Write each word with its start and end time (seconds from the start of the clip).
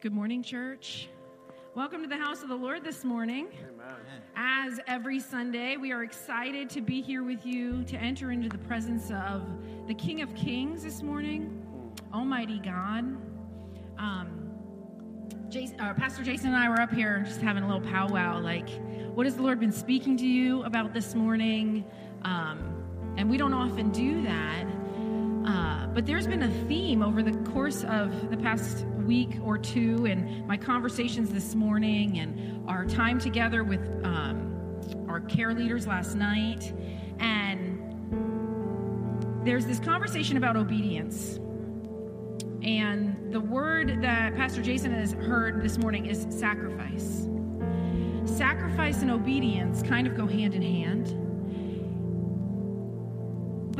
Good 0.00 0.14
morning, 0.14 0.42
church. 0.42 1.10
Welcome 1.74 2.00
to 2.00 2.08
the 2.08 2.16
house 2.16 2.42
of 2.42 2.48
the 2.48 2.54
Lord 2.54 2.82
this 2.82 3.04
morning. 3.04 3.48
Amen. 3.70 3.96
As 4.34 4.80
every 4.86 5.20
Sunday, 5.20 5.76
we 5.76 5.92
are 5.92 6.02
excited 6.02 6.70
to 6.70 6.80
be 6.80 7.02
here 7.02 7.22
with 7.22 7.44
you 7.44 7.84
to 7.84 7.98
enter 7.98 8.30
into 8.30 8.48
the 8.48 8.56
presence 8.56 9.10
of 9.10 9.42
the 9.86 9.92
King 9.92 10.22
of 10.22 10.34
Kings 10.34 10.82
this 10.82 11.02
morning, 11.02 11.62
Almighty 12.14 12.60
God. 12.60 13.14
Um, 13.98 14.50
Jason, 15.50 15.78
uh, 15.78 15.92
Pastor 15.92 16.22
Jason 16.22 16.46
and 16.46 16.56
I 16.56 16.70
were 16.70 16.80
up 16.80 16.92
here 16.92 17.22
just 17.26 17.42
having 17.42 17.62
a 17.62 17.66
little 17.66 17.86
powwow. 17.90 18.40
Like, 18.40 18.70
what 19.14 19.26
has 19.26 19.36
the 19.36 19.42
Lord 19.42 19.60
been 19.60 19.70
speaking 19.70 20.16
to 20.16 20.26
you 20.26 20.62
about 20.62 20.94
this 20.94 21.14
morning? 21.14 21.84
Um, 22.22 23.14
and 23.18 23.28
we 23.28 23.36
don't 23.36 23.52
often 23.52 23.90
do 23.90 24.22
that. 24.22 24.64
Uh, 25.46 25.79
but 25.94 26.06
there's 26.06 26.26
been 26.26 26.42
a 26.42 26.50
theme 26.66 27.02
over 27.02 27.22
the 27.22 27.32
course 27.50 27.84
of 27.84 28.30
the 28.30 28.36
past 28.36 28.84
week 29.04 29.38
or 29.42 29.58
two, 29.58 30.06
and 30.06 30.46
my 30.46 30.56
conversations 30.56 31.32
this 31.32 31.54
morning, 31.54 32.18
and 32.18 32.68
our 32.68 32.84
time 32.86 33.18
together 33.18 33.64
with 33.64 33.80
um, 34.04 35.06
our 35.08 35.20
care 35.20 35.52
leaders 35.52 35.86
last 35.86 36.14
night. 36.14 36.72
And 37.18 37.78
there's 39.44 39.66
this 39.66 39.80
conversation 39.80 40.36
about 40.36 40.56
obedience. 40.56 41.38
And 42.62 43.32
the 43.32 43.40
word 43.40 44.02
that 44.02 44.36
Pastor 44.36 44.62
Jason 44.62 44.92
has 44.92 45.12
heard 45.12 45.62
this 45.62 45.78
morning 45.78 46.06
is 46.06 46.26
sacrifice. 46.30 47.26
Sacrifice 48.26 49.02
and 49.02 49.10
obedience 49.10 49.82
kind 49.82 50.06
of 50.06 50.16
go 50.16 50.26
hand 50.26 50.54
in 50.54 50.62
hand 50.62 51.19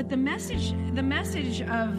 but 0.00 0.08
the 0.08 0.16
message 0.16 0.72
the 0.94 1.02
message 1.02 1.60
of 1.60 1.94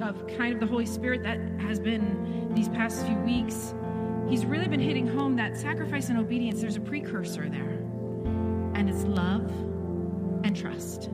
of 0.00 0.24
kind 0.38 0.54
of 0.54 0.60
the 0.60 0.66
holy 0.66 0.86
spirit 0.86 1.20
that 1.20 1.36
has 1.58 1.80
been 1.80 2.48
these 2.54 2.68
past 2.68 3.04
few 3.04 3.16
weeks 3.22 3.74
he's 4.28 4.46
really 4.46 4.68
been 4.68 4.78
hitting 4.78 5.04
home 5.04 5.34
that 5.34 5.56
sacrifice 5.56 6.10
and 6.10 6.18
obedience 6.18 6.60
there's 6.60 6.76
a 6.76 6.80
precursor 6.80 7.48
there. 7.48 7.80
And 8.76 8.88
it's 8.88 9.02
love 9.02 9.50
and 10.44 10.54
trust. 10.56 11.10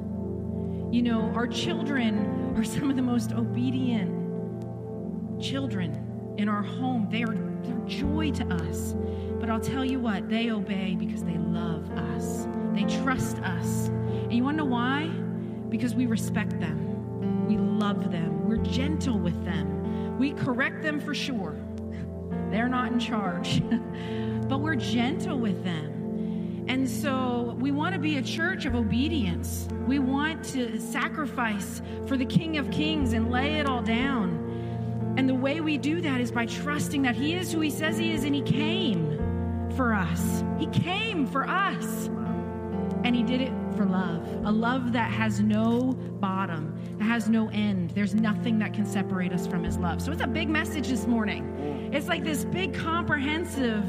You 0.92 1.00
know 1.00 1.22
our 1.34 1.46
children 1.46 2.54
are 2.54 2.64
some 2.64 2.90
of 2.90 2.96
the 2.96 3.02
most 3.02 3.32
obedient 3.32 4.10
children 5.40 6.34
in 6.36 6.50
our 6.50 6.62
home. 6.62 7.08
They 7.10 7.22
are 7.22 7.34
they're 7.62 7.86
joy 7.86 8.30
to 8.32 8.44
us. 8.56 8.94
But 9.40 9.48
i'll 9.48 9.58
tell 9.58 9.86
you 9.86 9.98
what 9.98 10.28
they 10.28 10.50
obey 10.50 10.96
because 10.96 11.24
they 11.24 11.38
love 11.38 11.90
us. 11.92 12.46
They 12.74 12.84
trust 13.02 13.38
us. 13.38 13.88
And 13.88 14.34
you 14.34 14.44
want 14.44 14.58
to 14.58 14.64
know 14.64 14.70
why 14.70 15.10
because 15.70 15.94
we 15.94 16.06
respect 16.06 16.58
them, 16.60 17.46
we 17.46 17.56
love 17.56 18.10
them, 18.10 18.46
we're 18.48 18.56
gentle 18.58 19.18
with 19.18 19.44
them, 19.44 20.18
we 20.18 20.32
correct 20.32 20.82
them 20.82 21.00
for 21.00 21.14
sure. 21.14 21.56
They're 22.50 22.68
not 22.68 22.92
in 22.92 22.98
charge, 22.98 23.62
but 24.48 24.60
we're 24.60 24.74
gentle 24.74 25.38
with 25.38 25.64
them. 25.64 26.66
And 26.68 26.88
so 26.88 27.56
we 27.58 27.72
want 27.72 27.94
to 27.94 28.00
be 28.00 28.18
a 28.18 28.22
church 28.22 28.64
of 28.64 28.74
obedience. 28.74 29.68
We 29.86 29.98
want 29.98 30.44
to 30.52 30.78
sacrifice 30.78 31.82
for 32.06 32.16
the 32.16 32.24
King 32.24 32.58
of 32.58 32.70
Kings 32.70 33.12
and 33.12 33.30
lay 33.30 33.54
it 33.54 33.68
all 33.68 33.82
down. 33.82 35.14
And 35.16 35.28
the 35.28 35.34
way 35.34 35.60
we 35.60 35.78
do 35.78 36.00
that 36.00 36.20
is 36.20 36.30
by 36.30 36.46
trusting 36.46 37.02
that 37.02 37.16
He 37.16 37.34
is 37.34 37.52
who 37.52 37.60
He 37.60 37.70
says 37.70 37.98
He 37.98 38.12
is 38.12 38.24
and 38.24 38.34
He 38.34 38.42
came 38.42 39.70
for 39.76 39.92
us. 39.92 40.44
He 40.58 40.66
came 40.66 41.26
for 41.26 41.48
us. 41.48 42.06
And 43.04 43.16
He 43.16 43.22
did 43.22 43.40
it 43.40 43.52
for 43.80 43.86
love, 43.86 44.22
a 44.44 44.52
love 44.52 44.92
that 44.92 45.10
has 45.10 45.40
no 45.40 45.94
bottom, 46.20 46.78
that 46.98 47.04
has 47.06 47.30
no 47.30 47.48
end. 47.48 47.88
There's 47.92 48.14
nothing 48.14 48.58
that 48.58 48.74
can 48.74 48.84
separate 48.84 49.32
us 49.32 49.46
from 49.46 49.64
His 49.64 49.78
love. 49.78 50.02
So 50.02 50.12
it's 50.12 50.20
a 50.20 50.26
big 50.26 50.50
message 50.50 50.88
this 50.88 51.06
morning. 51.06 51.90
It's 51.90 52.06
like 52.06 52.22
this 52.22 52.44
big, 52.44 52.74
comprehensive 52.74 53.82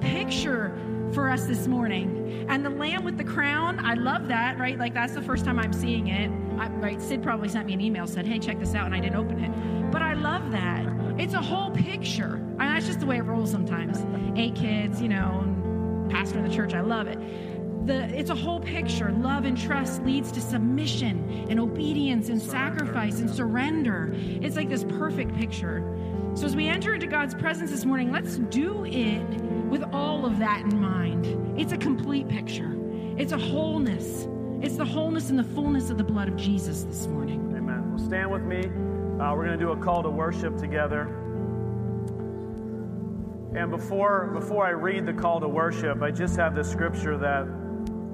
picture 0.00 0.74
for 1.12 1.28
us 1.28 1.44
this 1.44 1.66
morning. 1.66 2.46
And 2.48 2.64
the 2.64 2.70
lamb 2.70 3.04
with 3.04 3.18
the 3.18 3.24
crown, 3.24 3.78
I 3.84 3.92
love 3.92 4.26
that, 4.28 4.58
right? 4.58 4.78
Like 4.78 4.94
that's 4.94 5.12
the 5.12 5.20
first 5.20 5.44
time 5.44 5.58
I'm 5.58 5.74
seeing 5.74 6.08
it. 6.08 6.30
I, 6.58 6.68
right? 6.68 7.02
Sid 7.02 7.22
probably 7.22 7.50
sent 7.50 7.66
me 7.66 7.74
an 7.74 7.82
email 7.82 8.06
said, 8.06 8.26
"Hey, 8.26 8.38
check 8.38 8.58
this 8.58 8.74
out," 8.74 8.86
and 8.86 8.94
I 8.94 9.00
didn't 9.00 9.16
open 9.16 9.44
it. 9.44 9.90
But 9.92 10.00
I 10.00 10.14
love 10.14 10.50
that. 10.52 10.86
It's 11.18 11.34
a 11.34 11.42
whole 11.42 11.70
picture. 11.72 12.36
And 12.36 12.60
that's 12.60 12.86
just 12.86 13.00
the 13.00 13.06
way 13.06 13.18
it 13.18 13.24
rolls 13.24 13.50
sometimes. 13.50 13.98
Eight 14.34 14.54
kids, 14.54 15.02
you 15.02 15.10
know, 15.10 16.06
pastor 16.08 16.38
in 16.38 16.48
the 16.48 16.54
church. 16.54 16.72
I 16.72 16.80
love 16.80 17.06
it 17.06 17.18
the, 17.86 18.04
it's 18.18 18.30
a 18.30 18.34
whole 18.34 18.60
picture. 18.60 19.12
Love 19.12 19.44
and 19.44 19.56
trust 19.56 20.04
leads 20.04 20.32
to 20.32 20.40
submission 20.40 21.46
and 21.48 21.60
obedience 21.60 22.28
and 22.28 22.42
sacrifice 22.42 23.20
and 23.20 23.30
surrender. 23.30 24.10
It's 24.14 24.56
like 24.56 24.68
this 24.68 24.84
perfect 24.84 25.34
picture. 25.36 25.82
So, 26.34 26.44
as 26.44 26.54
we 26.54 26.68
enter 26.68 26.94
into 26.94 27.06
God's 27.06 27.34
presence 27.34 27.70
this 27.70 27.84
morning, 27.84 28.12
let's 28.12 28.36
do 28.36 28.84
it 28.84 29.26
with 29.68 29.82
all 29.92 30.26
of 30.26 30.38
that 30.38 30.62
in 30.62 30.80
mind. 30.80 31.58
It's 31.58 31.72
a 31.72 31.78
complete 31.78 32.28
picture, 32.28 32.76
it's 33.16 33.32
a 33.32 33.38
wholeness. 33.38 34.28
It's 34.62 34.76
the 34.76 34.86
wholeness 34.86 35.28
and 35.28 35.38
the 35.38 35.44
fullness 35.44 35.90
of 35.90 35.98
the 35.98 36.04
blood 36.04 36.28
of 36.28 36.36
Jesus 36.36 36.84
this 36.84 37.06
morning. 37.06 37.52
Amen. 37.54 37.90
Well, 37.90 38.02
stand 38.02 38.30
with 38.30 38.42
me. 38.42 38.60
Uh, 38.60 39.34
we're 39.34 39.44
going 39.44 39.58
to 39.58 39.58
do 39.58 39.72
a 39.72 39.76
call 39.76 40.02
to 40.02 40.08
worship 40.08 40.56
together. 40.56 41.02
And 43.54 43.70
before, 43.70 44.30
before 44.32 44.66
I 44.66 44.70
read 44.70 45.04
the 45.04 45.12
call 45.12 45.40
to 45.40 45.48
worship, 45.48 46.00
I 46.00 46.10
just 46.10 46.36
have 46.36 46.54
this 46.54 46.70
scripture 46.70 47.18
that 47.18 47.46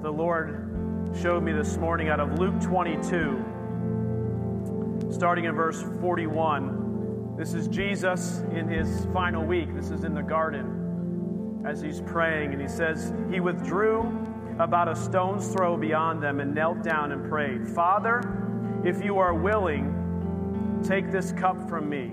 the 0.03 0.11
Lord 0.11 1.15
showed 1.21 1.43
me 1.43 1.53
this 1.53 1.77
morning 1.77 2.09
out 2.09 2.19
of 2.19 2.37
Luke 2.37 2.59
22, 2.59 5.09
starting 5.09 5.45
in 5.45 5.55
verse 5.55 5.81
41. 6.01 7.35
This 7.37 7.53
is 7.53 7.69
Jesus 7.69 8.43
in 8.53 8.67
his 8.67 9.07
final 9.13 9.45
week. 9.45 9.73
This 9.73 9.91
is 9.91 10.03
in 10.03 10.13
the 10.13 10.21
garden 10.21 11.63
as 11.65 11.81
he's 11.81 12.01
praying. 12.01 12.51
And 12.51 12.61
he 12.61 12.67
says, 12.67 13.13
He 13.31 13.39
withdrew 13.39 14.01
about 14.59 14.89
a 14.89 14.95
stone's 14.95 15.47
throw 15.47 15.77
beyond 15.77 16.21
them 16.21 16.41
and 16.41 16.53
knelt 16.53 16.83
down 16.83 17.13
and 17.13 17.29
prayed, 17.29 17.65
Father, 17.65 18.21
if 18.83 19.01
you 19.01 19.19
are 19.19 19.33
willing, 19.33 20.81
take 20.83 21.13
this 21.13 21.31
cup 21.31 21.69
from 21.69 21.87
me. 21.87 22.11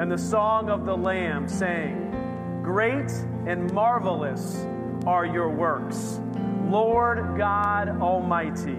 and 0.00 0.10
the 0.10 0.18
song 0.18 0.68
of 0.68 0.84
the 0.84 0.96
Lamb, 0.96 1.48
saying, 1.48 2.60
Great 2.64 3.12
and 3.46 3.72
marvelous 3.72 4.66
are 5.06 5.24
your 5.24 5.48
works, 5.48 6.18
Lord 6.64 7.38
God 7.38 8.00
Almighty. 8.00 8.78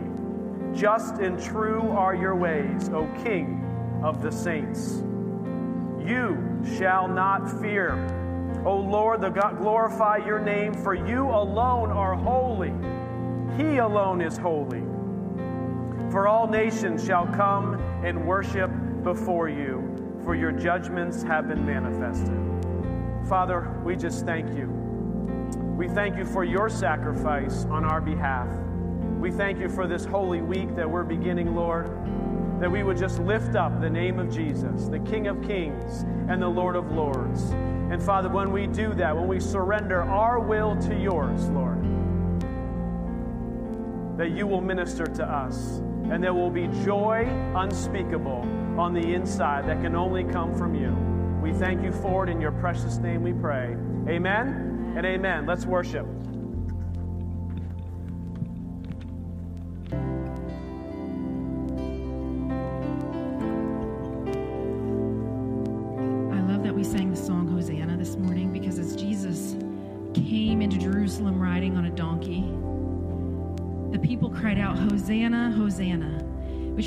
Just 0.74 1.16
and 1.16 1.42
true 1.42 1.88
are 1.92 2.14
your 2.14 2.36
ways, 2.36 2.90
O 2.90 3.08
King 3.24 4.02
of 4.04 4.22
the 4.22 4.34
saints. 4.34 5.02
You 6.06 6.62
shall 6.78 7.08
not 7.08 7.50
fear 7.62 7.96
O 8.66 8.78
Lord, 8.78 9.22
the 9.22 9.30
God, 9.30 9.58
glorify 9.58 10.18
your 10.18 10.40
name, 10.40 10.74
for 10.74 10.94
you 10.94 11.30
alone 11.30 11.92
are 11.92 12.16
holy. 12.16 12.74
He 13.58 13.78
alone 13.78 14.22
is 14.22 14.38
holy. 14.38 14.84
For 16.12 16.28
all 16.28 16.48
nations 16.48 17.06
shall 17.06 17.28
come 17.28 17.76
and 18.04 18.26
worship 18.26 18.72
before 19.04 19.50
you, 19.50 20.20
for 20.24 20.36
your 20.36 20.52
judgments 20.52 21.24
have 21.24 21.48
been 21.48 21.66
manifested. 21.66 22.40
Father, 23.28 23.80
we 23.84 23.96
just 23.96 24.26
thank 24.26 24.56
you. 24.56 24.68
We 25.78 25.88
thank 25.88 26.18
you 26.18 26.26
for 26.26 26.44
your 26.44 26.70
sacrifice 26.70 27.66
on 27.66 27.84
our 27.84 28.00
behalf. 28.00 28.48
We 29.20 29.32
thank 29.32 29.60
you 29.60 29.70
for 29.70 29.88
this 29.88 30.06
holy 30.06 30.42
week 30.42 30.76
that 30.76 30.90
we're 30.90 31.04
beginning, 31.04 31.56
Lord, 31.56 31.90
that 32.60 32.72
we 32.72 32.84
would 32.84 32.98
just 32.98 33.20
lift 33.20 33.56
up 33.56 33.82
the 33.82 33.90
name 33.90 34.20
of 34.20 34.34
Jesus, 34.34 34.88
the 34.88 35.00
King 35.00 35.28
of 35.28 35.42
Kings 35.42 36.04
and 36.30 36.42
the 36.42 36.48
Lord 36.48 36.76
of 36.76 36.92
Lords. 36.92 37.54
And 37.94 38.02
Father, 38.02 38.28
when 38.28 38.52
we 38.52 38.66
do 38.66 38.92
that, 38.96 39.16
when 39.16 39.28
we 39.28 39.40
surrender 39.40 40.02
our 40.02 40.40
will 40.40 40.76
to 40.82 41.00
yours, 41.00 41.48
Lord, 41.52 41.80
that 44.18 44.32
you 44.32 44.48
will 44.48 44.62
minister 44.62 45.06
to 45.06 45.24
us 45.24 45.78
and 46.10 46.24
there 46.24 46.34
will 46.34 46.50
be 46.50 46.68
joy 46.84 47.28
unspeakable 47.56 48.50
on 48.80 48.96
the 48.96 49.14
inside 49.14 49.68
that 49.68 49.80
can 49.84 49.96
only 49.96 50.24
come 50.24 50.58
from 50.58 50.74
you. 50.74 50.92
We 51.40 51.54
thank 51.54 51.84
you 51.84 51.92
for 51.92 52.24
it 52.24 52.32
in 52.32 52.42
your 52.42 52.54
precious 52.54 52.98
name 52.98 53.22
we 53.22 53.32
pray. 53.32 53.78
Amen 54.08 54.96
and 54.98 55.06
amen. 55.06 55.46
Let's 55.46 55.68
worship. 55.68 56.08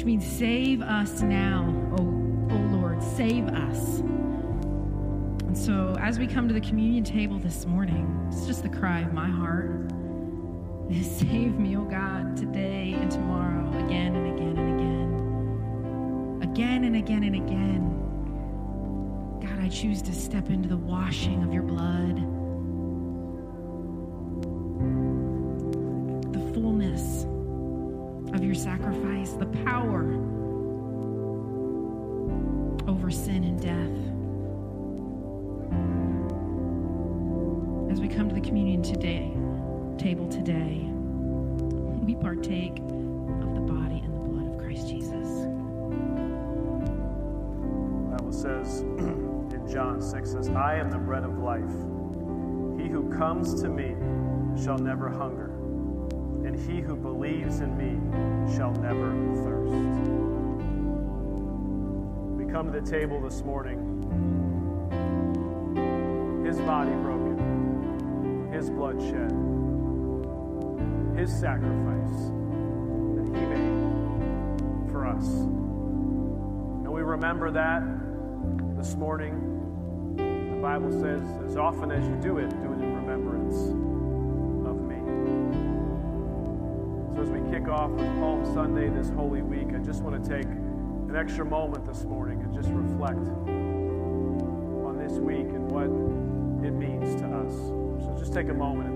Means 0.06 0.24
save 0.24 0.80
us 0.82 1.20
now, 1.20 1.66
oh, 1.98 2.04
o 2.48 2.54
Lord, 2.76 3.02
save 3.02 3.48
us. 3.48 3.98
And 3.98 5.58
so 5.58 5.96
as 5.98 6.20
we 6.20 6.28
come 6.28 6.46
to 6.46 6.54
the 6.54 6.60
communion 6.60 7.02
table 7.02 7.40
this 7.40 7.66
morning, 7.66 8.28
it's 8.30 8.46
just 8.46 8.62
the 8.62 8.68
cry 8.68 9.00
of 9.00 9.12
my 9.12 9.28
heart. 9.28 9.90
Save 11.02 11.58
me, 11.58 11.76
oh 11.76 11.84
God, 11.84 12.36
today 12.36 12.94
and 12.96 13.10
tomorrow, 13.10 13.68
again 13.84 14.14
and 14.14 14.32
again 14.32 14.56
and 14.56 14.80
again. 16.40 16.52
Again 16.52 16.84
and 16.84 16.94
again 16.94 17.24
and 17.24 17.34
again. 17.34 17.90
God, 19.40 19.58
I 19.58 19.68
choose 19.68 20.02
to 20.02 20.12
step 20.12 20.50
into 20.50 20.68
the 20.68 20.76
washing 20.76 21.42
of 21.42 21.52
your 21.52 21.64
blood, 21.64 22.16
the 29.38 29.46
power 29.64 30.02
over 32.88 33.10
sin 33.10 33.44
and 33.44 33.60
death. 33.60 33.96
As 37.92 38.00
we 38.00 38.08
come 38.08 38.28
to 38.28 38.34
the 38.34 38.40
communion 38.40 38.82
today, 38.82 39.32
table 39.98 40.28
today, 40.28 40.88
we 42.04 42.14
partake 42.14 42.78
of 42.78 43.54
the 43.54 43.60
body 43.60 44.00
and 44.04 44.14
the 44.14 44.20
blood 44.20 44.54
of 44.54 44.58
Christ 44.58 44.88
Jesus. 44.88 45.28
The 48.00 48.16
Bible 48.16 48.32
says 48.32 48.80
in 49.52 49.68
John 49.70 50.00
6 50.00 50.30
says, 50.30 50.48
I 50.48 50.76
am 50.76 50.90
the 50.90 50.98
bread 50.98 51.24
of 51.24 51.38
life. 51.38 51.62
He 52.80 52.88
who 52.88 53.12
comes 53.16 53.60
to 53.62 53.68
me 53.68 53.96
shall 54.62 54.78
never 54.78 55.10
hunger, 55.10 55.45
and 56.46 56.56
he 56.70 56.80
who 56.80 56.94
believes 56.94 57.58
in 57.58 57.76
me 57.76 57.98
shall 58.54 58.70
never 58.74 59.10
thirst. 59.42 59.72
We 62.38 62.46
come 62.52 62.72
to 62.72 62.80
the 62.80 62.86
table 62.88 63.20
this 63.20 63.42
morning, 63.42 63.78
his 66.46 66.58
body 66.60 66.92
broken, 66.92 68.52
his 68.52 68.70
blood 68.70 69.02
shed, 69.02 69.32
his 71.18 71.36
sacrifice 71.36 72.30
that 73.16 73.26
he 73.34 73.46
made 73.46 74.90
for 74.92 75.04
us. 75.04 75.26
And 75.26 76.92
we 76.92 77.02
remember 77.02 77.50
that 77.50 77.82
this 78.76 78.94
morning. 78.94 79.42
The 80.16 80.62
Bible 80.62 80.92
says, 80.92 81.22
as 81.44 81.56
often 81.56 81.90
as 81.90 82.06
you 82.06 82.14
do 82.16 82.38
it, 82.38 82.50
off 87.76 87.90
with 87.90 88.06
Palm 88.18 88.42
Sunday 88.54 88.88
this 88.88 89.10
Holy 89.10 89.42
Week, 89.42 89.68
I 89.74 89.78
just 89.84 90.02
want 90.02 90.24
to 90.24 90.26
take 90.26 90.46
an 90.46 91.14
extra 91.14 91.44
moment 91.44 91.86
this 91.86 92.04
morning 92.04 92.40
and 92.40 92.54
just 92.54 92.70
reflect 92.70 93.18
on 94.86 94.96
this 94.96 95.18
week 95.18 95.48
and 95.52 95.70
what 95.70 95.84
it 96.66 96.72
means 96.72 97.20
to 97.20 97.26
us. 97.26 97.52
So 98.02 98.16
just 98.18 98.32
take 98.32 98.48
a 98.48 98.54
moment 98.54 98.95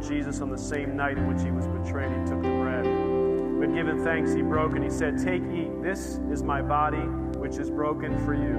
Lord 0.00 0.12
Jesus, 0.12 0.40
on 0.40 0.48
the 0.48 0.56
same 0.56 0.96
night 0.96 1.18
in 1.18 1.28
which 1.28 1.42
he 1.42 1.50
was 1.50 1.66
betrayed, 1.66 2.10
he 2.10 2.24
took 2.24 2.40
the 2.40 2.48
bread. 2.48 2.86
When 2.86 3.74
given 3.74 4.02
thanks, 4.02 4.32
he 4.32 4.40
broke 4.40 4.74
and 4.74 4.82
he 4.82 4.88
said, 4.88 5.18
Take, 5.18 5.42
eat. 5.42 5.82
This 5.82 6.18
is 6.32 6.42
my 6.42 6.62
body, 6.62 7.04
which 7.36 7.58
is 7.58 7.68
broken 7.68 8.16
for 8.24 8.32
you. 8.32 8.54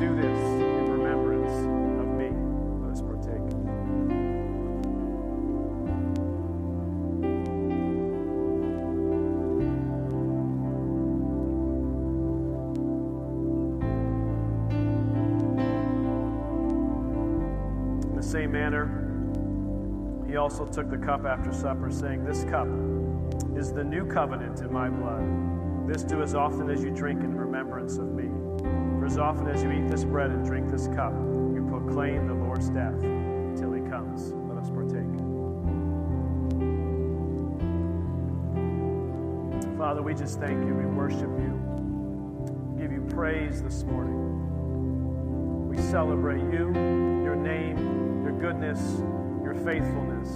Do 0.00 0.16
this 0.16 0.38
in 0.38 0.90
remembrance 0.90 1.52
of 2.00 2.08
me. 2.16 2.30
Let 2.80 2.92
us 2.92 3.02
partake. 3.02 3.34
In 18.08 18.16
the 18.16 18.22
same 18.22 18.52
manner, 18.52 18.97
also 20.38 20.64
took 20.64 20.88
the 20.88 20.96
cup 20.96 21.26
after 21.26 21.52
supper, 21.52 21.90
saying, 21.90 22.24
This 22.24 22.44
cup 22.44 22.68
is 23.56 23.72
the 23.72 23.84
new 23.84 24.06
covenant 24.06 24.60
in 24.60 24.72
my 24.72 24.88
blood. 24.88 25.88
This 25.88 26.02
do 26.02 26.22
as 26.22 26.34
often 26.34 26.70
as 26.70 26.82
you 26.82 26.90
drink 26.90 27.22
in 27.22 27.36
remembrance 27.36 27.98
of 27.98 28.12
me. 28.12 28.28
For 28.98 29.06
as 29.06 29.18
often 29.18 29.48
as 29.48 29.62
you 29.62 29.72
eat 29.72 29.88
this 29.88 30.04
bread 30.04 30.30
and 30.30 30.44
drink 30.44 30.70
this 30.70 30.86
cup, 30.88 31.12
you 31.12 31.66
proclaim 31.68 32.26
the 32.28 32.34
Lord's 32.34 32.70
death 32.70 32.94
until 33.02 33.72
he 33.72 33.80
comes. 33.82 34.32
Let 34.48 34.58
us 34.58 34.70
partake. 34.70 35.08
Father, 39.76 40.02
we 40.02 40.14
just 40.14 40.38
thank 40.38 40.64
you. 40.66 40.74
We 40.74 40.86
worship 40.86 41.20
you. 41.20 42.76
Give 42.78 42.92
you 42.92 43.00
praise 43.10 43.62
this 43.62 43.82
morning. 43.84 45.68
We 45.68 45.78
celebrate 45.78 46.42
you, 46.52 46.72
your 47.24 47.36
name, 47.36 48.22
your 48.22 48.32
goodness, 48.32 48.78
faithfulness, 49.64 50.28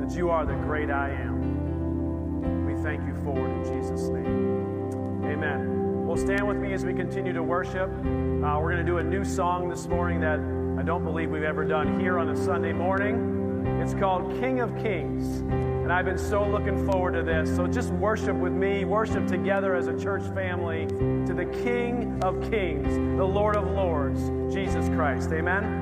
that 0.00 0.16
you 0.16 0.30
are 0.30 0.44
the 0.44 0.54
great 0.54 0.90
I 0.90 1.10
am. 1.10 2.66
We 2.66 2.74
thank 2.82 3.06
you 3.06 3.14
for 3.24 3.38
it 3.38 3.50
in 3.50 3.64
Jesus' 3.64 4.08
name. 4.08 5.24
Amen. 5.24 6.06
Well, 6.06 6.16
stand 6.16 6.46
with 6.46 6.56
me 6.56 6.72
as 6.72 6.84
we 6.84 6.92
continue 6.92 7.32
to 7.32 7.42
worship. 7.42 7.88
Uh, 7.88 8.58
we're 8.60 8.72
going 8.72 8.78
to 8.78 8.84
do 8.84 8.98
a 8.98 9.02
new 9.02 9.24
song 9.24 9.68
this 9.68 9.86
morning 9.86 10.20
that 10.20 10.38
I 10.78 10.82
don't 10.84 11.04
believe 11.04 11.30
we've 11.30 11.42
ever 11.42 11.64
done 11.64 12.00
here 12.00 12.18
on 12.18 12.28
a 12.28 12.36
Sunday 12.36 12.72
morning. 12.72 13.80
It's 13.80 13.94
called 13.94 14.38
King 14.40 14.60
of 14.60 14.76
Kings. 14.76 15.40
And 15.40 15.92
I've 15.92 16.04
been 16.04 16.18
so 16.18 16.44
looking 16.44 16.86
forward 16.90 17.12
to 17.12 17.22
this. 17.22 17.54
So 17.54 17.66
just 17.66 17.90
worship 17.90 18.36
with 18.36 18.52
me, 18.52 18.84
worship 18.84 19.26
together 19.26 19.74
as 19.74 19.86
a 19.88 19.98
church 19.98 20.22
family 20.34 20.86
to 20.86 21.34
the 21.34 21.46
King 21.62 22.20
of 22.22 22.40
Kings, 22.50 22.94
the 22.94 23.24
Lord 23.24 23.56
of 23.56 23.70
Lords, 23.70 24.20
Jesus 24.54 24.88
Christ. 24.88 25.30
Amen. 25.32 25.81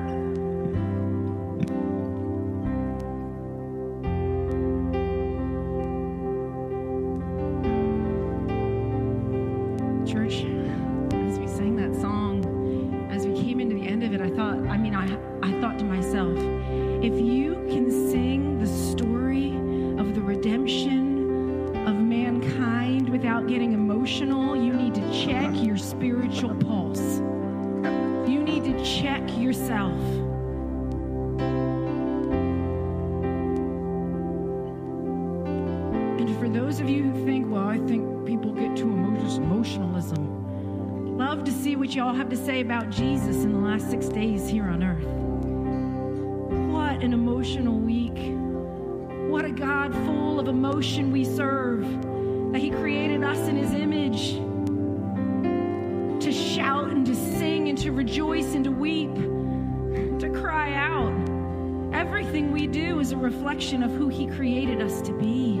Rejoice 58.01 58.55
and 58.55 58.63
to 58.63 58.71
weep, 58.71 59.13
to 60.19 60.27
cry 60.41 60.73
out. 60.73 61.13
Everything 61.93 62.51
we 62.51 62.65
do 62.65 62.99
is 62.99 63.11
a 63.11 63.15
reflection 63.15 63.83
of 63.83 63.91
who 63.91 64.09
He 64.09 64.25
created 64.25 64.81
us 64.81 65.03
to 65.03 65.13
be. 65.19 65.59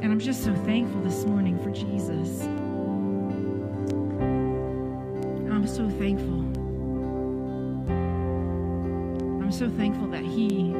And 0.00 0.10
I'm 0.10 0.18
just 0.18 0.42
so 0.42 0.54
thankful 0.64 1.02
this 1.02 1.26
morning 1.26 1.62
for 1.62 1.70
Jesus. 1.70 2.44
I'm 5.52 5.66
so 5.66 5.90
thankful. 5.90 6.40
I'm 9.42 9.52
so 9.52 9.68
thankful 9.68 10.08
that 10.08 10.24
He 10.24 10.72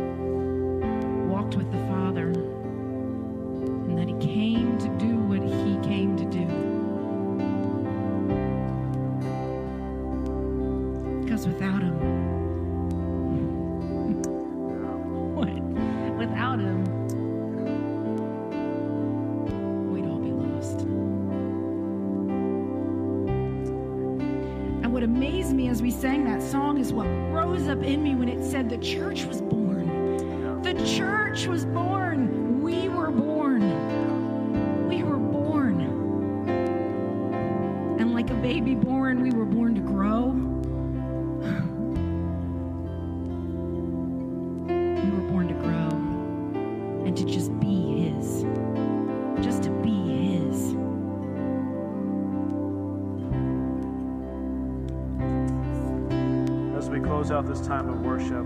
this 57.49 57.67
time 57.67 57.88
of 57.88 58.02
worship, 58.02 58.45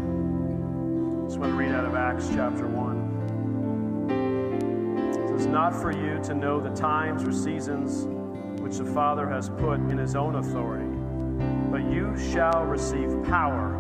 just 1.26 1.40
want 1.40 1.50
to 1.50 1.56
read 1.56 1.72
out 1.72 1.84
of 1.84 1.96
Acts 1.96 2.28
chapter 2.32 2.68
1. 2.68 3.02
It 5.10 5.28
says, 5.28 5.46
Not 5.46 5.74
for 5.74 5.90
you 5.90 6.22
to 6.22 6.34
know 6.34 6.60
the 6.60 6.70
times 6.70 7.24
or 7.24 7.32
seasons 7.32 8.06
which 8.60 8.76
the 8.76 8.84
Father 8.84 9.28
has 9.28 9.48
put 9.48 9.80
in 9.80 9.98
his 9.98 10.14
own 10.14 10.36
authority, 10.36 10.86
but 11.72 11.82
you 11.92 12.16
shall 12.32 12.64
receive 12.64 13.10
power 13.24 13.72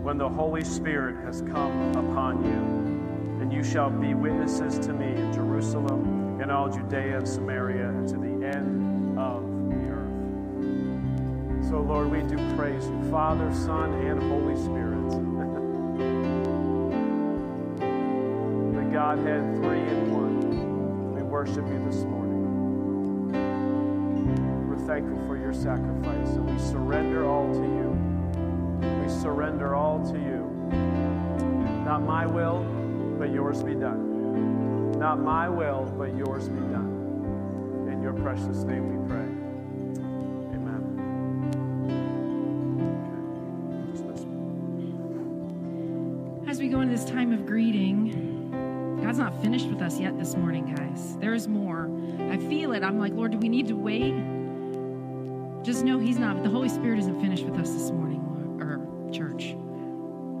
when 0.00 0.16
the 0.16 0.28
Holy 0.28 0.62
Spirit 0.62 1.16
has 1.24 1.42
come 1.42 1.90
upon 1.96 2.44
you, 2.44 3.42
and 3.42 3.52
you 3.52 3.64
shall 3.64 3.90
be 3.90 4.14
witnesses 4.14 4.78
to 4.86 4.92
me 4.92 5.08
in 5.08 5.32
Jerusalem, 5.32 6.40
in 6.40 6.52
all 6.52 6.68
Judea 6.68 7.18
and 7.18 7.26
Samaria, 7.26 7.88
and 7.88 8.08
to 8.08 8.14
the 8.14 8.46
end. 8.46 8.85
So, 11.68 11.80
Lord, 11.80 12.10
we 12.12 12.22
do 12.22 12.36
praise 12.54 12.86
you, 12.86 13.02
Father, 13.10 13.52
Son, 13.52 13.92
and 13.94 14.22
Holy 14.22 14.54
Spirit. 14.54 15.10
the 18.72 18.82
Godhead, 18.92 19.56
three 19.56 19.80
in 19.80 20.14
one. 20.14 21.12
We 21.12 21.22
worship 21.22 21.66
you 21.66 21.82
this 21.84 22.04
morning. 22.04 23.32
We're 24.68 24.78
thankful 24.86 25.18
for 25.26 25.36
your 25.36 25.52
sacrifice, 25.52 26.36
and 26.36 26.48
we 26.48 26.56
surrender 26.60 27.28
all 27.28 27.52
to 27.52 27.60
you. 27.60 27.98
We 29.02 29.08
surrender 29.08 29.74
all 29.74 29.98
to 30.12 30.16
you. 30.16 30.48
Not 31.84 32.04
my 32.04 32.26
will, 32.26 32.64
but 33.18 33.32
yours 33.32 33.64
be 33.64 33.74
done. 33.74 34.92
Not 34.92 35.18
my 35.20 35.48
will, 35.48 35.92
but 35.98 36.14
yours 36.16 36.48
be 36.48 36.60
done. 36.60 37.88
In 37.90 38.00
your 38.02 38.12
precious 38.12 38.62
name 38.62 39.02
we 39.02 39.08
pray. 39.08 39.25
This 46.96 47.04
time 47.04 47.30
of 47.30 47.44
greeting, 47.44 48.50
God's 49.02 49.18
not 49.18 49.42
finished 49.42 49.66
with 49.66 49.82
us 49.82 50.00
yet 50.00 50.18
this 50.18 50.34
morning, 50.34 50.74
guys. 50.74 51.18
There 51.18 51.34
is 51.34 51.46
more. 51.46 51.90
I 52.30 52.38
feel 52.38 52.72
it. 52.72 52.82
I'm 52.82 52.98
like, 52.98 53.12
Lord, 53.12 53.32
do 53.32 53.38
we 53.38 53.50
need 53.50 53.68
to 53.68 53.76
wait? 53.76 54.14
Just 55.62 55.84
know 55.84 55.98
He's 55.98 56.18
not. 56.18 56.42
The 56.42 56.48
Holy 56.48 56.70
Spirit 56.70 56.98
isn't 57.00 57.20
finished 57.20 57.44
with 57.44 57.60
us 57.60 57.70
this 57.70 57.90
morning, 57.90 58.22
or 58.62 59.12
church. 59.12 59.54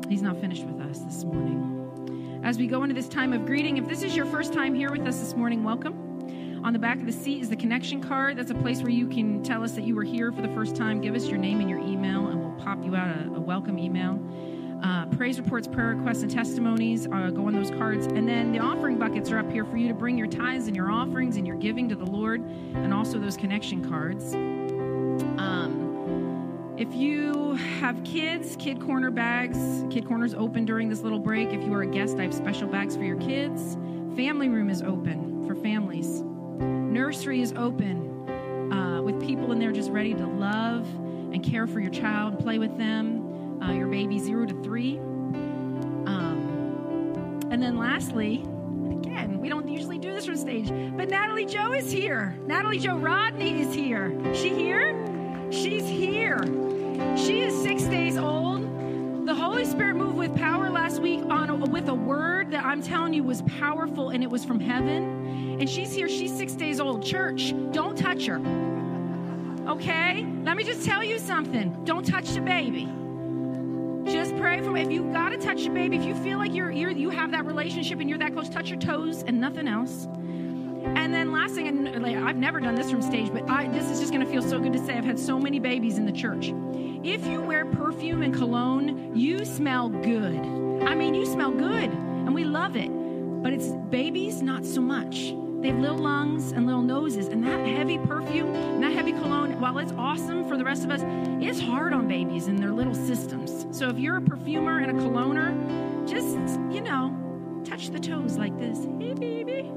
He's 0.08 0.22
not 0.22 0.40
finished 0.40 0.64
with 0.64 0.80
us 0.80 1.00
this 1.00 1.24
morning. 1.24 2.40
As 2.42 2.56
we 2.56 2.66
go 2.66 2.84
into 2.84 2.94
this 2.94 3.08
time 3.10 3.34
of 3.34 3.44
greeting, 3.44 3.76
if 3.76 3.86
this 3.86 4.02
is 4.02 4.16
your 4.16 4.24
first 4.24 4.54
time 4.54 4.74
here 4.74 4.90
with 4.90 5.06
us 5.06 5.20
this 5.20 5.36
morning, 5.36 5.62
welcome. 5.62 6.62
On 6.64 6.72
the 6.72 6.78
back 6.78 6.98
of 6.98 7.04
the 7.04 7.12
seat 7.12 7.42
is 7.42 7.50
the 7.50 7.56
connection 7.56 8.02
card. 8.02 8.38
That's 8.38 8.50
a 8.50 8.54
place 8.54 8.80
where 8.80 8.88
you 8.88 9.08
can 9.08 9.42
tell 9.42 9.62
us 9.62 9.72
that 9.72 9.84
you 9.84 9.94
were 9.94 10.04
here 10.04 10.32
for 10.32 10.40
the 10.40 10.54
first 10.54 10.74
time. 10.74 11.02
Give 11.02 11.14
us 11.14 11.26
your 11.26 11.36
name 11.36 11.60
and 11.60 11.68
your 11.68 11.80
email, 11.80 12.28
and 12.28 12.40
we'll 12.40 12.64
pop 12.64 12.82
you 12.82 12.96
out 12.96 13.14
a, 13.14 13.26
a 13.34 13.40
welcome 13.40 13.78
email. 13.78 14.18
Uh, 14.82 15.06
praise 15.06 15.38
reports, 15.40 15.66
prayer 15.66 15.94
requests, 15.94 16.22
and 16.22 16.30
testimonies 16.30 17.06
uh, 17.06 17.30
go 17.30 17.46
on 17.46 17.52
those 17.52 17.70
cards. 17.70 18.06
And 18.06 18.28
then 18.28 18.52
the 18.52 18.58
offering 18.58 18.98
buckets 18.98 19.30
are 19.30 19.38
up 19.38 19.50
here 19.50 19.64
for 19.64 19.76
you 19.76 19.88
to 19.88 19.94
bring 19.94 20.16
your 20.18 20.26
tithes 20.26 20.66
and 20.66 20.76
your 20.76 20.90
offerings 20.90 21.36
and 21.36 21.46
your 21.46 21.56
giving 21.56 21.88
to 21.88 21.96
the 21.96 22.04
Lord, 22.04 22.40
and 22.40 22.92
also 22.92 23.18
those 23.18 23.36
connection 23.36 23.88
cards. 23.88 24.34
Um, 25.38 26.74
if 26.78 26.94
you 26.94 27.54
have 27.80 28.04
kids, 28.04 28.54
Kid 28.58 28.80
Corner 28.80 29.10
bags, 29.10 29.58
Kid 29.90 30.06
Corner's 30.06 30.34
open 30.34 30.66
during 30.66 30.90
this 30.90 31.00
little 31.00 31.18
break. 31.18 31.54
If 31.54 31.64
you 31.64 31.72
are 31.72 31.82
a 31.82 31.86
guest, 31.86 32.18
I 32.18 32.22
have 32.24 32.34
special 32.34 32.68
bags 32.68 32.96
for 32.96 33.04
your 33.04 33.18
kids. 33.18 33.76
Family 34.14 34.48
room 34.50 34.68
is 34.68 34.82
open 34.82 35.46
for 35.46 35.54
families. 35.54 36.20
Nursery 36.60 37.40
is 37.40 37.54
open 37.56 38.28
uh, 38.72 39.00
with 39.02 39.20
people 39.20 39.52
in 39.52 39.58
there 39.58 39.72
just 39.72 39.90
ready 39.90 40.14
to 40.14 40.26
love 40.26 40.86
and 41.32 41.42
care 41.42 41.66
for 41.66 41.80
your 41.80 41.90
child, 41.90 42.34
and 42.34 42.42
play 42.42 42.58
with 42.58 42.76
them, 42.78 43.15
uh, 43.62 43.72
your 43.72 43.88
baby 43.88 44.18
zero 44.18 44.46
to 44.46 44.54
three. 44.62 44.98
Um, 46.06 47.40
and 47.50 47.62
then 47.62 47.78
lastly, 47.78 48.42
again, 48.90 49.38
we 49.40 49.48
don't 49.48 49.68
usually 49.68 49.98
do 49.98 50.12
this 50.12 50.26
from 50.26 50.36
stage, 50.36 50.68
but 50.96 51.08
Natalie 51.08 51.46
Joe 51.46 51.72
is 51.72 51.90
here. 51.90 52.36
Natalie 52.46 52.78
Joe 52.78 52.96
Rodney 52.96 53.60
is 53.60 53.74
here. 53.74 54.12
She 54.34 54.50
here? 54.50 54.94
She's 55.50 55.86
here. 55.86 56.42
She 57.16 57.40
is 57.40 57.62
six 57.62 57.84
days 57.84 58.16
old. 58.16 58.64
The 59.26 59.34
Holy 59.34 59.64
Spirit 59.64 59.96
moved 59.96 60.16
with 60.16 60.36
power 60.36 60.70
last 60.70 61.02
week 61.02 61.20
on 61.28 61.50
a, 61.50 61.56
with 61.56 61.88
a 61.88 61.94
word 61.94 62.50
that 62.52 62.64
I'm 62.64 62.80
telling 62.80 63.12
you 63.12 63.24
was 63.24 63.42
powerful 63.42 64.10
and 64.10 64.22
it 64.22 64.30
was 64.30 64.44
from 64.44 64.60
heaven. 64.60 65.58
And 65.60 65.68
she's 65.68 65.92
here. 65.92 66.08
She's 66.08 66.32
six 66.36 66.52
days 66.52 66.78
old. 66.78 67.04
Church, 67.04 67.52
don't 67.72 67.98
touch 67.98 68.26
her. 68.26 68.36
Okay? 69.68 70.24
Let 70.44 70.56
me 70.56 70.62
just 70.62 70.84
tell 70.84 71.02
you 71.02 71.18
something. 71.18 71.84
Don't 71.84 72.06
touch 72.06 72.34
the 72.34 72.40
baby. 72.40 72.88
Pray 74.38 74.60
for 74.60 74.76
if 74.76 74.90
you 74.90 75.04
got 75.12 75.30
to 75.30 75.38
touch 75.38 75.64
the 75.64 75.70
baby. 75.70 75.96
If 75.96 76.04
you 76.04 76.14
feel 76.14 76.38
like 76.38 76.52
you're, 76.52 76.70
you're 76.70 76.90
you 76.90 77.10
have 77.10 77.30
that 77.30 77.46
relationship 77.46 78.00
and 78.00 78.08
you're 78.08 78.18
that 78.18 78.32
close, 78.32 78.48
touch 78.48 78.68
your 78.68 78.78
toes 78.78 79.22
and 79.22 79.40
nothing 79.40 79.66
else. 79.66 80.08
And 80.94 81.12
then 81.12 81.32
last 81.32 81.54
thing, 81.54 81.66
and 81.66 82.06
I've 82.06 82.36
never 82.36 82.60
done 82.60 82.74
this 82.74 82.90
from 82.90 83.02
stage, 83.02 83.32
but 83.32 83.48
I, 83.50 83.68
this 83.68 83.90
is 83.90 83.98
just 83.98 84.12
going 84.12 84.24
to 84.24 84.30
feel 84.30 84.42
so 84.42 84.60
good 84.60 84.72
to 84.72 84.78
say. 84.78 84.94
I've 84.94 85.04
had 85.04 85.18
so 85.18 85.38
many 85.38 85.58
babies 85.58 85.98
in 85.98 86.06
the 86.06 86.12
church. 86.12 86.52
If 87.02 87.26
you 87.26 87.40
wear 87.40 87.64
perfume 87.66 88.22
and 88.22 88.34
cologne, 88.34 89.16
you 89.16 89.44
smell 89.44 89.88
good. 89.88 90.38
I 90.86 90.94
mean, 90.94 91.14
you 91.14 91.26
smell 91.26 91.50
good, 91.50 91.90
and 91.90 92.34
we 92.34 92.44
love 92.44 92.76
it. 92.76 92.88
But 93.42 93.52
it's 93.52 93.68
babies, 93.90 94.42
not 94.42 94.64
so 94.64 94.80
much. 94.80 95.32
They 95.66 95.72
have 95.72 95.80
little 95.80 95.98
lungs 95.98 96.52
and 96.52 96.64
little 96.64 96.80
noses, 96.80 97.26
and 97.26 97.42
that 97.44 97.66
heavy 97.66 97.98
perfume 97.98 98.54
and 98.54 98.84
that 98.84 98.92
heavy 98.92 99.10
cologne, 99.10 99.58
while 99.60 99.78
it's 99.78 99.90
awesome 99.98 100.48
for 100.48 100.56
the 100.56 100.62
rest 100.62 100.84
of 100.84 100.92
us, 100.92 101.00
it's 101.42 101.58
hard 101.58 101.92
on 101.92 102.06
babies 102.06 102.46
and 102.46 102.56
their 102.56 102.70
little 102.70 102.94
systems. 102.94 103.66
So 103.76 103.88
if 103.88 103.98
you're 103.98 104.18
a 104.18 104.20
perfumer 104.20 104.78
and 104.78 104.92
a 104.92 104.94
cologner, 104.94 106.08
just, 106.08 106.36
you 106.72 106.82
know, 106.82 107.12
touch 107.64 107.90
the 107.90 107.98
toes 107.98 108.36
like 108.36 108.56
this. 108.56 108.78
Hey, 109.00 109.12
baby 109.14 109.72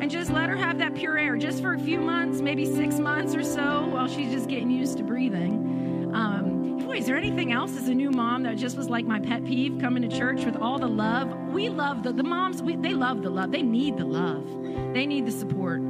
and 0.00 0.10
just 0.10 0.32
let 0.32 0.48
her 0.48 0.56
have 0.56 0.78
that 0.78 0.96
pure 0.96 1.16
air 1.16 1.36
just 1.36 1.62
for 1.62 1.74
a 1.74 1.78
few 1.78 2.00
months, 2.00 2.40
maybe 2.40 2.64
six 2.64 2.98
months 2.98 3.36
or 3.36 3.44
so, 3.44 3.86
while 3.86 4.08
she's 4.08 4.32
just 4.32 4.48
getting 4.48 4.72
used 4.72 4.96
to 4.98 5.04
breathing. 5.04 6.10
Um, 6.14 6.78
boy, 6.78 6.96
is 6.96 7.06
there 7.06 7.16
anything 7.16 7.52
else 7.52 7.76
as 7.76 7.88
a 7.88 7.94
new 7.94 8.10
mom 8.10 8.42
that 8.42 8.56
just 8.56 8.76
was 8.76 8.88
like 8.88 9.04
my 9.04 9.20
pet 9.20 9.44
peeve 9.44 9.78
coming 9.80 10.08
to 10.08 10.16
church 10.16 10.44
with 10.44 10.56
all 10.56 10.80
the 10.80 10.88
love, 10.88 11.28
we 11.52 11.68
love 11.68 12.02
the, 12.02 12.12
the 12.12 12.22
moms, 12.22 12.62
we, 12.62 12.76
they 12.76 12.94
love 12.94 13.22
the 13.22 13.30
love. 13.30 13.50
They 13.52 13.62
need 13.62 13.96
the 13.96 14.04
love, 14.04 14.46
they 14.94 15.06
need 15.06 15.26
the 15.26 15.32
support. 15.32 15.80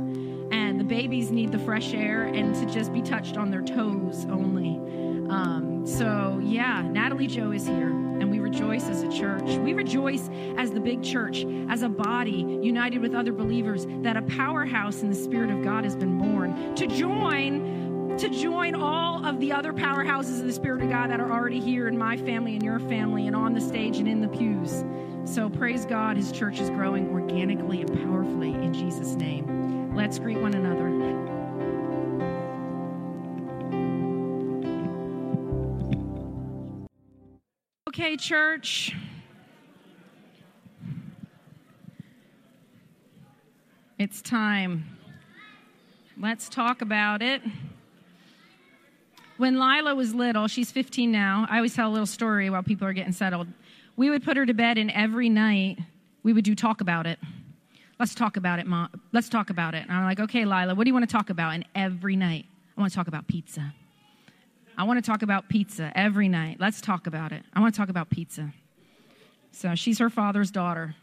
And 0.50 0.80
the 0.80 0.84
babies 0.84 1.30
need 1.30 1.52
the 1.52 1.58
fresh 1.58 1.92
air 1.92 2.24
and 2.24 2.54
to 2.54 2.64
just 2.66 2.92
be 2.92 3.02
touched 3.02 3.36
on 3.36 3.50
their 3.50 3.60
toes 3.60 4.24
only. 4.30 4.76
Um, 5.30 5.86
so, 5.86 6.40
yeah, 6.42 6.80
Natalie 6.80 7.26
Joe 7.26 7.50
is 7.50 7.66
here, 7.66 7.90
and 7.90 8.30
we 8.30 8.38
rejoice 8.38 8.88
as 8.88 9.02
a 9.02 9.12
church. 9.12 9.42
We 9.58 9.74
rejoice 9.74 10.30
as 10.56 10.70
the 10.70 10.80
big 10.80 11.02
church, 11.02 11.44
as 11.68 11.82
a 11.82 11.88
body 11.88 12.58
united 12.62 13.02
with 13.02 13.14
other 13.14 13.32
believers, 13.32 13.86
that 14.02 14.16
a 14.16 14.22
powerhouse 14.22 15.02
in 15.02 15.10
the 15.10 15.16
Spirit 15.16 15.50
of 15.50 15.62
God 15.62 15.84
has 15.84 15.94
been 15.94 16.16
born 16.16 16.74
to 16.76 16.86
join 16.86 17.87
to 18.18 18.28
join 18.28 18.74
all 18.74 19.24
of 19.24 19.38
the 19.38 19.52
other 19.52 19.72
powerhouses 19.72 20.40
of 20.40 20.46
the 20.46 20.52
Spirit 20.52 20.82
of 20.82 20.90
God 20.90 21.08
that 21.10 21.20
are 21.20 21.30
already 21.30 21.60
here 21.60 21.86
in 21.86 21.96
my 21.96 22.16
family 22.16 22.54
and 22.54 22.64
your 22.64 22.80
family 22.80 23.28
and 23.28 23.36
on 23.36 23.54
the 23.54 23.60
stage 23.60 23.98
and 23.98 24.08
in 24.08 24.20
the 24.20 24.26
pews. 24.26 24.84
So 25.24 25.48
praise 25.48 25.86
God, 25.86 26.16
His 26.16 26.32
church 26.32 26.58
is 26.58 26.68
growing 26.70 27.10
organically 27.10 27.80
and 27.80 28.02
powerfully 28.02 28.54
in 28.54 28.74
Jesus' 28.74 29.14
name. 29.14 29.94
Let's 29.94 30.18
greet 30.18 30.38
one 30.38 30.54
another. 30.54 30.88
Okay, 37.88 38.16
church. 38.16 38.96
It's 43.96 44.22
time. 44.22 44.96
Let's 46.20 46.48
talk 46.48 46.82
about 46.82 47.22
it. 47.22 47.42
When 49.38 49.60
Lila 49.60 49.94
was 49.94 50.14
little, 50.14 50.48
she's 50.48 50.72
15 50.72 51.12
now. 51.12 51.46
I 51.48 51.56
always 51.56 51.72
tell 51.72 51.88
a 51.88 51.92
little 51.92 52.06
story 52.06 52.50
while 52.50 52.64
people 52.64 52.88
are 52.88 52.92
getting 52.92 53.12
settled. 53.12 53.46
We 53.96 54.10
would 54.10 54.24
put 54.24 54.36
her 54.36 54.44
to 54.44 54.52
bed, 54.52 54.78
and 54.78 54.90
every 54.90 55.28
night 55.28 55.78
we 56.24 56.32
would 56.32 56.44
do 56.44 56.56
talk 56.56 56.80
about 56.80 57.06
it. 57.06 57.20
Let's 58.00 58.16
talk 58.16 58.36
about 58.36 58.58
it, 58.58 58.66
mom. 58.66 58.90
Let's 59.12 59.28
talk 59.28 59.50
about 59.50 59.74
it. 59.74 59.84
And 59.84 59.92
I'm 59.92 60.04
like, 60.04 60.18
okay, 60.18 60.44
Lila, 60.44 60.74
what 60.74 60.84
do 60.84 60.88
you 60.88 60.94
want 60.94 61.08
to 61.08 61.12
talk 61.12 61.30
about? 61.30 61.54
And 61.54 61.64
every 61.72 62.16
night, 62.16 62.46
I 62.76 62.80
want 62.80 62.92
to 62.92 62.96
talk 62.96 63.06
about 63.06 63.28
pizza. 63.28 63.72
I 64.76 64.82
want 64.84 65.02
to 65.02 65.08
talk 65.08 65.22
about 65.22 65.48
pizza 65.48 65.92
every 65.94 66.28
night. 66.28 66.56
Let's 66.58 66.80
talk 66.80 67.06
about 67.06 67.30
it. 67.30 67.44
I 67.54 67.60
want 67.60 67.74
to 67.74 67.78
talk 67.78 67.88
about 67.90 68.10
pizza. 68.10 68.52
So 69.52 69.76
she's 69.76 70.00
her 70.00 70.10
father's 70.10 70.50
daughter. 70.50 70.96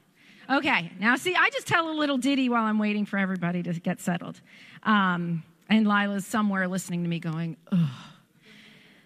Okay, 0.49 0.91
now 0.99 1.15
see, 1.15 1.35
I 1.35 1.49
just 1.51 1.67
tell 1.67 1.89
a 1.89 1.95
little 1.95 2.17
ditty 2.17 2.49
while 2.49 2.65
I'm 2.65 2.79
waiting 2.79 3.05
for 3.05 3.17
everybody 3.17 3.63
to 3.63 3.73
get 3.73 4.01
settled. 4.01 4.39
Um, 4.83 5.43
and 5.69 5.87
Lila's 5.87 6.25
somewhere 6.25 6.67
listening 6.67 7.03
to 7.03 7.09
me 7.09 7.19
going, 7.19 7.55
ugh. 7.71 7.89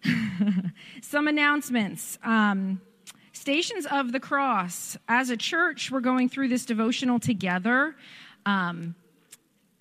Some 1.01 1.27
announcements. 1.27 2.17
Um, 2.23 2.81
Stations 3.33 3.85
of 3.85 4.11
the 4.11 4.19
Cross. 4.19 4.97
As 5.07 5.29
a 5.29 5.37
church, 5.37 5.91
we're 5.91 6.01
going 6.01 6.29
through 6.29 6.49
this 6.49 6.65
devotional 6.65 7.19
together. 7.19 7.95
Um, 8.45 8.95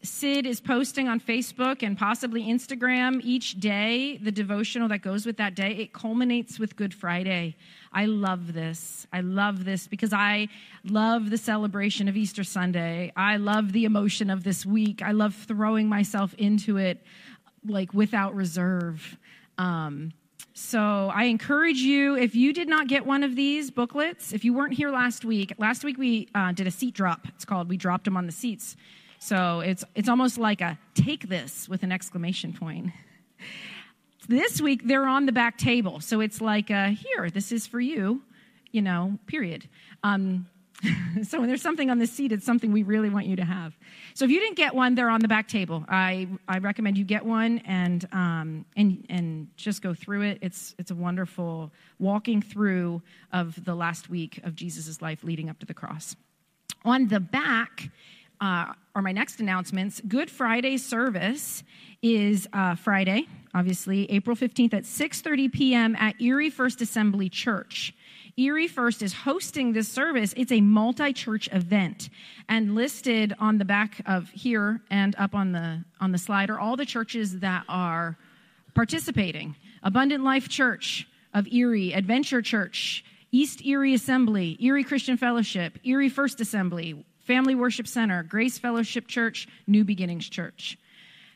Sid 0.03 0.47
is 0.47 0.61
posting 0.61 1.09
on 1.09 1.19
Facebook 1.19 1.83
and 1.83 1.99
possibly 1.99 2.45
Instagram 2.45 3.21
each 3.25 3.59
day 3.59 4.17
the 4.19 4.31
devotional 4.31 4.89
that 4.89 5.03
goes 5.03 5.27
with 5.27 5.39
that 5.39 5.57
day. 5.57 5.73
It 5.73 5.93
culminates 5.93 6.59
with 6.59 6.77
Good 6.77 6.95
Friday. 6.95 7.57
I 7.93 8.07
love 8.07 8.53
this. 8.53 9.09
I 9.13 9.23
love 9.23 9.65
this 9.65 9.89
because 9.89 10.13
I 10.13 10.49
love 10.85 11.31
the 11.31 11.39
celebration 11.39 12.07
of 12.07 12.17
Easter 12.17 12.45
Sunday. 12.45 13.13
I 13.17 13.39
love 13.39 13.73
the 13.73 13.87
emotion 13.87 14.31
of 14.31 14.45
this 14.45 14.65
week. 14.65 15.03
I 15.03 15.11
love 15.11 15.35
throwing 15.35 15.89
myself 15.89 16.33
into 16.35 16.77
it 16.77 17.03
like 17.67 17.93
without 17.93 18.37
reserve. 18.37 19.19
Um, 19.59 20.13
so 20.55 21.11
I 21.15 21.25
encourage 21.25 21.79
you, 21.79 22.17
if 22.17 22.35
you 22.35 22.53
did 22.53 22.69
not 22.69 22.89
get 22.89 23.07
one 23.07 23.23
of 23.23 23.37
these 23.37 23.71
booklets, 23.71 24.33
if 24.33 24.45
you 24.45 24.53
weren't 24.53 24.75
here 24.75 24.91
last 24.91 25.25
week, 25.25 25.53
last 25.59 25.85
week 25.85 25.99
we 25.99 26.29
uh, 26.35 26.53
did 26.53 26.67
a 26.67 26.71
seat 26.71 26.95
drop. 26.95 27.27
It's 27.29 27.45
called, 27.45 27.69
we 27.69 27.77
dropped 27.77 28.05
them 28.05 28.17
on 28.17 28.27
the 28.27 28.33
seats. 28.33 28.77
So 29.21 29.61
it's, 29.61 29.85
it's 29.95 30.09
almost 30.09 30.39
like 30.39 30.61
a 30.61 30.79
take 30.95 31.29
this 31.29 31.69
with 31.69 31.83
an 31.83 31.93
exclamation 31.93 32.53
point. 32.53 32.93
This 34.31 34.61
week 34.61 34.83
they're 34.85 35.07
on 35.07 35.25
the 35.25 35.33
back 35.33 35.57
table. 35.57 36.01
So 36.01 36.21
it's 36.21 36.43
like, 36.43 36.69
a, 36.69 36.91
here, 36.91 37.31
this 37.31 37.51
is 37.51 37.67
for 37.67 37.81
you, 37.81 38.21
you 38.73 38.83
know, 38.83 39.19
period. 39.27 39.67
Um, 40.03 40.47
so 41.25 41.41
when 41.41 41.49
there's 41.49 41.63
something 41.63 41.91
on 41.91 41.99
the 41.99 42.07
seat, 42.07 42.33
it's 42.33 42.45
something 42.45 42.73
we 42.73 42.83
really 42.83 43.11
want 43.11 43.27
you 43.27 43.37
to 43.37 43.45
have. 43.45 43.77
So 44.15 44.25
if 44.25 44.31
you 44.31 44.41
didn't 44.41 44.57
get 44.57 44.75
one, 44.75 44.95
they're 44.95 45.11
on 45.11 45.21
the 45.21 45.29
back 45.29 45.49
table. 45.49 45.85
I, 45.89 46.29
I 46.47 46.59
recommend 46.59 46.97
you 46.99 47.05
get 47.05 47.25
one 47.25 47.59
and, 47.61 48.07
um, 48.13 48.65
and, 48.77 49.05
and 49.09 49.49
just 49.57 49.83
go 49.83 49.95
through 49.95 50.23
it. 50.23 50.39
It's, 50.41 50.75
it's 50.79 50.91
a 50.91 50.95
wonderful 50.95 51.73
walking 51.99 52.43
through 52.43 53.03
of 53.33 53.65
the 53.65 53.75
last 53.75 54.09
week 54.09 54.41
of 54.45 54.55
Jesus' 54.55 55.03
life 55.03 55.25
leading 55.25 55.51
up 55.51 55.59
to 55.61 55.67
the 55.67 55.75
cross. 55.75 56.15
On 56.85 57.09
the 57.09 57.21
back 57.21 57.91
uh, 58.41 58.73
are 58.95 59.03
my 59.03 59.13
next 59.13 59.41
announcements. 59.41 60.01
Good 60.07 60.31
Friday 60.31 60.77
service 60.77 61.65
is 62.03 62.49
uh, 62.53 62.77
Friday, 62.77 63.27
obviously, 63.53 64.11
April 64.11 64.37
15th 64.37 64.75
at 64.75 64.85
6.30 64.85 65.53
p.m. 65.53 65.97
at 65.97 66.21
Erie 66.21 66.51
First 66.51 66.81
Assembly 66.81 67.29
Church. 67.29 67.95
Erie 68.39 68.69
First 68.69 69.03
is 69.03 69.13
hosting 69.13 69.73
this 69.73 69.89
service. 69.89 70.33
It's 70.37 70.53
a 70.53 70.61
multi 70.61 71.13
church 71.13 71.49
event. 71.51 72.09
And 72.49 72.77
listed 72.77 73.35
on 73.41 73.59
the 73.59 73.65
back 73.65 74.01
of 74.07 74.31
here 74.31 74.81
and 74.91 75.17
up 75.19 75.35
on 75.35 75.53
the, 75.53 75.85
on 76.01 76.13
the 76.13 76.19
slide 76.19 76.49
are 76.49 76.59
all 76.59 76.77
the 76.77 76.87
churches 76.87 77.41
that 77.41 77.65
are 77.69 78.17
participating 78.75 79.57
Abundant 79.83 80.23
Life 80.23 80.49
Church 80.49 81.09
of 81.35 81.49
Erie, 81.49 81.93
Adventure 81.93 82.41
Church, 82.41 83.05
East 83.33 83.65
Erie 83.67 83.95
Assembly, 83.95 84.57
Erie 84.61 84.85
Christian 84.85 85.17
Fellowship, 85.17 85.79
Erie 85.85 86.09
First 86.09 86.41
Assembly, 86.41 87.05
Family 87.19 87.57
Worship 87.57 87.89
Center, 87.89 88.23
Grace 88.23 88.57
Fellowship 88.57 89.09
Church, 89.09 89.49
New 89.67 89.85
Beginnings 89.85 90.29
Church. 90.29 90.79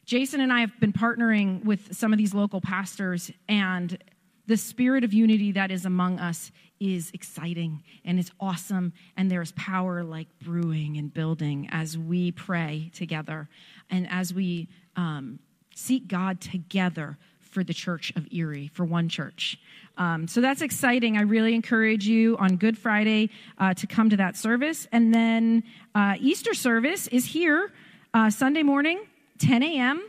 Jason 0.04 0.40
and 0.40 0.52
I 0.52 0.60
have 0.60 0.78
been 0.80 0.92
partnering 0.92 1.64
with 1.64 1.94
some 1.96 2.12
of 2.12 2.18
these 2.18 2.32
local 2.32 2.60
pastors, 2.60 3.30
and 3.48 3.98
the 4.46 4.56
spirit 4.56 5.04
of 5.04 5.12
unity 5.12 5.52
that 5.52 5.70
is 5.70 5.84
among 5.84 6.18
us 6.18 6.50
is 6.80 7.10
exciting 7.14 7.82
and 8.04 8.18
it's 8.18 8.30
awesome, 8.40 8.92
and 9.16 9.30
there's 9.30 9.52
power 9.52 10.02
like 10.02 10.26
brewing 10.40 10.96
and 10.96 11.12
building 11.12 11.68
as 11.70 11.96
we 11.96 12.32
pray 12.32 12.90
together 12.92 13.48
and 13.90 14.08
as 14.10 14.34
we 14.34 14.68
um, 14.96 15.38
seek 15.74 16.08
God 16.08 16.40
together 16.40 17.18
for 17.40 17.62
the 17.62 17.74
church 17.74 18.12
of 18.16 18.26
Erie, 18.32 18.70
for 18.72 18.84
one 18.84 19.08
church. 19.08 19.58
Um, 19.98 20.26
so 20.26 20.40
that's 20.40 20.62
exciting. 20.62 21.18
I 21.18 21.22
really 21.22 21.54
encourage 21.54 22.06
you 22.06 22.36
on 22.38 22.56
Good 22.56 22.78
Friday 22.78 23.28
uh, 23.58 23.74
to 23.74 23.86
come 23.86 24.08
to 24.10 24.16
that 24.16 24.36
service. 24.36 24.88
And 24.90 25.14
then 25.14 25.62
uh, 25.94 26.14
Easter 26.18 26.54
service 26.54 27.08
is 27.08 27.26
here 27.26 27.70
uh, 28.14 28.30
Sunday 28.30 28.62
morning, 28.62 29.00
10 29.38 29.62
a.m. 29.62 30.02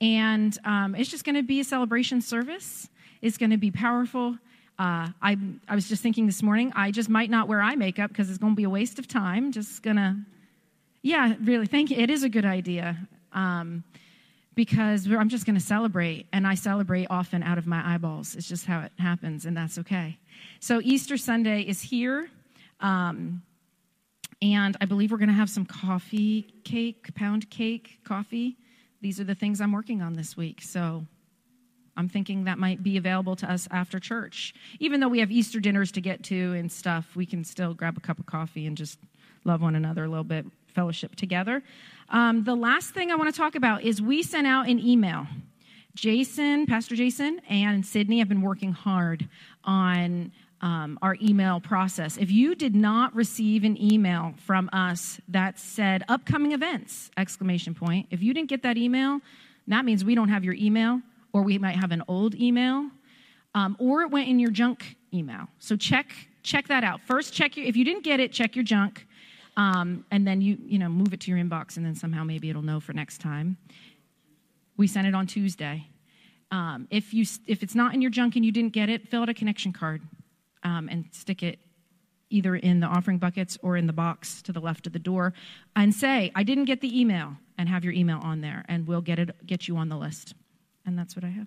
And 0.00 0.56
um, 0.64 0.94
it's 0.94 1.10
just 1.10 1.24
going 1.24 1.34
to 1.34 1.42
be 1.42 1.60
a 1.60 1.64
celebration 1.64 2.22
service. 2.22 2.88
It's 3.20 3.36
going 3.36 3.50
to 3.50 3.56
be 3.56 3.70
powerful. 3.70 4.36
Uh, 4.78 5.08
I, 5.20 5.36
I 5.66 5.74
was 5.74 5.88
just 5.88 6.02
thinking 6.02 6.26
this 6.26 6.42
morning, 6.42 6.72
I 6.76 6.90
just 6.90 7.08
might 7.08 7.30
not 7.30 7.48
wear 7.48 7.60
eye 7.60 7.74
makeup 7.74 8.10
because 8.10 8.30
it's 8.30 8.38
going 8.38 8.52
to 8.52 8.56
be 8.56 8.64
a 8.64 8.70
waste 8.70 8.98
of 8.98 9.08
time. 9.08 9.50
Just 9.50 9.82
going 9.82 9.96
to, 9.96 10.16
yeah, 11.02 11.34
really, 11.42 11.66
thank 11.66 11.90
you. 11.90 11.96
It 11.96 12.10
is 12.10 12.22
a 12.22 12.28
good 12.28 12.44
idea 12.44 12.96
um, 13.32 13.82
because 14.54 15.06
I'm 15.10 15.28
just 15.28 15.46
going 15.46 15.56
to 15.56 15.64
celebrate, 15.64 16.26
and 16.32 16.46
I 16.46 16.54
celebrate 16.54 17.08
often 17.10 17.42
out 17.42 17.58
of 17.58 17.66
my 17.66 17.94
eyeballs. 17.94 18.36
It's 18.36 18.48
just 18.48 18.66
how 18.66 18.80
it 18.80 18.92
happens, 18.98 19.46
and 19.46 19.56
that's 19.56 19.78
okay. 19.78 20.18
So 20.60 20.80
Easter 20.82 21.16
Sunday 21.16 21.62
is 21.62 21.82
here. 21.82 22.28
Um, 22.80 23.42
and 24.40 24.76
I 24.80 24.84
believe 24.84 25.10
we're 25.10 25.18
going 25.18 25.28
to 25.28 25.34
have 25.34 25.50
some 25.50 25.66
coffee 25.66 26.42
cake, 26.62 27.12
pound 27.14 27.50
cake, 27.50 27.98
coffee. 28.04 28.56
These 29.00 29.18
are 29.18 29.24
the 29.24 29.34
things 29.34 29.60
I'm 29.60 29.72
working 29.72 30.00
on 30.00 30.12
this 30.12 30.36
week. 30.36 30.62
So 30.62 31.04
I'm 31.98 32.08
thinking 32.08 32.44
that 32.44 32.58
might 32.58 32.82
be 32.82 32.96
available 32.96 33.34
to 33.36 33.50
us 33.50 33.66
after 33.72 33.98
church. 33.98 34.54
Even 34.78 35.00
though 35.00 35.08
we 35.08 35.18
have 35.18 35.32
Easter 35.32 35.58
dinners 35.58 35.90
to 35.92 36.00
get 36.00 36.22
to 36.24 36.54
and 36.54 36.70
stuff, 36.70 37.16
we 37.16 37.26
can 37.26 37.42
still 37.42 37.74
grab 37.74 37.96
a 37.96 38.00
cup 38.00 38.20
of 38.20 38.26
coffee 38.26 38.66
and 38.66 38.76
just 38.76 39.00
love 39.44 39.62
one 39.62 39.74
another 39.74 40.04
a 40.04 40.08
little 40.08 40.24
bit, 40.24 40.46
fellowship 40.68 41.16
together. 41.16 41.60
Um, 42.10 42.44
the 42.44 42.54
last 42.54 42.94
thing 42.94 43.10
I 43.10 43.16
want 43.16 43.34
to 43.34 43.38
talk 43.38 43.56
about 43.56 43.82
is 43.82 44.00
we 44.00 44.22
sent 44.22 44.46
out 44.46 44.68
an 44.68 44.78
email. 44.78 45.26
Jason, 45.96 46.66
Pastor 46.66 46.94
Jason, 46.94 47.40
and 47.48 47.84
Sydney 47.84 48.20
have 48.20 48.28
been 48.28 48.42
working 48.42 48.72
hard 48.72 49.28
on 49.64 50.30
um, 50.60 51.00
our 51.02 51.16
email 51.20 51.58
process. 51.58 52.16
If 52.16 52.30
you 52.30 52.54
did 52.54 52.76
not 52.76 53.12
receive 53.12 53.64
an 53.64 53.80
email 53.80 54.34
from 54.46 54.70
us 54.72 55.20
that 55.26 55.58
said 55.58 56.04
upcoming 56.08 56.52
events, 56.52 57.10
exclamation 57.16 57.74
point, 57.74 58.06
if 58.12 58.22
you 58.22 58.32
didn't 58.32 58.48
get 58.48 58.62
that 58.62 58.76
email, 58.76 59.20
that 59.66 59.84
means 59.84 60.04
we 60.04 60.14
don't 60.14 60.28
have 60.28 60.44
your 60.44 60.54
email 60.54 61.02
or 61.32 61.42
we 61.42 61.58
might 61.58 61.76
have 61.76 61.92
an 61.92 62.02
old 62.08 62.34
email, 62.34 62.90
um, 63.54 63.76
or 63.78 64.02
it 64.02 64.10
went 64.10 64.28
in 64.28 64.38
your 64.38 64.50
junk 64.50 64.96
email. 65.12 65.48
So 65.58 65.76
check 65.76 66.12
check 66.42 66.68
that 66.68 66.84
out. 66.84 67.00
First, 67.02 67.34
check 67.34 67.56
your 67.56 67.66
if 67.66 67.76
you 67.76 67.84
didn't 67.84 68.04
get 68.04 68.20
it, 68.20 68.32
check 68.32 68.56
your 68.56 68.64
junk, 68.64 69.06
um, 69.56 70.04
and 70.10 70.26
then 70.26 70.40
you 70.40 70.58
you 70.66 70.78
know 70.78 70.88
move 70.88 71.12
it 71.12 71.20
to 71.20 71.30
your 71.30 71.38
inbox, 71.38 71.76
and 71.76 71.84
then 71.84 71.94
somehow 71.94 72.24
maybe 72.24 72.50
it'll 72.50 72.62
know 72.62 72.80
for 72.80 72.92
next 72.92 73.18
time. 73.20 73.56
We 74.76 74.86
sent 74.86 75.06
it 75.06 75.14
on 75.14 75.26
Tuesday. 75.26 75.88
Um, 76.50 76.88
if 76.90 77.12
you 77.12 77.24
if 77.46 77.62
it's 77.62 77.74
not 77.74 77.94
in 77.94 78.00
your 78.00 78.10
junk 78.10 78.36
and 78.36 78.44
you 78.44 78.52
didn't 78.52 78.72
get 78.72 78.88
it, 78.88 79.08
fill 79.08 79.22
out 79.22 79.28
a 79.28 79.34
connection 79.34 79.72
card 79.72 80.02
um, 80.62 80.88
and 80.90 81.04
stick 81.12 81.42
it 81.42 81.58
either 82.30 82.56
in 82.56 82.80
the 82.80 82.86
offering 82.86 83.18
buckets 83.18 83.58
or 83.62 83.76
in 83.76 83.86
the 83.86 83.92
box 83.92 84.42
to 84.42 84.52
the 84.52 84.60
left 84.60 84.86
of 84.86 84.92
the 84.92 84.98
door, 84.98 85.32
and 85.76 85.94
say, 85.94 86.30
I 86.34 86.42
didn't 86.42 86.66
get 86.66 86.80
the 86.80 87.00
email, 87.00 87.36
and 87.56 87.68
have 87.68 87.84
your 87.84 87.92
email 87.92 88.18
on 88.22 88.40
there, 88.40 88.64
and 88.68 88.86
we'll 88.86 89.00
get, 89.00 89.18
it, 89.18 89.46
get 89.46 89.66
you 89.66 89.76
on 89.76 89.88
the 89.88 89.96
list. 89.96 90.34
And 90.88 90.98
that's 90.98 91.14
what 91.14 91.22
I 91.22 91.28
have. 91.28 91.46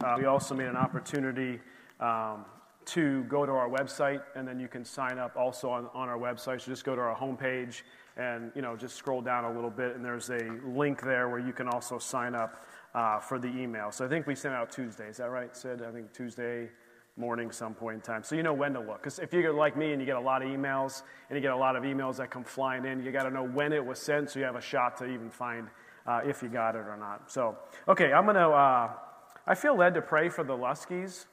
Uh, 0.00 0.14
we 0.16 0.26
also 0.26 0.54
made 0.54 0.68
an 0.68 0.76
opportunity 0.76 1.58
um, 1.98 2.44
to 2.84 3.24
go 3.24 3.44
to 3.44 3.50
our 3.50 3.68
website, 3.68 4.22
and 4.36 4.46
then 4.46 4.60
you 4.60 4.68
can 4.68 4.84
sign 4.84 5.18
up 5.18 5.36
also 5.36 5.68
on, 5.68 5.90
on 5.92 6.08
our 6.08 6.16
website. 6.16 6.60
So 6.60 6.70
just 6.70 6.84
go 6.84 6.94
to 6.94 7.00
our 7.00 7.16
homepage 7.16 7.82
and 8.16 8.52
you 8.54 8.62
know 8.62 8.76
just 8.76 8.94
scroll 8.94 9.20
down 9.20 9.46
a 9.46 9.52
little 9.52 9.70
bit, 9.70 9.96
and 9.96 10.04
there's 10.04 10.30
a 10.30 10.56
link 10.64 11.02
there 11.02 11.28
where 11.28 11.40
you 11.40 11.52
can 11.52 11.66
also 11.66 11.98
sign 11.98 12.36
up 12.36 12.64
uh, 12.94 13.18
for 13.18 13.40
the 13.40 13.48
email. 13.48 13.90
So 13.90 14.04
I 14.04 14.08
think 14.08 14.28
we 14.28 14.36
sent 14.36 14.54
out 14.54 14.70
Tuesday. 14.70 15.08
Is 15.08 15.16
that 15.16 15.30
right, 15.30 15.56
Sid? 15.56 15.82
I 15.82 15.90
think 15.90 16.12
Tuesday 16.12 16.68
morning, 17.20 17.52
some 17.52 17.74
point 17.74 17.96
in 17.96 18.00
time. 18.00 18.22
So 18.24 18.34
you 18.34 18.42
know 18.42 18.54
when 18.54 18.72
to 18.72 18.80
look. 18.80 19.02
Because 19.02 19.18
if 19.18 19.32
you're 19.32 19.52
like 19.52 19.76
me 19.76 19.92
and 19.92 20.00
you 20.00 20.06
get 20.06 20.16
a 20.16 20.20
lot 20.20 20.42
of 20.42 20.48
emails, 20.48 21.02
and 21.28 21.36
you 21.36 21.40
get 21.40 21.52
a 21.52 21.56
lot 21.56 21.76
of 21.76 21.84
emails 21.84 22.16
that 22.16 22.30
come 22.30 22.42
flying 22.42 22.84
in, 22.84 23.04
you 23.04 23.12
got 23.12 23.24
to 23.24 23.30
know 23.30 23.44
when 23.44 23.72
it 23.72 23.84
was 23.84 23.98
sent, 24.00 24.30
so 24.30 24.38
you 24.38 24.44
have 24.44 24.56
a 24.56 24.60
shot 24.60 24.96
to 24.96 25.04
even 25.04 25.30
find 25.30 25.68
uh, 26.06 26.22
if 26.24 26.42
you 26.42 26.48
got 26.48 26.74
it 26.74 26.86
or 26.86 26.96
not. 26.96 27.30
So 27.30 27.56
okay, 27.86 28.12
I'm 28.12 28.26
gonna. 28.26 28.48
Uh, 28.48 28.90
I 29.46 29.54
feel 29.54 29.76
led 29.76 29.94
to 29.94 30.02
pray 30.02 30.28
for 30.28 30.44
the 30.44 30.56
Luskys 30.56 31.26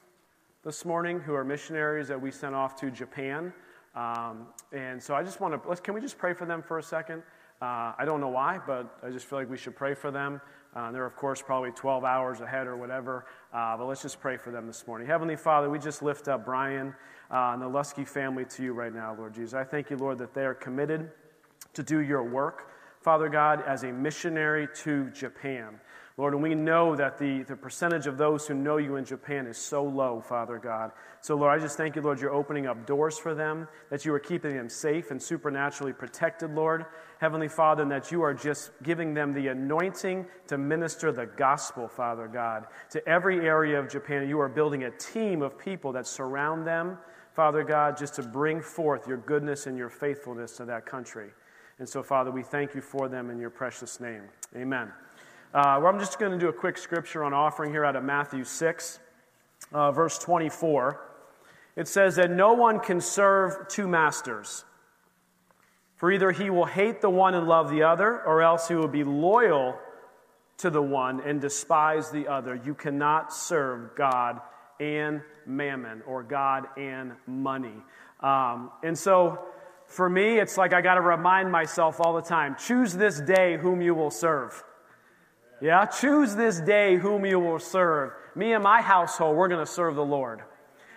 this 0.64 0.84
morning, 0.84 1.20
who 1.20 1.34
are 1.34 1.44
missionaries 1.44 2.08
that 2.08 2.20
we 2.20 2.30
sent 2.30 2.54
off 2.54 2.74
to 2.80 2.90
Japan. 2.90 3.52
Um, 3.94 4.48
and 4.72 5.02
so 5.02 5.14
I 5.14 5.22
just 5.22 5.40
want 5.40 5.62
to, 5.62 5.76
can 5.76 5.94
we 5.94 6.00
just 6.00 6.18
pray 6.18 6.34
for 6.34 6.44
them 6.44 6.62
for 6.62 6.78
a 6.78 6.82
second? 6.82 7.22
Uh, 7.60 7.92
I 7.98 8.04
don't 8.04 8.20
know 8.20 8.28
why, 8.28 8.58
but 8.66 8.98
I 9.02 9.10
just 9.10 9.26
feel 9.26 9.38
like 9.38 9.50
we 9.50 9.56
should 9.56 9.76
pray 9.76 9.94
for 9.94 10.10
them. 10.10 10.40
Uh, 10.74 10.92
they're, 10.92 11.06
of 11.06 11.16
course, 11.16 11.42
probably 11.42 11.70
12 11.72 12.04
hours 12.04 12.40
ahead 12.40 12.66
or 12.66 12.76
whatever, 12.76 13.26
uh, 13.52 13.76
but 13.76 13.86
let's 13.86 14.02
just 14.02 14.20
pray 14.20 14.36
for 14.36 14.50
them 14.50 14.66
this 14.66 14.86
morning. 14.86 15.06
Heavenly 15.06 15.36
Father, 15.36 15.70
we 15.70 15.78
just 15.78 16.02
lift 16.02 16.28
up 16.28 16.44
Brian 16.44 16.94
uh, 17.30 17.50
and 17.52 17.62
the 17.62 17.66
Lusky 17.66 18.06
family 18.06 18.44
to 18.44 18.62
you 18.62 18.72
right 18.72 18.94
now, 18.94 19.14
Lord 19.16 19.34
Jesus. 19.34 19.54
I 19.54 19.64
thank 19.64 19.90
you, 19.90 19.96
Lord, 19.96 20.18
that 20.18 20.34
they 20.34 20.44
are 20.44 20.54
committed 20.54 21.10
to 21.74 21.82
do 21.82 22.00
your 22.00 22.22
work, 22.22 22.70
Father 23.00 23.28
God, 23.28 23.62
as 23.66 23.82
a 23.84 23.92
missionary 23.92 24.68
to 24.82 25.10
Japan. 25.10 25.80
Lord, 26.18 26.34
and 26.34 26.42
we 26.42 26.54
know 26.56 26.96
that 26.96 27.16
the, 27.16 27.44
the 27.44 27.56
percentage 27.56 28.08
of 28.08 28.18
those 28.18 28.46
who 28.46 28.52
know 28.52 28.76
you 28.76 28.96
in 28.96 29.04
Japan 29.04 29.46
is 29.46 29.56
so 29.56 29.84
low, 29.84 30.20
Father 30.20 30.58
God. 30.58 30.90
So, 31.20 31.36
Lord, 31.36 31.56
I 31.56 31.62
just 31.62 31.76
thank 31.76 31.94
you, 31.94 32.02
Lord, 32.02 32.20
you're 32.20 32.34
opening 32.34 32.66
up 32.66 32.86
doors 32.86 33.16
for 33.16 33.36
them, 33.36 33.68
that 33.88 34.04
you 34.04 34.12
are 34.12 34.18
keeping 34.18 34.56
them 34.56 34.68
safe 34.68 35.12
and 35.12 35.22
supernaturally 35.22 35.92
protected, 35.92 36.54
Lord. 36.54 36.86
Heavenly 37.20 37.48
Father, 37.48 37.82
and 37.82 37.90
that 37.90 38.12
you 38.12 38.22
are 38.22 38.34
just 38.34 38.70
giving 38.82 39.12
them 39.12 39.32
the 39.32 39.48
anointing 39.48 40.26
to 40.46 40.58
minister 40.58 41.10
the 41.10 41.26
gospel, 41.26 41.88
Father 41.88 42.28
God, 42.28 42.66
to 42.90 43.06
every 43.08 43.46
area 43.46 43.78
of 43.78 43.88
Japan. 43.88 44.28
You 44.28 44.40
are 44.40 44.48
building 44.48 44.84
a 44.84 44.90
team 44.90 45.42
of 45.42 45.58
people 45.58 45.92
that 45.92 46.06
surround 46.06 46.66
them, 46.66 46.98
Father 47.32 47.64
God, 47.64 47.96
just 47.96 48.14
to 48.14 48.22
bring 48.22 48.60
forth 48.60 49.08
your 49.08 49.18
goodness 49.18 49.66
and 49.66 49.76
your 49.76 49.90
faithfulness 49.90 50.56
to 50.58 50.64
that 50.66 50.86
country. 50.86 51.30
And 51.80 51.88
so, 51.88 52.02
Father, 52.02 52.30
we 52.30 52.42
thank 52.42 52.74
you 52.74 52.80
for 52.80 53.08
them 53.08 53.30
in 53.30 53.38
your 53.38 53.50
precious 53.50 54.00
name. 54.00 54.22
Amen. 54.56 54.92
Uh, 55.54 55.80
I'm 55.82 55.98
just 55.98 56.18
going 56.18 56.32
to 56.32 56.38
do 56.38 56.48
a 56.48 56.52
quick 56.52 56.76
scripture 56.76 57.24
on 57.24 57.32
offering 57.32 57.70
here 57.70 57.82
out 57.82 57.96
of 57.96 58.04
Matthew 58.04 58.44
6, 58.44 59.00
uh, 59.72 59.92
verse 59.92 60.18
24. 60.18 61.00
It 61.74 61.88
says 61.88 62.16
that 62.16 62.30
no 62.30 62.52
one 62.52 62.80
can 62.80 63.00
serve 63.00 63.66
two 63.68 63.88
masters. 63.88 64.66
For 65.96 66.12
either 66.12 66.32
he 66.32 66.50
will 66.50 66.66
hate 66.66 67.00
the 67.00 67.08
one 67.08 67.34
and 67.34 67.48
love 67.48 67.70
the 67.70 67.84
other, 67.84 68.22
or 68.24 68.42
else 68.42 68.68
he 68.68 68.74
will 68.74 68.88
be 68.88 69.04
loyal 69.04 69.78
to 70.58 70.68
the 70.68 70.82
one 70.82 71.22
and 71.22 71.40
despise 71.40 72.10
the 72.10 72.28
other. 72.28 72.54
You 72.54 72.74
cannot 72.74 73.32
serve 73.32 73.96
God 73.96 74.42
and 74.80 75.22
mammon, 75.46 76.02
or 76.06 76.22
God 76.22 76.66
and 76.76 77.12
money. 77.26 77.82
Um, 78.20 78.70
and 78.84 78.96
so, 78.98 79.46
for 79.86 80.10
me, 80.10 80.38
it's 80.38 80.58
like 80.58 80.74
I 80.74 80.82
got 80.82 80.96
to 80.96 81.00
remind 81.00 81.50
myself 81.50 82.00
all 82.00 82.14
the 82.14 82.22
time 82.22 82.54
choose 82.54 82.92
this 82.92 83.18
day 83.18 83.56
whom 83.56 83.80
you 83.80 83.94
will 83.94 84.10
serve. 84.10 84.62
Yeah, 85.60 85.86
choose 85.86 86.36
this 86.36 86.60
day 86.60 86.96
whom 86.96 87.26
you 87.26 87.40
will 87.40 87.58
serve. 87.58 88.12
Me 88.34 88.52
and 88.52 88.62
my 88.62 88.80
household, 88.80 89.36
we're 89.36 89.48
going 89.48 89.64
to 89.64 89.70
serve 89.70 89.96
the 89.96 90.04
Lord. 90.04 90.42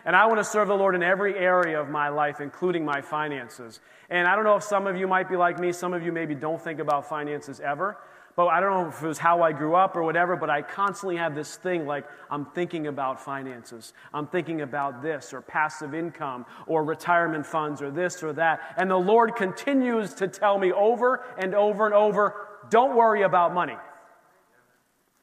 And 0.05 0.15
I 0.15 0.27
want 0.27 0.39
to 0.39 0.43
serve 0.43 0.67
the 0.67 0.75
Lord 0.75 0.95
in 0.95 1.03
every 1.03 1.35
area 1.35 1.79
of 1.79 1.89
my 1.89 2.09
life, 2.09 2.41
including 2.41 2.85
my 2.85 3.01
finances. 3.01 3.79
And 4.09 4.27
I 4.27 4.35
don't 4.35 4.43
know 4.43 4.55
if 4.55 4.63
some 4.63 4.87
of 4.87 4.97
you 4.97 5.07
might 5.07 5.29
be 5.29 5.35
like 5.35 5.59
me. 5.59 5.71
Some 5.71 5.93
of 5.93 6.03
you 6.03 6.11
maybe 6.11 6.35
don't 6.35 6.61
think 6.61 6.79
about 6.79 7.07
finances 7.07 7.59
ever. 7.59 7.97
But 8.35 8.47
I 8.47 8.59
don't 8.59 8.71
know 8.71 8.89
if 8.89 9.03
it 9.03 9.07
was 9.07 9.17
how 9.17 9.41
I 9.41 9.51
grew 9.51 9.75
up 9.75 9.95
or 9.95 10.03
whatever, 10.03 10.35
but 10.35 10.49
I 10.49 10.61
constantly 10.61 11.17
have 11.17 11.35
this 11.35 11.55
thing 11.55 11.85
like 11.85 12.05
I'm 12.29 12.45
thinking 12.45 12.87
about 12.87 13.19
finances. 13.19 13.93
I'm 14.13 14.25
thinking 14.25 14.61
about 14.61 15.01
this 15.01 15.33
or 15.33 15.41
passive 15.41 15.93
income 15.93 16.45
or 16.65 16.83
retirement 16.83 17.45
funds 17.45 17.81
or 17.81 17.91
this 17.91 18.23
or 18.23 18.31
that. 18.33 18.61
And 18.77 18.89
the 18.89 18.97
Lord 18.97 19.35
continues 19.35 20.13
to 20.15 20.27
tell 20.27 20.57
me 20.57 20.71
over 20.71 21.25
and 21.37 21.53
over 21.53 21.85
and 21.85 21.93
over 21.93 22.47
don't 22.69 22.95
worry 22.95 23.23
about 23.23 23.53
money. 23.53 23.75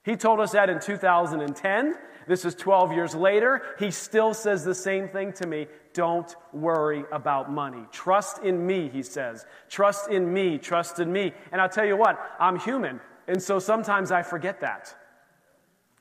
He 0.09 0.17
told 0.17 0.41
us 0.41 0.53
that 0.53 0.71
in 0.71 0.81
2010. 0.81 1.95
This 2.27 2.47
is 2.47 2.55
12 2.55 2.93
years 2.93 3.15
later. 3.15 3.61
He 3.79 3.91
still 3.91 4.33
says 4.33 4.65
the 4.65 4.75
same 4.75 5.07
thing 5.07 5.35
to 5.35 5.47
me. 5.47 5.67
Don't 5.93 6.35
worry 6.55 7.05
about 7.13 7.53
money. 7.53 7.85
Trust 7.93 8.43
in 8.43 8.67
me, 8.67 8.89
he 8.89 9.03
says. 9.03 9.45
Trust 9.69 10.09
in 10.09 10.33
me, 10.33 10.57
trust 10.57 10.99
in 10.99 11.13
me. 11.13 11.35
And 11.53 11.61
I'll 11.61 11.69
tell 11.69 11.85
you 11.85 11.95
what, 11.95 12.19
I'm 12.41 12.59
human. 12.59 13.01
And 13.27 13.43
so 13.43 13.59
sometimes 13.59 14.11
I 14.11 14.23
forget 14.23 14.63
that. 14.63 14.95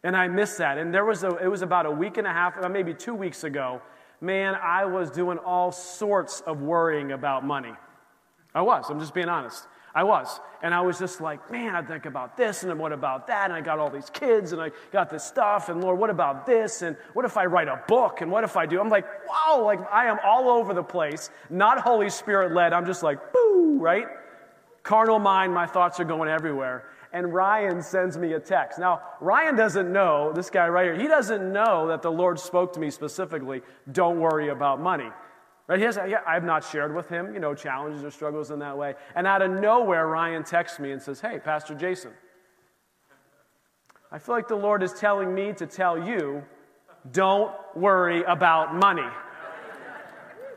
And 0.06 0.16
I 0.16 0.30
miss 0.30 0.56
that. 0.56 0.78
And 0.78 0.94
there 0.94 1.04
was 1.04 1.26
a, 1.26 1.36
it 1.44 1.48
was 1.48 1.62
about 1.62 1.86
a 1.86 1.92
week 1.92 2.18
and 2.18 2.26
a 2.26 2.32
half, 2.32 2.64
uh, 2.64 2.70
maybe 2.70 2.94
two 2.94 3.14
weeks 3.14 3.44
ago. 3.44 3.82
Man, 4.22 4.56
I 4.56 4.86
was 4.86 5.12
doing 5.12 5.38
all 5.38 5.74
sorts 5.74 6.40
of 6.40 6.62
worrying 6.62 7.12
about 7.12 7.46
money. 7.46 7.74
I 8.56 8.62
was, 8.62 8.86
I'm 8.90 9.02
just 9.02 9.14
being 9.14 9.28
honest. 9.28 9.68
I 9.98 10.04
was. 10.04 10.40
And 10.62 10.76
I 10.76 10.82
was 10.82 11.00
just 11.00 11.22
like, 11.22 11.52
man, 11.52 11.74
I 11.74 11.82
think 11.82 12.06
about 12.06 12.38
this 12.38 12.62
and 12.62 12.80
what 12.80 12.92
about 12.92 13.26
that? 13.26 13.46
And 13.46 13.54
I 13.54 13.62
got 13.62 13.80
all 13.80 13.90
these 13.90 14.12
kids 14.12 14.52
and 14.52 14.62
I 14.62 14.70
got 14.92 15.10
this 15.10 15.24
stuff. 15.24 15.70
And 15.70 15.82
Lord, 15.82 15.98
what 15.98 16.12
about 16.12 16.46
this? 16.46 16.84
And 16.84 16.96
what 17.14 17.26
if 17.26 17.36
I 17.36 17.46
write 17.48 17.68
a 17.68 17.82
book? 17.88 18.22
And 18.22 18.30
what 18.30 18.44
if 18.44 18.56
I 18.56 18.68
do? 18.68 18.80
I'm 18.80 18.90
like, 18.90 19.06
wow, 19.28 19.64
like 19.66 19.80
I 19.92 20.06
am 20.06 20.20
all 20.24 20.50
over 20.50 20.76
the 20.76 20.84
place, 20.84 21.32
not 21.50 21.80
Holy 21.80 22.12
Spirit 22.12 22.54
led. 22.54 22.74
I'm 22.74 22.86
just 22.86 23.02
like, 23.02 23.34
boo, 23.34 23.80
right? 23.80 24.06
Carnal 24.84 25.18
mind, 25.18 25.52
my 25.52 25.66
thoughts 25.66 26.00
are 26.00 26.06
going 26.06 26.30
everywhere. 26.30 26.84
And 27.12 27.34
Ryan 27.34 27.82
sends 27.82 28.20
me 28.20 28.34
a 28.34 28.40
text. 28.40 28.78
Now, 28.78 29.02
Ryan 29.20 29.56
doesn't 29.56 29.92
know, 29.92 30.32
this 30.32 30.52
guy 30.52 30.68
right 30.68 30.86
here, 30.86 30.96
he 30.96 31.08
doesn't 31.08 31.52
know 31.52 31.88
that 31.88 32.04
the 32.04 32.12
Lord 32.12 32.38
spoke 32.38 32.72
to 32.74 32.80
me 32.80 32.92
specifically, 32.92 33.64
don't 33.92 34.20
worry 34.20 34.50
about 34.50 34.80
money. 34.80 35.10
Right? 35.68 35.80
He 35.80 35.86
has, 35.86 35.98
I've 35.98 36.46
not 36.46 36.64
shared 36.64 36.96
with 36.96 37.10
him, 37.10 37.34
you 37.34 37.40
know, 37.40 37.54
challenges 37.54 38.04
or 38.04 38.12
struggles 38.12 38.52
in 38.52 38.60
that 38.60 38.78
way. 38.78 38.96
And 39.16 39.28
out 39.28 39.42
of 39.42 39.52
nowhere, 39.52 40.08
Ryan 40.08 40.44
texts 40.44 40.80
me 40.80 40.92
and 40.92 41.02
says, 41.02 41.20
Hey, 41.20 41.40
Pastor 41.40 41.76
Jason, 41.76 42.12
I 44.12 44.20
feel 44.20 44.36
like 44.36 44.48
the 44.48 44.56
Lord 44.56 44.84
is 44.84 44.94
telling 44.94 45.36
me 45.36 45.52
to 45.54 45.66
tell 45.68 46.02
you, 46.02 46.44
don't 47.12 47.54
worry 47.76 48.24
about 48.24 48.74
money. 48.74 49.08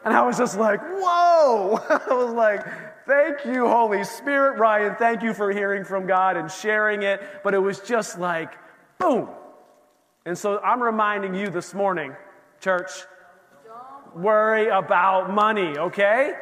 And 0.05 0.15
I 0.15 0.23
was 0.23 0.39
just 0.39 0.59
like, 0.59 0.81
whoa! 0.81 1.79
I 1.91 2.15
was 2.15 2.33
like, 2.33 2.65
thank 3.07 3.45
you, 3.45 3.69
Holy 3.69 4.05
Spirit, 4.05 4.59
Ryan. 4.59 4.95
Thank 4.97 5.23
you 5.23 5.35
for 5.35 5.51
hearing 5.51 5.85
from 5.85 6.07
God 6.07 6.37
and 6.37 6.51
sharing 6.51 7.03
it. 7.03 7.21
But 7.45 7.55
it 7.55 7.59
was 7.59 7.81
just 7.81 8.19
like, 8.19 8.55
boom. 8.99 9.29
And 10.25 10.39
so 10.39 10.59
I'm 10.61 10.83
reminding 10.83 11.35
you 11.35 11.51
this 11.51 11.75
morning, 11.75 12.15
church, 12.61 12.91
worry 14.17 14.69
about 14.69 15.31
money, 15.31 15.77
okay? 15.79 16.33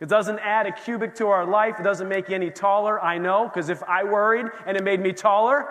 It 0.00 0.08
doesn't 0.08 0.38
add 0.40 0.66
a 0.66 0.72
cubit 0.72 1.16
to 1.16 1.28
our 1.28 1.46
life. 1.46 1.76
It 1.80 1.82
doesn't 1.82 2.08
make 2.08 2.28
you 2.28 2.34
any 2.34 2.50
taller, 2.50 3.02
I 3.02 3.18
know, 3.18 3.48
because 3.48 3.70
if 3.70 3.82
I 3.84 4.04
worried 4.04 4.46
and 4.66 4.76
it 4.76 4.84
made 4.84 5.00
me 5.00 5.12
taller, 5.12 5.66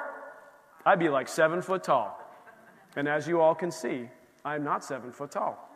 I'd 0.85 0.99
be 0.99 1.09
like 1.09 1.27
seven 1.27 1.61
foot 1.61 1.83
tall. 1.83 2.19
And 2.95 3.07
as 3.07 3.27
you 3.27 3.41
all 3.41 3.55
can 3.55 3.71
see, 3.71 4.09
I'm 4.43 4.63
not 4.63 4.83
seven 4.83 5.11
foot 5.11 5.31
tall. 5.31 5.69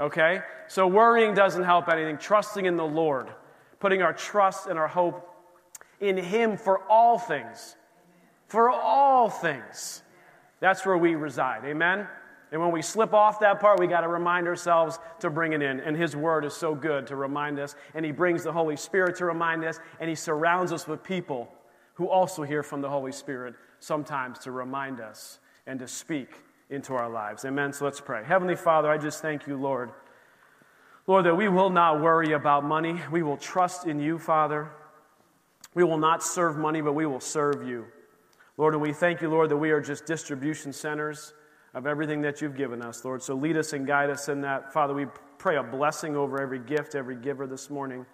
Okay? 0.00 0.40
So 0.68 0.86
worrying 0.86 1.34
doesn't 1.34 1.64
help 1.64 1.88
anything. 1.88 2.18
Trusting 2.18 2.66
in 2.66 2.76
the 2.76 2.84
Lord, 2.84 3.28
putting 3.80 4.02
our 4.02 4.12
trust 4.12 4.66
and 4.66 4.78
our 4.78 4.88
hope 4.88 5.28
in 6.00 6.16
Him 6.16 6.56
for 6.56 6.80
all 6.88 7.18
things. 7.18 7.76
For 8.48 8.70
all 8.70 9.28
things. 9.28 10.02
That's 10.60 10.86
where 10.86 10.96
we 10.96 11.14
reside. 11.14 11.64
Amen? 11.64 12.06
And 12.54 12.62
when 12.62 12.70
we 12.70 12.82
slip 12.82 13.12
off 13.12 13.40
that 13.40 13.58
part, 13.58 13.80
we 13.80 13.88
got 13.88 14.02
to 14.02 14.08
remind 14.08 14.46
ourselves 14.46 15.00
to 15.18 15.28
bring 15.28 15.54
it 15.54 15.60
in. 15.60 15.80
And 15.80 15.96
His 15.96 16.14
Word 16.14 16.44
is 16.44 16.54
so 16.54 16.72
good 16.72 17.04
to 17.08 17.16
remind 17.16 17.58
us. 17.58 17.74
And 17.94 18.04
He 18.04 18.12
brings 18.12 18.44
the 18.44 18.52
Holy 18.52 18.76
Spirit 18.76 19.16
to 19.16 19.24
remind 19.24 19.64
us. 19.64 19.80
And 19.98 20.08
He 20.08 20.14
surrounds 20.14 20.70
us 20.70 20.86
with 20.86 21.02
people 21.02 21.52
who 21.94 22.08
also 22.08 22.44
hear 22.44 22.62
from 22.62 22.80
the 22.80 22.88
Holy 22.88 23.10
Spirit 23.10 23.56
sometimes 23.80 24.38
to 24.38 24.52
remind 24.52 25.00
us 25.00 25.40
and 25.66 25.80
to 25.80 25.88
speak 25.88 26.28
into 26.70 26.94
our 26.94 27.10
lives. 27.10 27.44
Amen. 27.44 27.72
So 27.72 27.86
let's 27.86 28.00
pray. 28.00 28.22
Heavenly 28.22 28.54
Father, 28.54 28.88
I 28.88 28.98
just 28.98 29.20
thank 29.20 29.48
you, 29.48 29.56
Lord. 29.56 29.90
Lord, 31.08 31.26
that 31.26 31.34
we 31.34 31.48
will 31.48 31.70
not 31.70 32.00
worry 32.00 32.34
about 32.34 32.62
money. 32.64 33.00
We 33.10 33.24
will 33.24 33.36
trust 33.36 33.88
in 33.88 33.98
you, 33.98 34.16
Father. 34.16 34.70
We 35.74 35.82
will 35.82 35.98
not 35.98 36.22
serve 36.22 36.56
money, 36.56 36.82
but 36.82 36.92
we 36.92 37.04
will 37.04 37.18
serve 37.18 37.66
you. 37.66 37.86
Lord, 38.56 38.74
and 38.74 38.80
we 38.80 38.92
thank 38.92 39.22
you, 39.22 39.28
Lord, 39.28 39.50
that 39.50 39.56
we 39.56 39.72
are 39.72 39.80
just 39.80 40.06
distribution 40.06 40.72
centers 40.72 41.34
of 41.74 41.86
everything 41.86 42.22
that 42.22 42.40
you've 42.40 42.56
given 42.56 42.80
us, 42.82 43.04
Lord. 43.04 43.22
So 43.22 43.34
lead 43.34 43.56
us 43.56 43.72
and 43.72 43.86
guide 43.86 44.10
us 44.10 44.28
in 44.28 44.40
that. 44.42 44.72
Father, 44.72 44.94
we 44.94 45.06
pray 45.38 45.56
a 45.56 45.62
blessing 45.62 46.16
over 46.16 46.40
every 46.40 46.60
gift, 46.60 46.94
every 46.94 47.16
giver 47.16 47.46
this 47.46 47.68
morning. 47.68 48.06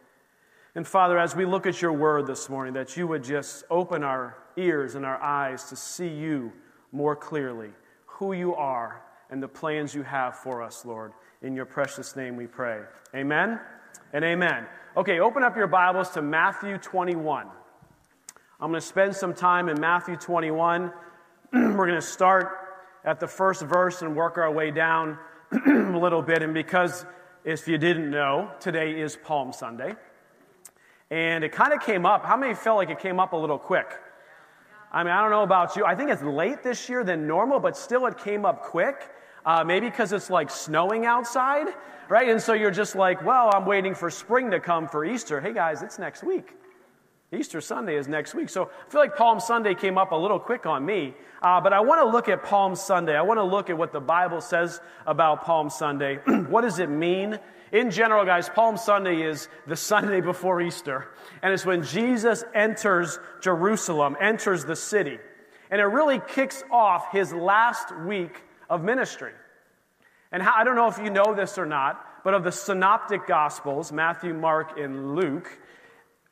And 0.74 0.86
Father, 0.86 1.18
as 1.18 1.36
we 1.36 1.44
look 1.44 1.66
at 1.66 1.82
your 1.82 1.92
word 1.92 2.26
this 2.26 2.48
morning, 2.48 2.74
that 2.74 2.96
you 2.96 3.06
would 3.06 3.22
just 3.22 3.64
open 3.70 4.02
our 4.02 4.36
ears 4.56 4.94
and 4.94 5.04
our 5.04 5.20
eyes 5.20 5.64
to 5.64 5.76
see 5.76 6.08
you 6.08 6.52
more 6.92 7.14
clearly, 7.14 7.70
who 8.06 8.32
you 8.32 8.54
are, 8.54 9.02
and 9.30 9.42
the 9.42 9.48
plans 9.48 9.94
you 9.94 10.02
have 10.02 10.36
for 10.36 10.62
us, 10.62 10.84
Lord. 10.84 11.12
In 11.42 11.54
your 11.54 11.66
precious 11.66 12.16
name 12.16 12.36
we 12.36 12.46
pray. 12.46 12.80
Amen 13.14 13.60
and 14.12 14.24
amen. 14.24 14.66
Okay, 14.96 15.20
open 15.20 15.42
up 15.42 15.56
your 15.56 15.66
Bibles 15.66 16.10
to 16.10 16.22
Matthew 16.22 16.78
21. 16.78 17.46
I'm 18.60 18.70
going 18.70 18.80
to 18.80 18.86
spend 18.86 19.14
some 19.14 19.34
time 19.34 19.68
in 19.68 19.80
Matthew 19.80 20.16
21. 20.16 20.92
We're 21.52 21.74
going 21.74 21.94
to 21.94 22.02
start 22.02 22.69
at 23.04 23.20
the 23.20 23.26
first 23.26 23.62
verse 23.62 24.02
and 24.02 24.14
work 24.14 24.38
our 24.38 24.50
way 24.50 24.70
down 24.70 25.18
a 25.66 25.98
little 25.98 26.22
bit. 26.22 26.42
And 26.42 26.54
because, 26.54 27.06
if 27.44 27.66
you 27.66 27.78
didn't 27.78 28.10
know, 28.10 28.50
today 28.60 29.00
is 29.00 29.16
Palm 29.16 29.52
Sunday. 29.52 29.94
And 31.10 31.42
it 31.42 31.52
kind 31.52 31.72
of 31.72 31.80
came 31.80 32.06
up. 32.06 32.24
How 32.24 32.36
many 32.36 32.54
felt 32.54 32.76
like 32.76 32.90
it 32.90 33.00
came 33.00 33.18
up 33.18 33.32
a 33.32 33.36
little 33.36 33.58
quick? 33.58 33.90
I 34.92 35.02
mean, 35.02 35.12
I 35.12 35.22
don't 35.22 35.30
know 35.30 35.42
about 35.42 35.76
you. 35.76 35.84
I 35.84 35.94
think 35.94 36.10
it's 36.10 36.22
late 36.22 36.62
this 36.62 36.88
year 36.88 37.04
than 37.04 37.26
normal, 37.26 37.60
but 37.60 37.76
still 37.76 38.06
it 38.06 38.18
came 38.18 38.44
up 38.44 38.62
quick. 38.62 39.10
Uh, 39.44 39.64
maybe 39.64 39.88
because 39.88 40.12
it's 40.12 40.28
like 40.28 40.50
snowing 40.50 41.06
outside, 41.06 41.68
right? 42.08 42.28
And 42.28 42.40
so 42.40 42.52
you're 42.52 42.70
just 42.70 42.94
like, 42.94 43.24
well, 43.24 43.50
I'm 43.54 43.64
waiting 43.64 43.94
for 43.94 44.10
spring 44.10 44.50
to 44.50 44.60
come 44.60 44.86
for 44.86 45.04
Easter. 45.04 45.40
Hey 45.40 45.54
guys, 45.54 45.82
it's 45.82 45.98
next 45.98 46.22
week. 46.22 46.56
Easter 47.32 47.60
Sunday 47.60 47.96
is 47.96 48.08
next 48.08 48.34
week. 48.34 48.48
So 48.48 48.64
I 48.64 48.90
feel 48.90 49.00
like 49.00 49.16
Palm 49.16 49.38
Sunday 49.38 49.74
came 49.76 49.96
up 49.96 50.10
a 50.10 50.16
little 50.16 50.40
quick 50.40 50.66
on 50.66 50.84
me. 50.84 51.14
Uh, 51.40 51.60
but 51.60 51.72
I 51.72 51.78
want 51.78 52.00
to 52.00 52.10
look 52.10 52.28
at 52.28 52.42
Palm 52.42 52.74
Sunday. 52.74 53.16
I 53.16 53.22
want 53.22 53.38
to 53.38 53.44
look 53.44 53.70
at 53.70 53.78
what 53.78 53.92
the 53.92 54.00
Bible 54.00 54.40
says 54.40 54.80
about 55.06 55.44
Palm 55.44 55.70
Sunday. 55.70 56.16
what 56.48 56.62
does 56.62 56.80
it 56.80 56.90
mean? 56.90 57.38
In 57.70 57.92
general, 57.92 58.24
guys, 58.24 58.48
Palm 58.48 58.76
Sunday 58.76 59.22
is 59.22 59.48
the 59.68 59.76
Sunday 59.76 60.20
before 60.20 60.60
Easter. 60.60 61.08
And 61.40 61.52
it's 61.52 61.64
when 61.64 61.84
Jesus 61.84 62.42
enters 62.52 63.20
Jerusalem, 63.40 64.16
enters 64.20 64.64
the 64.64 64.74
city. 64.74 65.18
And 65.70 65.80
it 65.80 65.84
really 65.84 66.20
kicks 66.34 66.64
off 66.68 67.12
his 67.12 67.32
last 67.32 67.96
week 67.96 68.42
of 68.68 68.82
ministry. 68.82 69.32
And 70.32 70.42
how, 70.42 70.54
I 70.56 70.64
don't 70.64 70.74
know 70.74 70.88
if 70.88 70.98
you 70.98 71.10
know 71.10 71.32
this 71.32 71.58
or 71.58 71.66
not, 71.66 72.04
but 72.24 72.34
of 72.34 72.42
the 72.42 72.50
synoptic 72.50 73.28
gospels, 73.28 73.92
Matthew, 73.92 74.34
Mark, 74.34 74.78
and 74.78 75.14
Luke, 75.14 75.48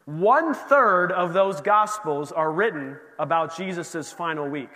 one 0.09 0.55
third 0.55 1.12
of 1.12 1.35
those 1.35 1.61
gospels 1.61 2.33
are 2.33 2.51
written 2.51 2.97
about 3.18 3.55
Jesus' 3.55 4.11
final 4.11 4.49
week. 4.49 4.71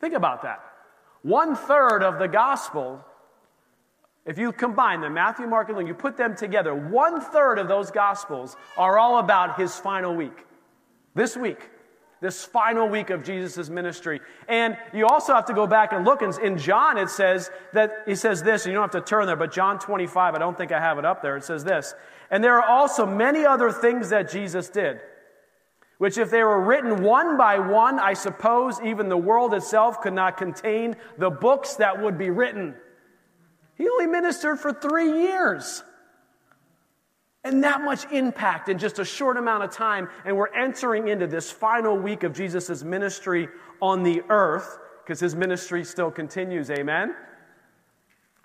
Think 0.00 0.14
about 0.14 0.40
that. 0.44 0.60
One 1.20 1.54
third 1.54 2.02
of 2.02 2.18
the 2.18 2.26
gospel, 2.26 3.04
if 4.24 4.38
you 4.38 4.52
combine 4.52 5.02
them, 5.02 5.12
Matthew, 5.12 5.46
Mark, 5.46 5.68
and 5.68 5.76
Luke, 5.76 5.86
you 5.86 5.92
put 5.92 6.16
them 6.16 6.34
together, 6.34 6.74
one 6.74 7.20
third 7.20 7.58
of 7.58 7.68
those 7.68 7.90
gospels 7.90 8.56
are 8.78 8.98
all 8.98 9.18
about 9.18 9.60
his 9.60 9.76
final 9.76 10.14
week. 10.14 10.46
This 11.14 11.36
week 11.36 11.68
this 12.24 12.42
final 12.42 12.88
week 12.88 13.10
of 13.10 13.22
Jesus' 13.22 13.68
ministry. 13.68 14.18
And 14.48 14.78
you 14.94 15.06
also 15.06 15.34
have 15.34 15.44
to 15.44 15.52
go 15.52 15.66
back 15.66 15.92
and 15.92 16.06
look. 16.06 16.22
In, 16.22 16.56
John, 16.56 16.96
it 16.96 17.10
says 17.10 17.50
that 17.74 17.92
he 18.06 18.14
says 18.14 18.42
this, 18.42 18.64
and 18.64 18.72
you 18.72 18.78
don't 18.78 18.90
have 18.90 19.04
to 19.04 19.06
turn 19.06 19.26
there, 19.26 19.36
but 19.36 19.52
John 19.52 19.78
25, 19.78 20.34
I 20.34 20.38
don't 20.38 20.56
think 20.56 20.72
I 20.72 20.80
have 20.80 20.96
it 20.96 21.04
up 21.04 21.20
there. 21.20 21.36
It 21.36 21.44
says 21.44 21.64
this. 21.64 21.94
And 22.30 22.42
there 22.42 22.56
are 22.56 22.66
also 22.66 23.04
many 23.04 23.44
other 23.44 23.70
things 23.70 24.08
that 24.08 24.30
Jesus 24.30 24.70
did, 24.70 25.00
which, 25.98 26.16
if 26.16 26.30
they 26.30 26.42
were 26.42 26.62
written 26.62 27.02
one 27.02 27.36
by 27.36 27.58
one, 27.58 27.98
I 27.98 28.14
suppose 28.14 28.80
even 28.82 29.10
the 29.10 29.18
world 29.18 29.52
itself 29.52 30.00
could 30.00 30.14
not 30.14 30.38
contain 30.38 30.96
the 31.18 31.28
books 31.28 31.74
that 31.74 32.00
would 32.00 32.16
be 32.16 32.30
written. 32.30 32.74
He 33.76 33.86
only 33.86 34.06
ministered 34.06 34.60
for 34.60 34.72
three 34.72 35.24
years 35.24 35.82
and 37.44 37.62
that 37.62 37.82
much 37.82 38.10
impact 38.10 38.70
in 38.70 38.78
just 38.78 38.98
a 38.98 39.04
short 39.04 39.36
amount 39.36 39.62
of 39.62 39.70
time. 39.70 40.08
And 40.24 40.36
we're 40.36 40.52
entering 40.54 41.08
into 41.08 41.26
this 41.26 41.50
final 41.50 41.96
week 41.96 42.22
of 42.22 42.32
Jesus' 42.32 42.82
ministry 42.82 43.48
on 43.82 44.02
the 44.02 44.22
earth 44.30 44.78
because 45.04 45.20
his 45.20 45.36
ministry 45.36 45.84
still 45.84 46.10
continues. 46.10 46.70
Amen? 46.70 47.14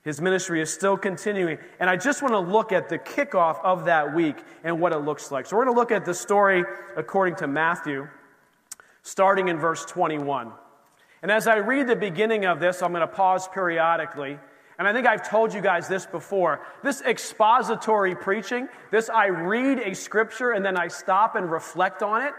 His 0.04 0.20
ministry 0.20 0.62
is 0.62 0.72
still 0.72 0.98
continuing. 0.98 1.58
And 1.80 1.90
I 1.90 1.96
just 1.96 2.22
want 2.22 2.34
to 2.34 2.40
look 2.40 2.74
at 2.74 2.90
the 2.90 3.00
kickoff 3.00 3.64
of 3.64 3.86
that 3.86 4.14
week 4.14 4.38
and 4.66 4.82
what 4.82 4.92
it 4.92 5.00
looks 5.00 5.32
like. 5.32 5.46
So 5.46 5.56
we're 5.56 5.66
going 5.66 5.76
to 5.76 5.80
look 5.80 5.92
at 5.92 6.04
the 6.04 6.14
story 6.14 6.66
according 6.98 7.36
to 7.38 7.48
Matthew, 7.48 8.08
starting 9.04 9.48
in 9.48 9.58
verse 9.58 9.86
21. 9.86 10.52
And 11.22 11.32
as 11.32 11.48
I 11.48 11.58
read 11.58 11.88
the 11.88 11.96
beginning 11.96 12.46
of 12.46 12.60
this, 12.60 12.82
I'm 12.82 12.92
going 12.92 13.02
to 13.02 13.08
pause 13.08 13.48
periodically 13.48 14.40
and 14.80 14.88
I 14.88 14.94
think 14.94 15.06
I've 15.06 15.30
told 15.30 15.54
you 15.54 15.60
guys 15.60 15.90
this 15.90 16.06
before. 16.06 16.62
This 16.84 17.02
expository 17.02 18.16
preaching, 18.16 18.70
this 18.92 19.10
I 19.10 19.28
read 19.28 19.80
a 19.80 19.94
scripture 19.94 20.52
and 20.52 20.64
then 20.64 20.78
I 20.78 20.88
stop 20.88 21.36
and 21.36 21.52
reflect 21.52 22.02
on 22.02 22.22
it. 22.22 22.34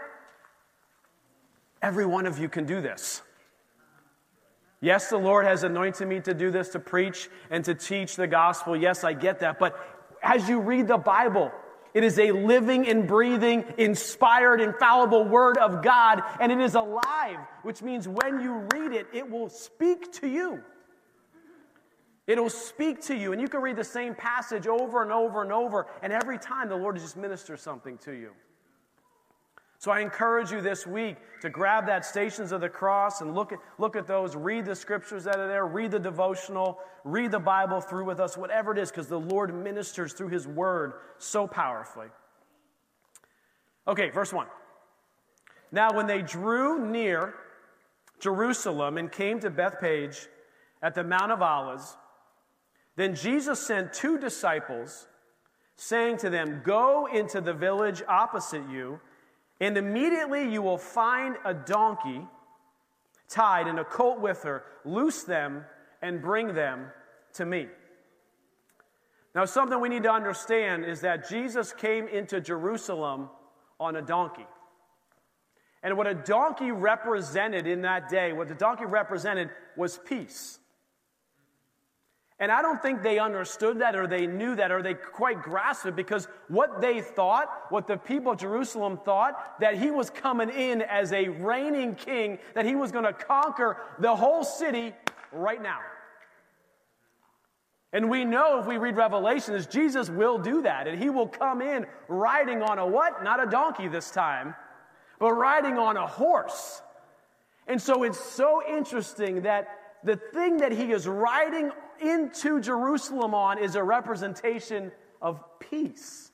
Every 1.83 2.05
one 2.05 2.25
of 2.25 2.39
you 2.39 2.49
can 2.49 2.65
do 2.65 2.81
this. 2.81 3.21
Yes, 4.81 5.11
the 5.11 5.17
Lord 5.17 5.45
has 5.45 5.63
anointed 5.63 6.07
me 6.07 6.19
to 6.21 6.33
do 6.33 6.49
this, 6.49 6.69
to 6.69 6.79
preach 6.79 7.29
and 7.51 7.63
to 7.65 7.75
teach 7.75 8.15
the 8.15 8.25
gospel. 8.25 8.75
Yes, 8.75 9.03
I 9.03 9.13
get 9.13 9.41
that. 9.41 9.59
But 9.59 9.79
as 10.23 10.49
you 10.49 10.59
read 10.61 10.87
the 10.87 10.97
Bible, 10.97 11.51
it 11.93 12.03
is 12.03 12.17
a 12.17 12.31
living 12.31 12.87
and 12.87 13.07
breathing, 13.07 13.65
inspired, 13.77 14.61
infallible 14.61 15.25
word 15.25 15.59
of 15.59 15.83
God, 15.83 16.23
and 16.39 16.51
it 16.51 16.59
is 16.59 16.73
alive, 16.73 17.37
which 17.61 17.83
means 17.83 18.07
when 18.07 18.39
you 18.41 18.67
read 18.73 18.93
it, 18.93 19.05
it 19.13 19.29
will 19.29 19.49
speak 19.49 20.11
to 20.13 20.27
you. 20.27 20.63
It'll 22.31 22.49
speak 22.49 23.01
to 23.07 23.13
you, 23.13 23.33
and 23.33 23.41
you 23.41 23.49
can 23.49 23.61
read 23.61 23.75
the 23.75 23.83
same 23.83 24.15
passage 24.15 24.65
over 24.65 25.01
and 25.03 25.11
over 25.11 25.41
and 25.41 25.51
over, 25.51 25.87
and 26.01 26.13
every 26.13 26.37
time 26.37 26.69
the 26.69 26.75
Lord 26.77 26.95
just 26.95 27.17
ministers 27.17 27.59
something 27.59 27.97
to 27.97 28.13
you. 28.13 28.31
So 29.79 29.91
I 29.91 29.99
encourage 29.99 30.49
you 30.49 30.61
this 30.61 30.87
week 30.87 31.17
to 31.41 31.49
grab 31.49 31.85
that 31.87 32.05
Stations 32.05 32.53
of 32.53 32.61
the 32.61 32.69
Cross 32.69 33.19
and 33.19 33.35
look 33.35 33.51
at, 33.51 33.59
look 33.79 33.97
at 33.97 34.07
those, 34.07 34.37
read 34.37 34.63
the 34.63 34.75
scriptures 34.77 35.25
that 35.25 35.39
are 35.39 35.47
there, 35.49 35.67
read 35.67 35.91
the 35.91 35.99
devotional, 35.99 36.79
read 37.03 37.31
the 37.31 37.39
Bible 37.39 37.81
through 37.81 38.05
with 38.05 38.21
us, 38.21 38.37
whatever 38.37 38.71
it 38.71 38.77
is, 38.77 38.91
because 38.91 39.07
the 39.07 39.19
Lord 39.19 39.53
ministers 39.53 40.13
through 40.13 40.29
His 40.29 40.47
Word 40.47 40.93
so 41.17 41.45
powerfully. 41.45 42.07
Okay, 43.89 44.09
verse 44.09 44.31
1. 44.31 44.47
Now, 45.73 45.91
when 45.91 46.07
they 46.07 46.21
drew 46.21 46.87
near 46.87 47.33
Jerusalem 48.21 48.97
and 48.97 49.11
came 49.11 49.41
to 49.41 49.49
Bethphage 49.49 50.29
at 50.81 50.95
the 50.95 51.03
Mount 51.03 51.33
of 51.33 51.41
Olives, 51.41 51.97
then 52.95 53.15
Jesus 53.15 53.59
sent 53.59 53.93
two 53.93 54.17
disciples, 54.17 55.07
saying 55.77 56.17
to 56.17 56.29
them, 56.29 56.61
Go 56.63 57.07
into 57.07 57.41
the 57.41 57.53
village 57.53 58.03
opposite 58.07 58.69
you, 58.69 58.99
and 59.59 59.77
immediately 59.77 60.51
you 60.51 60.61
will 60.61 60.77
find 60.77 61.37
a 61.45 61.53
donkey 61.53 62.21
tied 63.29 63.67
and 63.67 63.79
a 63.79 63.83
colt 63.85 64.19
with 64.19 64.43
her. 64.43 64.63
Loose 64.83 65.23
them 65.23 65.63
and 66.01 66.21
bring 66.21 66.53
them 66.53 66.87
to 67.33 67.45
me. 67.45 67.67
Now, 69.33 69.45
something 69.45 69.79
we 69.79 69.87
need 69.87 70.03
to 70.03 70.11
understand 70.11 70.83
is 70.83 71.01
that 71.01 71.29
Jesus 71.29 71.71
came 71.71 72.07
into 72.07 72.41
Jerusalem 72.41 73.29
on 73.79 73.95
a 73.95 74.01
donkey. 74.01 74.45
And 75.83 75.97
what 75.97 76.05
a 76.05 76.13
donkey 76.13 76.71
represented 76.71 77.65
in 77.65 77.81
that 77.81 78.09
day, 78.09 78.33
what 78.33 78.49
the 78.49 78.53
donkey 78.55 78.85
represented 78.85 79.49
was 79.77 79.97
peace. 79.97 80.59
And 82.41 82.51
I 82.51 82.63
don't 82.63 82.81
think 82.81 83.03
they 83.03 83.19
understood 83.19 83.79
that 83.81 83.95
or 83.95 84.07
they 84.07 84.25
knew 84.25 84.55
that 84.55 84.71
or 84.71 84.81
they 84.81 84.95
quite 84.95 85.43
grasped 85.43 85.85
it 85.85 85.95
because 85.95 86.27
what 86.47 86.81
they 86.81 86.99
thought, 86.99 87.67
what 87.69 87.85
the 87.85 87.97
people 87.97 88.31
of 88.31 88.39
Jerusalem 88.39 88.99
thought, 89.05 89.59
that 89.59 89.77
he 89.77 89.91
was 89.91 90.09
coming 90.09 90.49
in 90.49 90.81
as 90.81 91.13
a 91.13 91.29
reigning 91.29 91.93
king, 91.93 92.39
that 92.55 92.65
he 92.65 92.73
was 92.73 92.91
going 92.91 93.05
to 93.05 93.13
conquer 93.13 93.77
the 93.99 94.15
whole 94.15 94.43
city 94.43 94.91
right 95.31 95.61
now. 95.61 95.77
And 97.93 98.09
we 98.09 98.25
know 98.25 98.59
if 98.59 98.65
we 98.65 98.77
read 98.77 98.95
Revelations, 98.95 99.67
Jesus 99.67 100.09
will 100.09 100.39
do 100.39 100.63
that. 100.63 100.87
And 100.87 100.97
he 100.97 101.11
will 101.11 101.27
come 101.27 101.61
in 101.61 101.85
riding 102.07 102.63
on 102.63 102.79
a 102.79 102.87
what? 102.87 103.23
Not 103.23 103.45
a 103.45 103.45
donkey 103.51 103.87
this 103.87 104.09
time, 104.09 104.55
but 105.19 105.33
riding 105.33 105.77
on 105.77 105.95
a 105.95 106.07
horse. 106.07 106.81
And 107.67 107.79
so 107.79 108.01
it's 108.01 108.19
so 108.19 108.63
interesting 108.67 109.43
that 109.43 109.77
the 110.03 110.15
thing 110.15 110.57
that 110.57 110.71
he 110.71 110.91
is 110.91 111.07
riding 111.07 111.71
into 112.01 112.59
Jerusalem 112.59 113.33
on 113.33 113.57
is 113.57 113.75
a 113.75 113.83
representation 113.83 114.91
of 115.21 115.43
peace. 115.59 116.31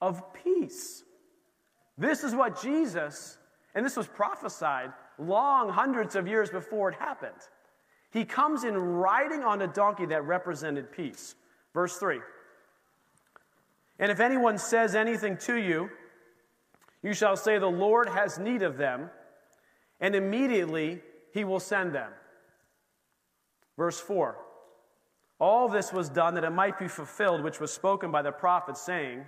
Of 0.00 0.22
peace. 0.32 1.04
This 1.96 2.22
is 2.22 2.34
what 2.34 2.62
Jesus, 2.62 3.38
and 3.74 3.84
this 3.84 3.96
was 3.96 4.06
prophesied 4.06 4.92
long 5.18 5.68
hundreds 5.68 6.14
of 6.14 6.28
years 6.28 6.48
before 6.48 6.90
it 6.90 6.94
happened. 6.94 7.32
He 8.10 8.24
comes 8.24 8.64
in 8.64 8.76
riding 8.76 9.42
on 9.42 9.60
a 9.62 9.66
donkey 9.66 10.06
that 10.06 10.24
represented 10.24 10.92
peace. 10.92 11.34
Verse 11.74 11.96
3 11.96 12.20
And 13.98 14.10
if 14.10 14.20
anyone 14.20 14.58
says 14.58 14.94
anything 14.94 15.36
to 15.38 15.56
you, 15.56 15.90
you 17.02 17.12
shall 17.12 17.36
say, 17.36 17.58
The 17.58 17.66
Lord 17.66 18.08
has 18.08 18.38
need 18.38 18.62
of 18.62 18.76
them, 18.76 19.10
and 20.00 20.14
immediately 20.14 21.00
he 21.32 21.44
will 21.44 21.60
send 21.60 21.92
them. 21.92 22.12
Verse 23.78 24.00
4 24.00 24.36
All 25.38 25.68
this 25.68 25.92
was 25.92 26.10
done 26.10 26.34
that 26.34 26.44
it 26.44 26.50
might 26.50 26.78
be 26.78 26.88
fulfilled, 26.88 27.42
which 27.42 27.60
was 27.60 27.72
spoken 27.72 28.10
by 28.10 28.20
the 28.20 28.32
prophet, 28.32 28.76
saying, 28.76 29.24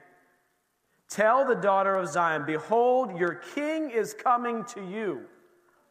Tell 1.09 1.47
the 1.47 1.55
daughter 1.55 1.95
of 1.95 2.09
Zion, 2.09 2.45
Behold, 2.45 3.17
your 3.17 3.37
king 3.55 3.91
is 3.91 4.13
coming 4.13 4.65
to 4.75 4.85
you, 4.85 5.23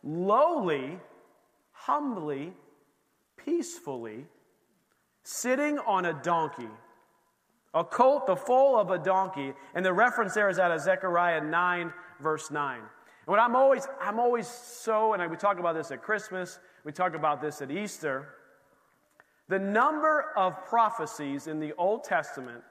lowly, 0.04 1.00
humbly, 1.72 2.54
peacefully, 3.38 4.26
sitting 5.24 5.80
on 5.80 6.06
a 6.06 6.14
donkey. 6.14 6.70
A 7.76 7.84
colt, 7.84 8.26
the 8.26 8.36
foal 8.36 8.80
of 8.80 8.90
a 8.90 8.98
donkey. 8.98 9.54
And 9.76 9.86
the 9.86 9.94
reference 9.94 10.34
there 10.34 10.50
is 10.50 10.58
out 10.58 10.72
of 10.72 10.82
Zechariah 10.82 11.42
9, 11.42 11.94
verse 12.20 12.50
9. 12.50 12.80
And 12.80 12.88
what 13.28 13.40
I'm 13.40 13.56
always, 13.56 13.88
I'm 14.02 14.20
always 14.20 14.48
so, 14.48 15.14
and 15.14 15.30
we 15.30 15.38
talk 15.38 15.60
about 15.60 15.76
this 15.76 15.92
at 15.92 16.02
Christmas, 16.02 16.60
we 16.84 16.92
talk 16.92 17.14
about 17.14 17.42
this 17.42 17.62
at 17.62 17.70
Easter. 17.70 18.39
The 19.50 19.60
number 19.60 20.28
of 20.38 20.66
prophecies 20.66 21.48
in 21.48 21.60
the 21.60 21.74
Old 21.74 22.04
Testament 22.04 22.64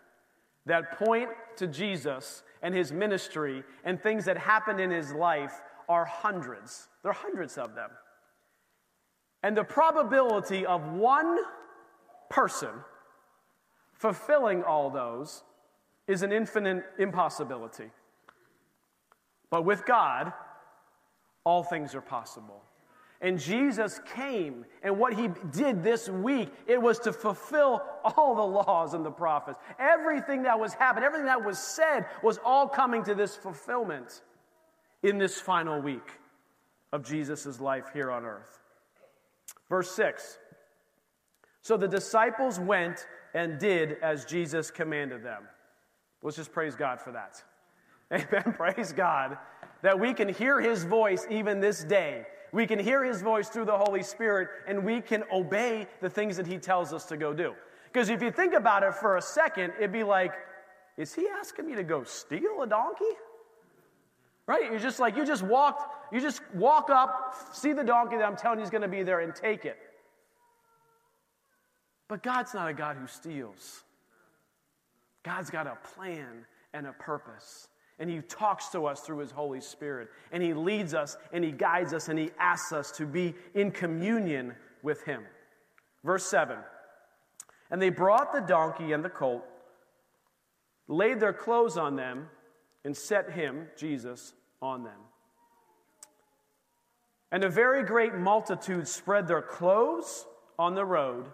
that 0.66 0.98
point 0.98 1.28
to 1.56 1.66
Jesus 1.66 2.44
and 2.62 2.74
his 2.74 2.92
ministry 2.92 3.64
and 3.84 4.00
things 4.00 4.24
that 4.26 4.38
happened 4.38 4.80
in 4.80 4.90
his 4.90 5.12
life 5.12 5.60
are 5.88 6.04
hundreds. 6.04 6.88
There 7.02 7.10
are 7.10 7.14
hundreds 7.14 7.58
of 7.58 7.74
them. 7.74 7.90
And 9.42 9.56
the 9.56 9.64
probability 9.64 10.66
of 10.66 10.92
one 10.92 11.38
person 12.30 12.70
fulfilling 13.94 14.62
all 14.62 14.90
those 14.90 15.42
is 16.06 16.22
an 16.22 16.32
infinite 16.32 16.84
impossibility. 16.98 17.90
But 19.50 19.64
with 19.64 19.84
God, 19.84 20.32
all 21.44 21.62
things 21.62 21.94
are 21.94 22.00
possible. 22.00 22.62
And 23.20 23.40
Jesus 23.40 24.00
came, 24.14 24.64
and 24.82 24.96
what 24.96 25.12
he 25.12 25.28
did 25.50 25.82
this 25.82 26.08
week, 26.08 26.50
it 26.68 26.80
was 26.80 27.00
to 27.00 27.12
fulfill 27.12 27.82
all 28.04 28.36
the 28.36 28.42
laws 28.42 28.94
and 28.94 29.04
the 29.04 29.10
prophets. 29.10 29.58
Everything 29.80 30.44
that 30.44 30.58
was 30.58 30.72
happening, 30.74 31.04
everything 31.04 31.26
that 31.26 31.44
was 31.44 31.58
said, 31.58 32.06
was 32.22 32.38
all 32.44 32.68
coming 32.68 33.02
to 33.04 33.16
this 33.16 33.34
fulfillment 33.34 34.22
in 35.02 35.18
this 35.18 35.40
final 35.40 35.80
week 35.80 36.12
of 36.92 37.04
Jesus' 37.04 37.60
life 37.60 37.86
here 37.92 38.10
on 38.10 38.24
earth. 38.24 38.60
Verse 39.68 39.90
6 39.90 40.38
So 41.62 41.76
the 41.76 41.88
disciples 41.88 42.60
went 42.60 43.06
and 43.34 43.58
did 43.58 43.96
as 44.00 44.24
Jesus 44.24 44.70
commanded 44.70 45.24
them. 45.24 45.42
Let's 46.22 46.36
just 46.36 46.52
praise 46.52 46.76
God 46.76 47.00
for 47.00 47.12
that. 47.12 47.42
Amen. 48.12 48.54
praise 48.54 48.92
God 48.92 49.38
that 49.82 49.98
we 49.98 50.14
can 50.14 50.28
hear 50.28 50.60
his 50.60 50.84
voice 50.84 51.26
even 51.30 51.60
this 51.60 51.84
day. 51.84 52.26
We 52.52 52.66
can 52.66 52.78
hear 52.78 53.04
his 53.04 53.22
voice 53.22 53.48
through 53.48 53.66
the 53.66 53.76
Holy 53.76 54.02
Spirit 54.02 54.48
and 54.66 54.84
we 54.84 55.00
can 55.00 55.24
obey 55.32 55.86
the 56.00 56.08
things 56.08 56.36
that 56.36 56.46
he 56.46 56.58
tells 56.58 56.92
us 56.92 57.04
to 57.06 57.16
go 57.16 57.32
do. 57.32 57.54
Because 57.92 58.08
if 58.08 58.22
you 58.22 58.30
think 58.30 58.54
about 58.54 58.82
it 58.82 58.94
for 58.94 59.16
a 59.16 59.22
second, 59.22 59.72
it'd 59.78 59.92
be 59.92 60.04
like, 60.04 60.32
is 60.96 61.14
he 61.14 61.26
asking 61.28 61.66
me 61.66 61.74
to 61.74 61.84
go 61.84 62.04
steal 62.04 62.62
a 62.62 62.66
donkey? 62.66 63.04
Right? 64.46 64.70
You're 64.70 64.80
just 64.80 64.98
like, 64.98 65.16
you 65.16 65.26
just 65.26 65.42
walked, 65.42 66.12
you 66.12 66.20
just 66.20 66.40
walk 66.54 66.90
up, 66.90 67.36
see 67.52 67.72
the 67.72 67.84
donkey 67.84 68.16
that 68.16 68.24
I'm 68.24 68.36
telling 68.36 68.58
you 68.58 68.64
is 68.64 68.70
going 68.70 68.82
to 68.82 68.88
be 68.88 69.02
there 69.02 69.20
and 69.20 69.34
take 69.34 69.64
it. 69.64 69.78
But 72.08 72.22
God's 72.22 72.54
not 72.54 72.68
a 72.68 72.72
God 72.72 72.96
who 72.96 73.06
steals. 73.06 73.84
God's 75.22 75.50
got 75.50 75.66
a 75.66 75.76
plan 75.94 76.46
and 76.72 76.86
a 76.86 76.92
purpose. 76.92 77.68
And 77.98 78.08
He 78.08 78.20
talks 78.20 78.68
to 78.70 78.86
us 78.86 79.00
through 79.00 79.18
His 79.18 79.30
Holy 79.30 79.60
Spirit. 79.60 80.08
And 80.32 80.42
He 80.42 80.54
leads 80.54 80.94
us 80.94 81.16
and 81.32 81.44
He 81.44 81.52
guides 81.52 81.92
us 81.92 82.08
and 82.08 82.18
He 82.18 82.30
asks 82.38 82.72
us 82.72 82.90
to 82.92 83.06
be 83.06 83.34
in 83.54 83.70
communion 83.70 84.54
with 84.82 85.02
Him. 85.04 85.22
Verse 86.04 86.24
7 86.26 86.58
And 87.70 87.82
they 87.82 87.90
brought 87.90 88.32
the 88.32 88.40
donkey 88.40 88.92
and 88.92 89.04
the 89.04 89.10
colt, 89.10 89.44
laid 90.86 91.20
their 91.20 91.32
clothes 91.32 91.76
on 91.76 91.96
them, 91.96 92.28
and 92.84 92.96
set 92.96 93.32
Him, 93.32 93.66
Jesus, 93.76 94.32
on 94.62 94.84
them. 94.84 95.00
And 97.30 97.44
a 97.44 97.50
very 97.50 97.82
great 97.82 98.14
multitude 98.14 98.88
spread 98.88 99.28
their 99.28 99.42
clothes 99.42 100.26
on 100.58 100.74
the 100.74 100.84
road 100.84 101.26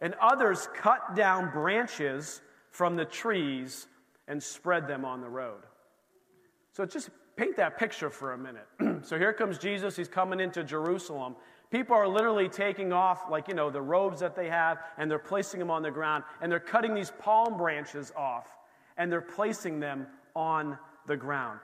and 0.00 0.14
others 0.20 0.68
cut 0.74 1.14
down 1.14 1.50
branches 1.50 2.40
from 2.70 2.96
the 2.96 3.04
trees 3.04 3.86
and 4.28 4.42
spread 4.42 4.86
them 4.86 5.04
on 5.04 5.20
the 5.20 5.28
road. 5.28 5.62
So 6.72 6.84
just 6.84 7.10
paint 7.36 7.56
that 7.56 7.78
picture 7.78 8.10
for 8.10 8.34
a 8.34 8.38
minute. 8.38 8.66
so 9.06 9.18
here 9.18 9.32
comes 9.32 9.58
Jesus, 9.58 9.96
he's 9.96 10.08
coming 10.08 10.38
into 10.38 10.62
Jerusalem. 10.62 11.34
People 11.70 11.96
are 11.96 12.08
literally 12.08 12.48
taking 12.48 12.92
off, 12.92 13.30
like, 13.30 13.48
you 13.48 13.54
know, 13.54 13.68
the 13.68 13.80
robes 13.80 14.20
that 14.20 14.34
they 14.34 14.48
have, 14.48 14.78
and 14.96 15.10
they're 15.10 15.18
placing 15.18 15.60
them 15.60 15.70
on 15.70 15.82
the 15.82 15.90
ground, 15.90 16.24
and 16.40 16.50
they're 16.50 16.60
cutting 16.60 16.94
these 16.94 17.12
palm 17.18 17.56
branches 17.56 18.12
off, 18.16 18.46
and 18.96 19.10
they're 19.12 19.20
placing 19.20 19.80
them 19.80 20.06
on 20.34 20.78
the 21.06 21.16
ground. 21.16 21.58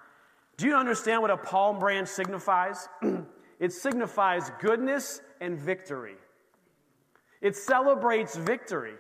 Do 0.57 0.67
you 0.67 0.77
understand 0.77 1.23
what 1.23 1.31
a 1.31 1.37
palm 1.37 1.79
branch 1.79 2.09
signifies? 2.09 2.89
it 3.61 3.73
signifies 3.73 4.51
goodness 4.61 5.21
and 5.41 5.59
victory. 5.59 6.17
It 7.41 7.57
celebrates 7.57 8.37
victory. 8.37 8.95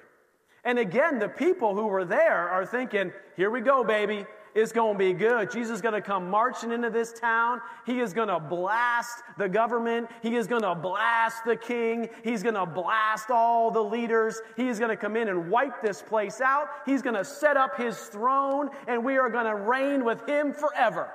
And 0.64 0.78
again, 0.78 1.18
the 1.18 1.28
people 1.28 1.74
who 1.74 1.86
were 1.86 2.04
there 2.04 2.48
are 2.48 2.64
thinking, 2.64 3.12
here 3.36 3.50
we 3.50 3.60
go, 3.60 3.84
baby. 3.84 4.26
It's 4.54 4.70
going 4.70 4.94
to 4.94 4.98
be 4.98 5.12
good. 5.12 5.50
Jesus 5.50 5.76
is 5.76 5.82
going 5.82 5.94
to 5.94 6.00
come 6.00 6.30
marching 6.30 6.70
into 6.70 6.88
this 6.88 7.12
town. 7.12 7.60
He 7.84 7.98
is 7.98 8.12
going 8.12 8.28
to 8.28 8.38
blast 8.38 9.24
the 9.36 9.48
government. 9.48 10.08
He 10.22 10.36
is 10.36 10.46
going 10.46 10.62
to 10.62 10.76
blast 10.76 11.44
the 11.44 11.56
king. 11.56 12.08
He's 12.22 12.44
going 12.44 12.54
to 12.54 12.64
blast 12.64 13.30
all 13.30 13.72
the 13.72 13.82
leaders. 13.82 14.40
He 14.56 14.68
is 14.68 14.78
going 14.78 14.90
to 14.90 14.96
come 14.96 15.16
in 15.16 15.28
and 15.28 15.50
wipe 15.50 15.82
this 15.82 16.02
place 16.02 16.40
out. 16.40 16.68
He's 16.86 17.02
going 17.02 17.16
to 17.16 17.24
set 17.24 17.56
up 17.56 17.76
his 17.76 17.98
throne, 17.98 18.70
and 18.86 19.04
we 19.04 19.18
are 19.18 19.28
going 19.28 19.46
to 19.46 19.56
reign 19.56 20.04
with 20.04 20.24
him 20.28 20.52
forever. 20.52 21.10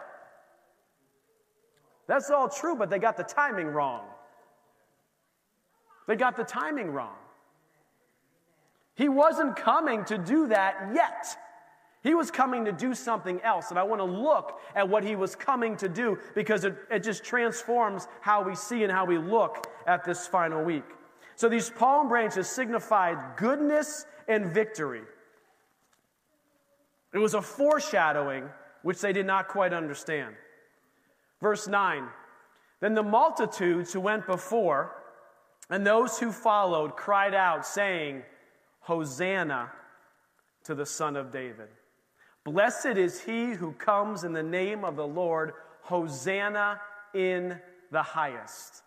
That's 2.07 2.29
all 2.29 2.49
true, 2.49 2.75
but 2.75 2.89
they 2.89 2.99
got 2.99 3.15
the 3.15 3.23
timing 3.23 3.67
wrong. 3.67 4.03
They 6.07 6.17
got 6.17 6.35
the 6.35 6.43
timing 6.43 6.91
wrong. 6.91 7.15
He 8.99 9.07
wasn't 9.07 9.55
coming 9.55 10.03
to 10.05 10.17
do 10.17 10.47
that 10.47 10.91
yet. 10.93 11.37
He 12.03 12.15
was 12.15 12.29
coming 12.29 12.65
to 12.65 12.73
do 12.73 12.93
something 12.93 13.39
else. 13.43 13.69
And 13.69 13.79
I 13.79 13.83
want 13.83 14.01
to 14.01 14.03
look 14.03 14.59
at 14.75 14.89
what 14.89 15.05
he 15.05 15.15
was 15.15 15.37
coming 15.37 15.77
to 15.77 15.87
do 15.87 16.19
because 16.35 16.65
it, 16.65 16.75
it 16.91 17.01
just 17.01 17.23
transforms 17.23 18.09
how 18.19 18.43
we 18.43 18.55
see 18.55 18.83
and 18.83 18.91
how 18.91 19.05
we 19.05 19.17
look 19.17 19.67
at 19.87 20.03
this 20.03 20.27
final 20.27 20.65
week. 20.65 20.83
So 21.37 21.47
these 21.47 21.69
palm 21.69 22.09
branches 22.09 22.49
signified 22.49 23.37
goodness 23.37 24.05
and 24.27 24.53
victory. 24.53 25.03
It 27.13 27.19
was 27.19 27.35
a 27.35 27.41
foreshadowing 27.41 28.49
which 28.81 28.99
they 28.99 29.13
did 29.13 29.25
not 29.25 29.47
quite 29.47 29.71
understand. 29.71 30.35
Verse 31.39 31.69
9 31.69 32.05
Then 32.81 32.95
the 32.95 33.03
multitudes 33.03 33.93
who 33.93 34.01
went 34.01 34.27
before 34.27 34.97
and 35.69 35.87
those 35.87 36.19
who 36.19 36.33
followed 36.33 36.97
cried 36.97 37.33
out, 37.33 37.65
saying, 37.65 38.23
Hosanna 38.89 39.69
to 40.63 40.73
the 40.73 40.85
Son 40.85 41.15
of 41.15 41.31
David. 41.31 41.67
Blessed 42.43 42.97
is 42.97 43.21
he 43.21 43.51
who 43.51 43.71
comes 43.73 44.23
in 44.23 44.33
the 44.33 44.41
name 44.41 44.83
of 44.83 44.95
the 44.95 45.05
Lord. 45.05 45.53
Hosanna 45.81 46.81
in 47.13 47.59
the 47.91 48.01
highest. 48.01 48.81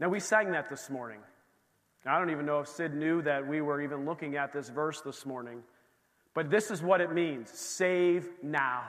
Now, 0.00 0.08
we 0.08 0.18
sang 0.18 0.50
that 0.50 0.68
this 0.68 0.90
morning. 0.90 1.20
I 2.04 2.18
don't 2.18 2.30
even 2.30 2.46
know 2.46 2.58
if 2.58 2.66
Sid 2.66 2.94
knew 2.94 3.22
that 3.22 3.46
we 3.46 3.60
were 3.60 3.80
even 3.80 4.04
looking 4.04 4.34
at 4.34 4.52
this 4.52 4.70
verse 4.70 5.02
this 5.02 5.24
morning, 5.24 5.62
but 6.34 6.50
this 6.50 6.72
is 6.72 6.82
what 6.82 7.00
it 7.00 7.12
means 7.12 7.48
save 7.48 8.28
now. 8.42 8.88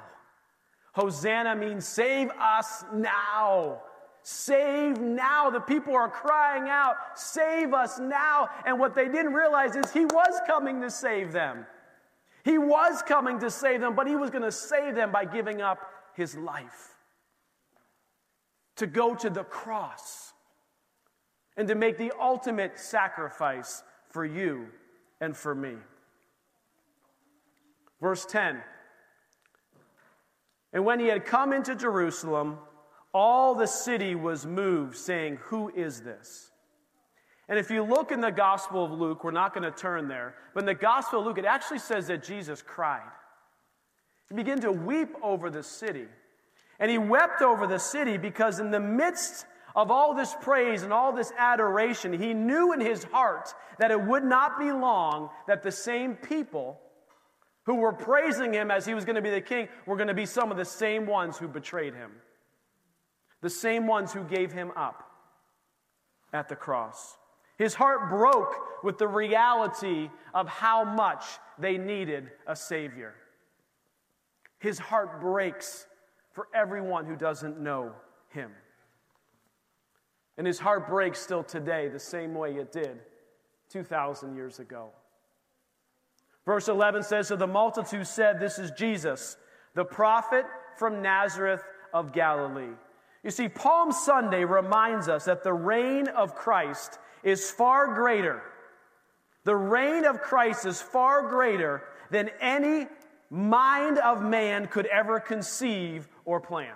Hosanna 0.94 1.56
means 1.56 1.88
save 1.88 2.32
us 2.32 2.84
now. 2.92 3.84
Save 4.32 5.00
now. 5.00 5.50
The 5.50 5.60
people 5.60 5.96
are 5.96 6.08
crying 6.08 6.70
out, 6.70 6.98
Save 7.16 7.74
us 7.74 7.98
now. 7.98 8.48
And 8.64 8.80
what 8.80 8.94
they 8.94 9.08
didn't 9.08 9.34
realize 9.34 9.76
is 9.76 9.92
he 9.92 10.06
was 10.06 10.40
coming 10.46 10.82
to 10.82 10.92
save 10.92 11.32
them. 11.32 11.66
He 12.44 12.60
was 12.60 13.02
coming 13.02 13.40
to 13.40 13.50
save 13.50 13.82
them, 13.82 13.96
but 13.96 14.06
he 14.06 14.16
was 14.16 14.30
going 14.30 14.44
to 14.44 14.52
save 14.52 14.94
them 14.94 15.12
by 15.12 15.26
giving 15.26 15.64
up 15.64 15.80
his 16.14 16.38
life 16.38 16.96
to 18.76 18.86
go 18.86 19.16
to 19.16 19.32
the 19.32 19.44
cross 19.44 20.32
and 21.58 21.68
to 21.68 21.74
make 21.74 21.98
the 21.98 22.12
ultimate 22.22 22.78
sacrifice 22.78 23.82
for 24.12 24.24
you 24.24 24.68
and 25.20 25.36
for 25.36 25.56
me. 25.56 25.74
Verse 28.00 28.28
10 28.28 28.62
And 30.72 30.86
when 30.86 31.00
he 31.00 31.08
had 31.08 31.26
come 31.26 31.52
into 31.52 31.76
Jerusalem, 31.76 32.60
all 33.14 33.56
the 33.56 33.68
city 33.68 34.16
was 34.16 34.46
moved, 34.46 34.96
saying, 34.96 35.40
Who 35.44 35.70
is 35.70 36.02
this? 36.02 36.52
And 37.48 37.58
if 37.58 37.72
you 37.72 37.84
look 37.84 38.12
in 38.12 38.22
the 38.22 38.32
Gospel 38.32 38.86
of 38.86 38.92
Luke, 38.92 39.24
we're 39.24 39.32
not 39.32 39.54
going 39.54 39.64
to 39.64 39.78
turn 39.78 40.08
there, 40.08 40.36
but 40.54 40.62
in 40.62 40.66
the 40.68 40.76
Gospel 40.76 41.20
of 41.20 41.26
Luke, 41.26 41.40
it 41.40 41.46
actually 41.46 41.80
says 41.80 42.08
that 42.08 42.24
Jesus 42.24 42.62
cried. 42.62 43.10
He 44.30 44.36
began 44.36 44.62
to 44.62 44.72
weep 44.72 45.10
over 45.24 45.50
the 45.50 45.64
city. 45.64 46.06
And 46.80 46.90
he 46.90 46.98
wept 46.98 47.42
over 47.42 47.68
the 47.68 47.80
city 47.80 48.18
because, 48.18 48.60
in 48.60 48.72
the 48.72 48.80
midst 48.80 49.46
of 49.76 49.92
all 49.92 50.14
this 50.14 50.36
praise 50.42 50.84
and 50.84 50.94
all 50.94 51.12
this 51.12 51.32
adoration, 51.38 52.14
he 52.14 52.34
knew 52.34 52.74
in 52.74 52.80
his 52.80 53.04
heart 53.06 53.54
that 53.80 53.92
it 53.92 54.02
would 54.02 54.24
not 54.24 54.60
be 54.60 54.72
long 54.72 55.30
that 55.48 55.64
the 55.64 55.72
same 55.72 56.16
people 56.16 56.80
who 57.66 57.76
were 57.76 57.94
praising 57.94 58.54
him 58.54 58.72
as 58.72 58.86
he 58.86 58.94
was 58.94 59.06
going 59.06 59.16
to 59.16 59.22
be 59.22 59.30
the 59.30 59.42
king 59.42 59.68
were 59.86 59.96
going 59.96 60.08
to 60.08 60.14
be 60.14 60.26
some 60.26 60.52
of 60.52 60.58
the 60.58 60.66
same 60.66 61.06
ones 61.06 61.38
who 61.38 61.48
betrayed 61.48 61.94
him, 61.94 62.12
the 63.42 63.50
same 63.50 63.88
ones 63.88 64.14
who 64.14 64.24
gave 64.24 64.52
him 64.52 64.72
up 64.76 65.10
at 66.34 66.50
the 66.50 66.56
cross. 66.56 67.18
His 67.58 67.74
heart 67.74 68.10
broke 68.10 68.84
with 68.84 68.98
the 68.98 69.08
reality 69.08 70.10
of 70.34 70.48
how 70.48 70.84
much 70.84 71.26
they 71.58 71.78
needed 71.78 72.32
a 72.48 72.56
Savior. 72.56 73.16
His 74.60 74.80
heart 74.80 75.20
breaks 75.20 75.86
for 76.32 76.48
everyone 76.54 77.06
who 77.06 77.16
doesn't 77.16 77.60
know 77.60 77.92
Him. 78.30 78.52
And 80.38 80.48
his 80.48 80.58
heart 80.58 80.88
breaks 80.88 81.20
still 81.20 81.44
today 81.44 81.90
the 81.90 82.00
same 82.00 82.34
way 82.34 82.56
it 82.56 82.72
did 82.72 83.00
2,000 83.72 84.36
years 84.36 84.60
ago. 84.60 84.90
Verse 86.46 86.70
11 86.70 87.04
says 87.04 87.28
So 87.28 87.36
the 87.36 87.46
multitude 87.46 88.08
said, 88.08 88.40
This 88.40 88.58
is 88.58 88.72
Jesus, 88.72 89.36
the 89.76 89.84
prophet 89.84 90.46
from 90.78 91.02
Nazareth 91.02 91.62
of 91.94 92.14
Galilee. 92.14 92.74
You 93.24 93.32
see, 93.32 93.50
Palm 93.50 93.92
Sunday 93.92 94.46
reminds 94.46 95.10
us 95.10 95.26
that 95.26 95.44
the 95.44 95.54
reign 95.54 96.08
of 96.08 96.36
Christ 96.36 97.00
is 97.24 97.52
far 97.52 97.94
greater. 97.94 98.42
The 99.44 99.56
reign 99.56 100.06
of 100.06 100.22
Christ 100.22 100.66
is 100.66 100.82
far 100.82 101.28
greater 101.28 101.84
than 102.12 102.30
any 102.40 102.88
mind 103.30 103.98
of 104.00 104.22
man 104.24 104.68
could 104.68 104.86
ever 104.88 105.20
conceive 105.20 106.08
or 106.26 106.40
plan. 106.40 106.74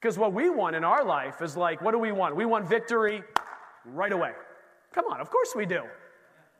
Because 0.00 0.16
what 0.16 0.32
we 0.32 0.48
want 0.48 0.74
in 0.74 0.84
our 0.84 1.04
life 1.04 1.42
is 1.42 1.56
like, 1.56 1.82
what 1.82 1.92
do 1.92 1.98
we 1.98 2.12
want? 2.12 2.34
We 2.34 2.46
want 2.46 2.66
victory 2.66 3.22
right 3.84 4.12
away. 4.12 4.32
Come 4.94 5.04
on, 5.10 5.20
of 5.20 5.30
course 5.30 5.52
we 5.54 5.66
do. 5.66 5.82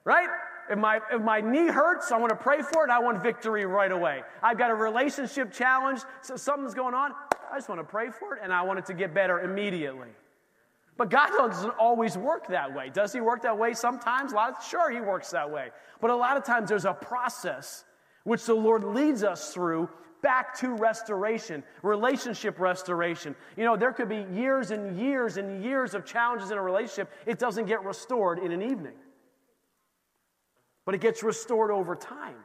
Right? 0.05 0.29
If 0.71 0.79
my, 0.79 1.01
if 1.13 1.21
my 1.21 1.41
knee 1.41 1.67
hurts, 1.67 2.13
I 2.13 2.17
want 2.17 2.31
to 2.31 2.37
pray 2.37 2.63
for 2.63 2.85
it, 2.85 2.91
I 2.91 3.01
want 3.01 3.23
victory 3.23 3.67
right 3.67 3.91
away. 3.91 4.23
I've 4.43 4.57
got 4.57 4.71
a 4.71 4.75
relationship 4.75 5.53
challenge, 5.53 6.01
so 6.23 6.37
something's 6.37 6.75
going 6.75 6.95
on, 6.95 7.13
I 7.53 7.57
just 7.57 7.69
want 7.69 7.81
to 7.81 7.85
pray 7.85 8.11
for 8.11 8.37
it 8.37 8.41
and 8.43 8.53
I 8.53 8.63
want 8.63 8.79
it 8.79 8.87
to 8.87 8.95
get 8.95 9.13
better 9.13 9.41
immediately. 9.41 10.09
But 10.97 11.11
God 11.11 11.29
doesn't 11.31 11.71
always 11.71 12.17
work 12.17 12.47
that 12.49 12.73
way. 12.75 12.91
Does 12.93 13.13
He 13.13 13.21
work 13.21 13.43
that 13.43 13.59
way 13.59 13.75
sometimes? 13.75 14.33
A 14.33 14.37
lot 14.37 14.59
of, 14.59 14.65
sure, 14.65 14.91
He 14.91 15.01
works 15.01 15.31
that 15.31 15.51
way. 15.51 15.71
But 16.01 16.11
a 16.11 16.17
lot 16.17 16.37
of 16.37 16.45
times 16.45 16.69
there's 16.69 16.85
a 16.85 16.95
process 16.95 17.85
which 18.25 18.45
the 18.45 18.55
Lord 18.55 18.85
leads 18.85 19.25
us 19.25 19.53
through 19.53 19.89
back 20.23 20.57
to 20.59 20.75
restoration, 20.75 21.63
relationship 21.83 22.61
restoration. 22.61 23.35
You 23.57 23.65
know, 23.65 23.77
there 23.77 23.93
could 23.93 24.09
be 24.09 24.27
years 24.33 24.71
and 24.71 24.99
years 25.01 25.37
and 25.37 25.65
years 25.65 25.95
of 25.95 26.05
challenges 26.05 26.51
in 26.51 26.59
a 26.59 26.63
relationship. 26.63 27.11
It 27.27 27.39
doesn't 27.39 27.67
get 27.67 27.83
restored 27.85 28.39
in 28.39 28.53
an 28.53 28.63
evening, 28.63 28.93
but 30.85 30.95
it 30.95 31.01
gets 31.01 31.23
restored 31.23 31.71
over 31.71 31.95
time. 31.95 32.37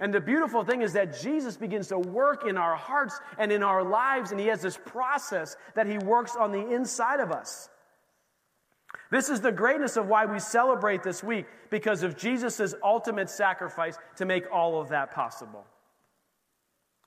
And 0.00 0.12
the 0.12 0.20
beautiful 0.20 0.64
thing 0.64 0.82
is 0.82 0.92
that 0.94 1.20
Jesus 1.20 1.56
begins 1.56 1.88
to 1.88 1.98
work 1.98 2.46
in 2.48 2.56
our 2.56 2.74
hearts 2.74 3.20
and 3.38 3.52
in 3.52 3.62
our 3.62 3.82
lives, 3.82 4.32
and 4.32 4.40
He 4.40 4.48
has 4.48 4.60
this 4.60 4.76
process 4.76 5.56
that 5.74 5.86
He 5.86 5.98
works 5.98 6.34
on 6.36 6.50
the 6.52 6.72
inside 6.72 7.20
of 7.20 7.30
us. 7.30 7.68
This 9.10 9.28
is 9.28 9.40
the 9.40 9.52
greatness 9.52 9.96
of 9.96 10.08
why 10.08 10.26
we 10.26 10.40
celebrate 10.40 11.02
this 11.02 11.22
week, 11.22 11.46
because 11.70 12.02
of 12.02 12.16
Jesus' 12.16 12.74
ultimate 12.82 13.30
sacrifice 13.30 13.96
to 14.16 14.24
make 14.24 14.44
all 14.52 14.80
of 14.80 14.88
that 14.88 15.12
possible. 15.12 15.64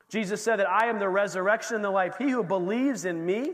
Jesus 0.10 0.42
said 0.42 0.58
that 0.60 0.70
I 0.70 0.88
am 0.88 1.00
the 1.00 1.10
resurrection 1.10 1.76
and 1.76 1.84
the 1.84 1.90
life. 1.90 2.16
He 2.18 2.30
who 2.30 2.44
believes 2.44 3.04
in 3.04 3.26
me 3.26 3.52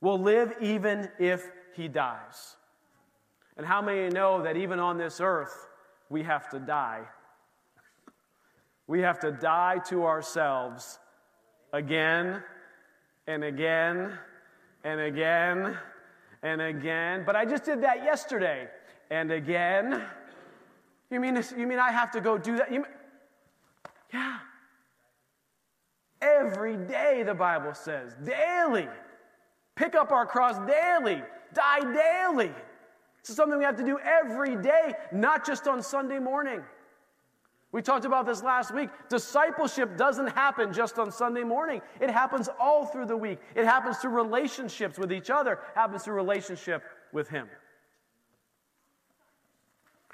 will 0.00 0.18
live 0.18 0.54
even 0.60 1.10
if 1.18 1.50
he 1.74 1.88
dies. 1.88 2.56
And 3.56 3.66
how 3.66 3.82
many 3.82 4.08
know 4.08 4.42
that 4.42 4.56
even 4.56 4.78
on 4.78 4.96
this 4.96 5.20
earth, 5.20 5.68
we 6.14 6.22
have 6.22 6.48
to 6.48 6.60
die? 6.60 7.00
We 8.86 9.00
have 9.00 9.18
to 9.18 9.32
die 9.32 9.80
to 9.88 10.04
ourselves 10.04 11.00
again 11.72 12.40
and 13.26 13.42
again 13.42 14.16
and 14.84 15.00
again 15.00 15.76
and 16.44 16.62
again. 16.62 17.24
But 17.26 17.34
I 17.34 17.44
just 17.44 17.64
did 17.64 17.82
that 17.82 18.04
yesterday 18.04 18.68
and 19.10 19.32
again. 19.32 20.04
You 21.10 21.18
mean, 21.18 21.42
you 21.58 21.66
mean 21.66 21.80
I 21.80 21.90
have 21.90 22.12
to 22.12 22.20
go 22.20 22.38
do 22.38 22.58
that? 22.58 22.70
You 22.72 22.82
mean, 22.82 22.92
yeah. 24.12 24.38
Every 26.22 26.76
day, 26.76 27.24
the 27.26 27.34
Bible 27.34 27.74
says, 27.74 28.14
daily. 28.24 28.86
Pick 29.74 29.96
up 29.96 30.12
our 30.12 30.26
cross 30.26 30.56
daily. 30.64 31.24
Die 31.54 31.92
daily. 31.92 32.52
It's 33.24 33.34
something 33.34 33.56
we 33.56 33.64
have 33.64 33.76
to 33.76 33.84
do 33.84 33.98
every 34.00 34.54
day, 34.54 34.92
not 35.10 35.46
just 35.46 35.66
on 35.66 35.82
Sunday 35.82 36.18
morning. 36.18 36.60
We 37.72 37.80
talked 37.80 38.04
about 38.04 38.26
this 38.26 38.42
last 38.42 38.74
week. 38.74 38.90
Discipleship 39.08 39.96
doesn't 39.96 40.26
happen 40.26 40.74
just 40.74 40.98
on 40.98 41.10
Sunday 41.10 41.42
morning. 41.42 41.80
It 42.00 42.10
happens 42.10 42.50
all 42.60 42.84
through 42.84 43.06
the 43.06 43.16
week. 43.16 43.38
It 43.54 43.64
happens 43.64 43.96
through 43.96 44.10
relationships 44.10 44.98
with 44.98 45.10
each 45.10 45.30
other, 45.30 45.58
happens 45.74 46.04
through 46.04 46.16
relationship 46.16 46.82
with 47.14 47.28
him. 47.28 47.48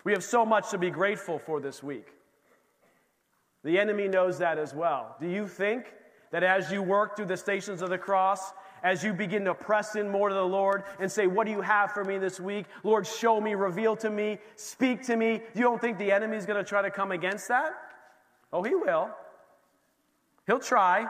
We 0.05 0.13
have 0.13 0.23
so 0.23 0.47
much 0.47 0.71
to 0.71 0.79
be 0.79 0.91
grateful 0.91 1.41
for 1.41 1.61
this 1.61 1.83
week. 1.83 2.15
The 3.65 3.77
enemy 3.77 4.07
knows 4.07 4.39
that 4.39 4.57
as 4.57 4.73
well. 4.73 5.17
Do 5.21 5.29
you 5.29 5.49
think 5.49 5.93
that 6.31 6.45
as 6.45 6.71
you 6.71 6.81
work 6.81 7.17
through 7.17 7.27
the 7.27 7.37
stations 7.37 7.83
of 7.83 7.91
the 7.91 7.99
cross, 7.99 8.53
as 8.83 9.05
you 9.05 9.13
begin 9.13 9.45
to 9.45 9.55
press 9.55 9.97
in 9.97 10.09
more 10.09 10.29
to 10.29 10.35
the 10.35 10.45
Lord 10.45 10.85
and 10.99 11.11
say, 11.11 11.27
What 11.27 11.47
do 11.47 11.53
you 11.53 11.61
have 11.61 11.93
for 11.93 12.05
me 12.05 12.19
this 12.19 12.41
week? 12.41 12.67
Lord, 12.83 13.07
show 13.07 13.41
me, 13.41 13.55
reveal 13.55 13.97
to 13.97 14.11
me, 14.11 14.39
speak 14.57 15.03
to 15.05 15.17
me. 15.17 15.43
You 15.55 15.63
don't 15.63 15.81
think 15.81 15.99
the 15.99 16.13
enemy 16.13 16.37
is 16.37 16.47
going 16.47 16.63
to 16.63 16.69
try 16.69 16.83
to 16.83 16.91
come 16.91 17.13
against 17.13 17.49
that? 17.49 17.73
Oh, 18.53 18.63
he 18.63 18.75
will. 18.75 19.11
He'll 20.47 20.59
try. 20.59 21.07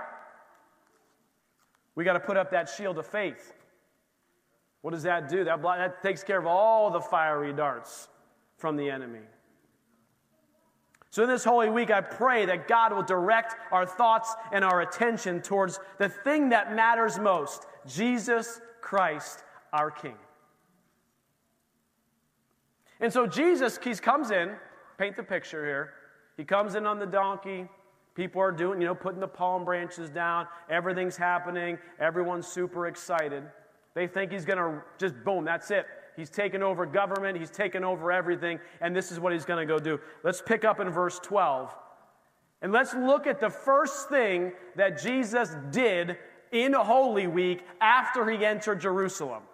We 1.95 2.05
got 2.05 2.14
to 2.14 2.21
put 2.21 2.37
up 2.37 2.51
that 2.51 2.68
shield 2.68 2.99
of 2.99 3.07
faith. 3.07 3.55
What 4.83 4.93
does 4.93 5.03
that 5.03 5.29
do? 5.29 5.45
That, 5.45 5.62
that 5.62 6.03
takes 6.03 6.23
care 6.25 6.39
of 6.39 6.47
all 6.47 6.91
the 6.91 7.01
fiery 7.01 7.53
darts 7.53 8.09
from 8.57 8.77
the 8.77 8.91
enemy. 8.91 9.21
So, 11.11 11.25
in 11.25 11.29
this 11.29 11.43
Holy 11.43 11.69
Week, 11.71 11.91
I 11.91 12.01
pray 12.01 12.47
that 12.47 12.69
God 12.69 12.93
will 12.93 13.03
direct 13.03 13.57
our 13.73 13.85
thoughts 13.85 14.33
and 14.53 14.65
our 14.65 14.83
attention 14.83 15.43
towards 15.43 15.81
the 15.99 16.09
thing 16.09 16.51
that 16.51 16.75
matters 16.75 17.19
most 17.19 17.67
Jesus 17.85 18.61
Christ, 18.81 19.43
our 19.73 19.91
King. 19.91 20.15
And 23.01 23.13
so, 23.13 23.27
Jesus, 23.27 23.77
he 23.83 23.93
comes 23.95 24.31
in, 24.31 24.53
paint 24.99 25.17
the 25.17 25.25
picture 25.25 25.65
here. 25.65 25.95
He 26.37 26.45
comes 26.45 26.77
in 26.77 26.87
on 26.87 27.01
the 27.01 27.07
donkey. 27.07 27.67
People 28.15 28.41
are 28.41 28.53
doing, 28.53 28.81
you 28.81 28.87
know, 28.87 28.95
putting 28.95 29.21
the 29.21 29.29
palm 29.29 29.65
branches 29.65 30.11
down. 30.11 30.47
Everything's 30.69 31.17
happening. 31.17 31.77
Everyone's 31.99 32.47
super 32.47 32.87
excited. 32.87 33.43
They 33.95 34.07
think 34.07 34.31
he's 34.31 34.45
going 34.45 34.59
to 34.59 34.83
just, 34.99 35.15
boom, 35.25 35.45
that's 35.45 35.71
it. 35.73 35.87
He's 36.21 36.29
taken 36.29 36.62
over 36.62 36.85
government, 36.85 37.39
he's 37.39 37.51
taken 37.51 37.83
over 37.83 38.12
everything, 38.12 38.61
and 38.83 38.95
this 38.95 39.11
is 39.11 39.18
what 39.18 39.33
he's 39.33 39.47
going 39.47 39.66
to 39.66 39.73
go 39.73 39.79
do. 39.79 39.99
Let's 40.23 40.43
pick 40.43 40.66
up 40.66 40.79
in 40.79 40.91
verse 40.91 41.18
12. 41.21 41.75
And 42.61 42.73
let's 42.73 42.93
look 42.93 43.27
at 43.27 43.41
the 43.41 43.49
first 43.49 44.11
thing 44.11 44.53
that 44.77 45.01
Jesus 45.01 45.57
did 45.71 46.18
in 46.53 46.75
Holy 46.75 47.27
Week 47.27 47.64
after 47.81 48.29
he 48.31 48.45
entered 48.45 48.83
Jerusalem. 48.83 49.45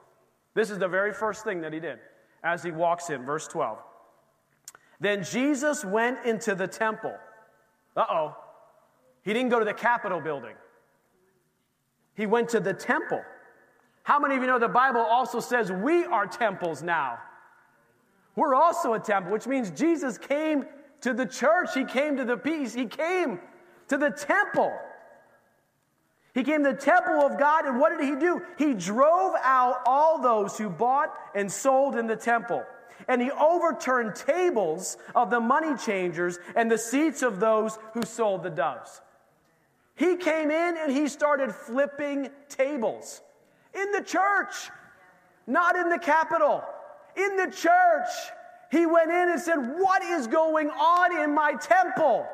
This 0.54 0.70
is 0.70 0.80
the 0.80 0.88
very 0.88 1.12
first 1.12 1.44
thing 1.44 1.60
that 1.60 1.72
he 1.72 1.78
did 1.78 2.00
as 2.42 2.64
he 2.64 2.72
walks 2.72 3.10
in, 3.10 3.24
verse 3.24 3.46
12. 3.46 3.78
Then 4.98 5.22
Jesus 5.22 5.84
went 5.84 6.26
into 6.26 6.56
the 6.56 6.66
temple. 6.66 7.14
Uh 7.96 8.06
oh. 8.10 8.36
He 9.22 9.32
didn't 9.32 9.50
go 9.50 9.60
to 9.60 9.64
the 9.64 9.72
Capitol 9.72 10.20
building, 10.20 10.56
he 12.16 12.26
went 12.26 12.48
to 12.48 12.58
the 12.58 12.74
temple. 12.74 13.22
How 14.06 14.20
many 14.20 14.36
of 14.36 14.40
you 14.40 14.46
know 14.46 14.60
the 14.60 14.68
Bible 14.68 15.00
also 15.00 15.40
says 15.40 15.72
we 15.72 16.04
are 16.04 16.28
temples 16.28 16.80
now? 16.80 17.18
We're 18.36 18.54
also 18.54 18.92
a 18.92 19.00
temple, 19.00 19.32
which 19.32 19.48
means 19.48 19.72
Jesus 19.72 20.16
came 20.16 20.64
to 21.00 21.12
the 21.12 21.26
church, 21.26 21.70
He 21.74 21.84
came 21.84 22.16
to 22.16 22.24
the 22.24 22.36
peace, 22.36 22.72
He 22.72 22.86
came 22.86 23.40
to 23.88 23.98
the 23.98 24.10
temple. 24.10 24.72
He 26.34 26.44
came 26.44 26.62
to 26.62 26.70
the 26.70 26.78
temple 26.78 27.14
of 27.14 27.36
God, 27.36 27.66
and 27.66 27.80
what 27.80 27.98
did 27.98 28.08
He 28.08 28.14
do? 28.14 28.42
He 28.56 28.74
drove 28.74 29.34
out 29.42 29.82
all 29.86 30.22
those 30.22 30.56
who 30.56 30.70
bought 30.70 31.12
and 31.34 31.50
sold 31.50 31.96
in 31.96 32.06
the 32.06 32.14
temple. 32.14 32.62
And 33.08 33.20
he 33.20 33.32
overturned 33.32 34.14
tables 34.14 34.98
of 35.16 35.30
the 35.30 35.40
money 35.40 35.76
changers 35.76 36.38
and 36.54 36.70
the 36.70 36.78
seats 36.78 37.22
of 37.22 37.40
those 37.40 37.76
who 37.92 38.02
sold 38.04 38.44
the 38.44 38.50
doves. 38.50 39.00
He 39.96 40.16
came 40.16 40.52
in 40.52 40.76
and 40.78 40.92
he 40.92 41.08
started 41.08 41.52
flipping 41.52 42.30
tables. 42.48 43.20
In 43.76 43.92
the 43.92 44.02
church, 44.02 44.70
not 45.46 45.76
in 45.76 45.88
the 45.88 45.98
Capitol. 45.98 46.64
In 47.16 47.36
the 47.36 47.50
church, 47.50 48.08
he 48.70 48.86
went 48.86 49.10
in 49.10 49.30
and 49.30 49.40
said, 49.40 49.56
What 49.56 50.02
is 50.02 50.26
going 50.26 50.70
on 50.70 51.18
in 51.22 51.34
my 51.34 51.54
temple? 51.54 52.26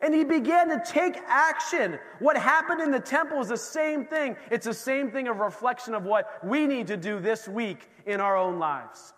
And 0.00 0.14
he 0.14 0.24
began 0.24 0.68
to 0.68 0.82
take 0.84 1.16
action. 1.26 1.98
What 2.18 2.36
happened 2.36 2.82
in 2.82 2.90
the 2.90 3.00
temple 3.00 3.40
is 3.40 3.48
the 3.48 3.56
same 3.56 4.04
thing. 4.04 4.36
It's 4.50 4.66
the 4.66 4.74
same 4.74 5.10
thing 5.10 5.26
of 5.26 5.38
reflection 5.38 5.94
of 5.94 6.04
what 6.04 6.44
we 6.44 6.66
need 6.66 6.86
to 6.88 6.98
do 6.98 7.18
this 7.18 7.48
week 7.48 7.88
in 8.04 8.20
our 8.20 8.36
own 8.36 8.58
lives. 8.58 9.14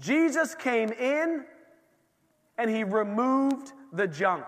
Jesus 0.00 0.56
came 0.56 0.90
in 0.90 1.44
and 2.58 2.68
he 2.68 2.82
removed 2.82 3.72
the 3.92 4.08
junk. 4.08 4.44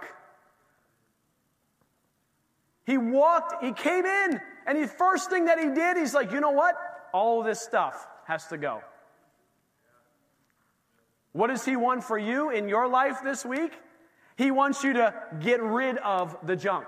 He 2.85 2.99
walked, 2.99 3.65
he 3.65 3.73
came 3.73 4.05
in, 4.05 4.41
and 4.67 4.83
the 4.83 4.87
first 4.87 5.31
thing 5.31 5.47
that 5.47 5.59
he 5.59 5.71
did, 5.71 5.97
he's 5.97 6.15
like, 6.15 6.33
you 6.33 6.41
know 6.41 6.51
what? 6.51 6.75
All 7.13 7.43
this 7.43 7.61
stuff 7.61 8.07
has 8.27 8.47
to 8.49 8.59
go. 8.59 8.83
What 11.33 11.49
does 11.49 11.65
he 11.65 11.77
want 11.77 12.03
for 12.03 12.19
you 12.19 12.51
in 12.51 12.69
your 12.69 12.89
life 12.89 13.19
this 13.23 13.45
week? 13.45 13.73
He 14.37 14.51
wants 14.51 14.83
you 14.83 14.95
to 14.95 15.15
get 15.41 15.63
rid 15.63 15.99
of 15.99 16.37
the 16.47 16.57
junk. 16.57 16.87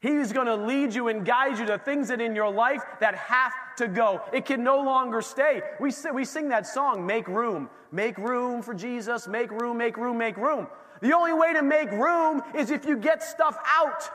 He's 0.00 0.32
going 0.32 0.46
to 0.46 0.54
lead 0.54 0.94
you 0.94 1.08
and 1.08 1.24
guide 1.24 1.58
you 1.58 1.66
to 1.66 1.78
things 1.78 2.08
that 2.08 2.20
in 2.20 2.34
your 2.34 2.50
life 2.50 2.82
that 3.00 3.14
have 3.16 3.52
to 3.78 3.88
go. 3.88 4.22
It 4.32 4.44
can 4.46 4.62
no 4.62 4.80
longer 4.80 5.20
stay. 5.20 5.62
We, 5.80 5.92
we 6.14 6.24
sing 6.24 6.48
that 6.50 6.66
song, 6.66 7.04
Make 7.04 7.26
Room. 7.26 7.68
Make 7.90 8.16
room 8.18 8.62
for 8.62 8.74
Jesus. 8.74 9.26
Make 9.26 9.50
room, 9.50 9.78
make 9.78 9.96
room, 9.96 10.18
make 10.18 10.36
room. 10.36 10.68
The 11.00 11.14
only 11.14 11.32
way 11.32 11.52
to 11.54 11.62
make 11.62 11.90
room 11.90 12.42
is 12.54 12.70
if 12.70 12.84
you 12.84 12.96
get 12.96 13.22
stuff 13.22 13.56
out. 13.66 14.10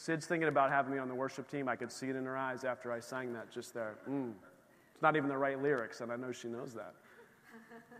Sid's 0.00 0.24
thinking 0.24 0.48
about 0.48 0.70
having 0.70 0.94
me 0.94 0.98
on 0.98 1.08
the 1.08 1.14
worship 1.14 1.50
team. 1.50 1.68
I 1.68 1.76
could 1.76 1.92
see 1.92 2.08
it 2.08 2.16
in 2.16 2.24
her 2.24 2.34
eyes 2.34 2.64
after 2.64 2.90
I 2.90 3.00
sang 3.00 3.34
that 3.34 3.50
just 3.52 3.74
there. 3.74 3.98
Mm. 4.08 4.32
It's 4.94 5.02
not 5.02 5.14
even 5.14 5.28
the 5.28 5.36
right 5.36 5.60
lyrics, 5.60 6.00
and 6.00 6.10
I 6.10 6.16
know 6.16 6.32
she 6.32 6.48
knows 6.48 6.72
that. 6.72 6.94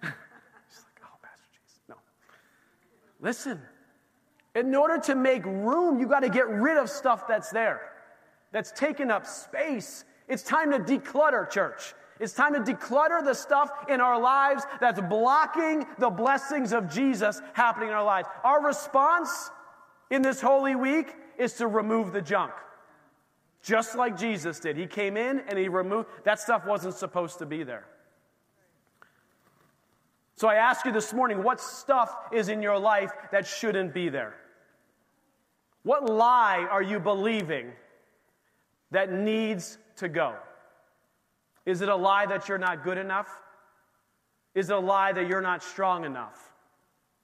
She's 0.02 0.82
like, 0.82 1.02
oh, 1.04 1.18
Pastor 1.22 1.44
Jesus. 1.52 1.82
No. 1.90 1.96
Listen, 3.20 3.60
in 4.54 4.74
order 4.74 4.96
to 5.02 5.14
make 5.14 5.44
room, 5.44 6.00
you 6.00 6.06
got 6.06 6.20
to 6.20 6.30
get 6.30 6.48
rid 6.48 6.78
of 6.78 6.88
stuff 6.88 7.28
that's 7.28 7.50
there, 7.50 7.82
that's 8.50 8.72
taking 8.72 9.10
up 9.10 9.26
space. 9.26 10.06
It's 10.26 10.42
time 10.42 10.70
to 10.70 10.78
declutter, 10.78 11.50
church. 11.50 11.92
It's 12.18 12.32
time 12.32 12.54
to 12.54 12.60
declutter 12.60 13.22
the 13.22 13.34
stuff 13.34 13.70
in 13.90 14.00
our 14.00 14.18
lives 14.18 14.64
that's 14.80 15.02
blocking 15.02 15.84
the 15.98 16.08
blessings 16.08 16.72
of 16.72 16.90
Jesus 16.90 17.42
happening 17.52 17.90
in 17.90 17.94
our 17.94 18.04
lives. 18.04 18.26
Our 18.42 18.64
response 18.64 19.50
in 20.10 20.22
this 20.22 20.40
holy 20.40 20.74
week 20.74 21.14
is 21.40 21.54
to 21.54 21.66
remove 21.66 22.12
the 22.12 22.20
junk. 22.20 22.52
Just 23.62 23.96
like 23.96 24.18
Jesus 24.18 24.60
did. 24.60 24.76
He 24.76 24.86
came 24.86 25.16
in 25.16 25.40
and 25.48 25.58
he 25.58 25.68
removed, 25.68 26.08
that 26.24 26.38
stuff 26.38 26.66
wasn't 26.66 26.94
supposed 26.94 27.38
to 27.38 27.46
be 27.46 27.62
there. 27.62 27.86
So 30.36 30.48
I 30.48 30.56
ask 30.56 30.84
you 30.84 30.92
this 30.92 31.12
morning 31.12 31.42
what 31.42 31.60
stuff 31.60 32.14
is 32.32 32.48
in 32.48 32.62
your 32.62 32.78
life 32.78 33.10
that 33.32 33.46
shouldn't 33.46 33.92
be 33.92 34.08
there? 34.08 34.34
What 35.82 36.08
lie 36.08 36.66
are 36.70 36.82
you 36.82 37.00
believing 37.00 37.72
that 38.90 39.12
needs 39.12 39.78
to 39.96 40.08
go? 40.08 40.34
Is 41.64 41.80
it 41.80 41.88
a 41.88 41.96
lie 41.96 42.26
that 42.26 42.48
you're 42.48 42.58
not 42.58 42.84
good 42.84 42.98
enough? 42.98 43.28
Is 44.54 44.68
it 44.68 44.76
a 44.76 44.78
lie 44.78 45.12
that 45.12 45.26
you're 45.26 45.40
not 45.40 45.62
strong 45.62 46.04
enough? 46.04 46.52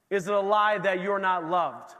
Is 0.08 0.26
it 0.28 0.34
a 0.34 0.40
lie 0.40 0.78
that 0.78 1.00
you're 1.00 1.18
not 1.18 1.48
loved? 1.48 1.94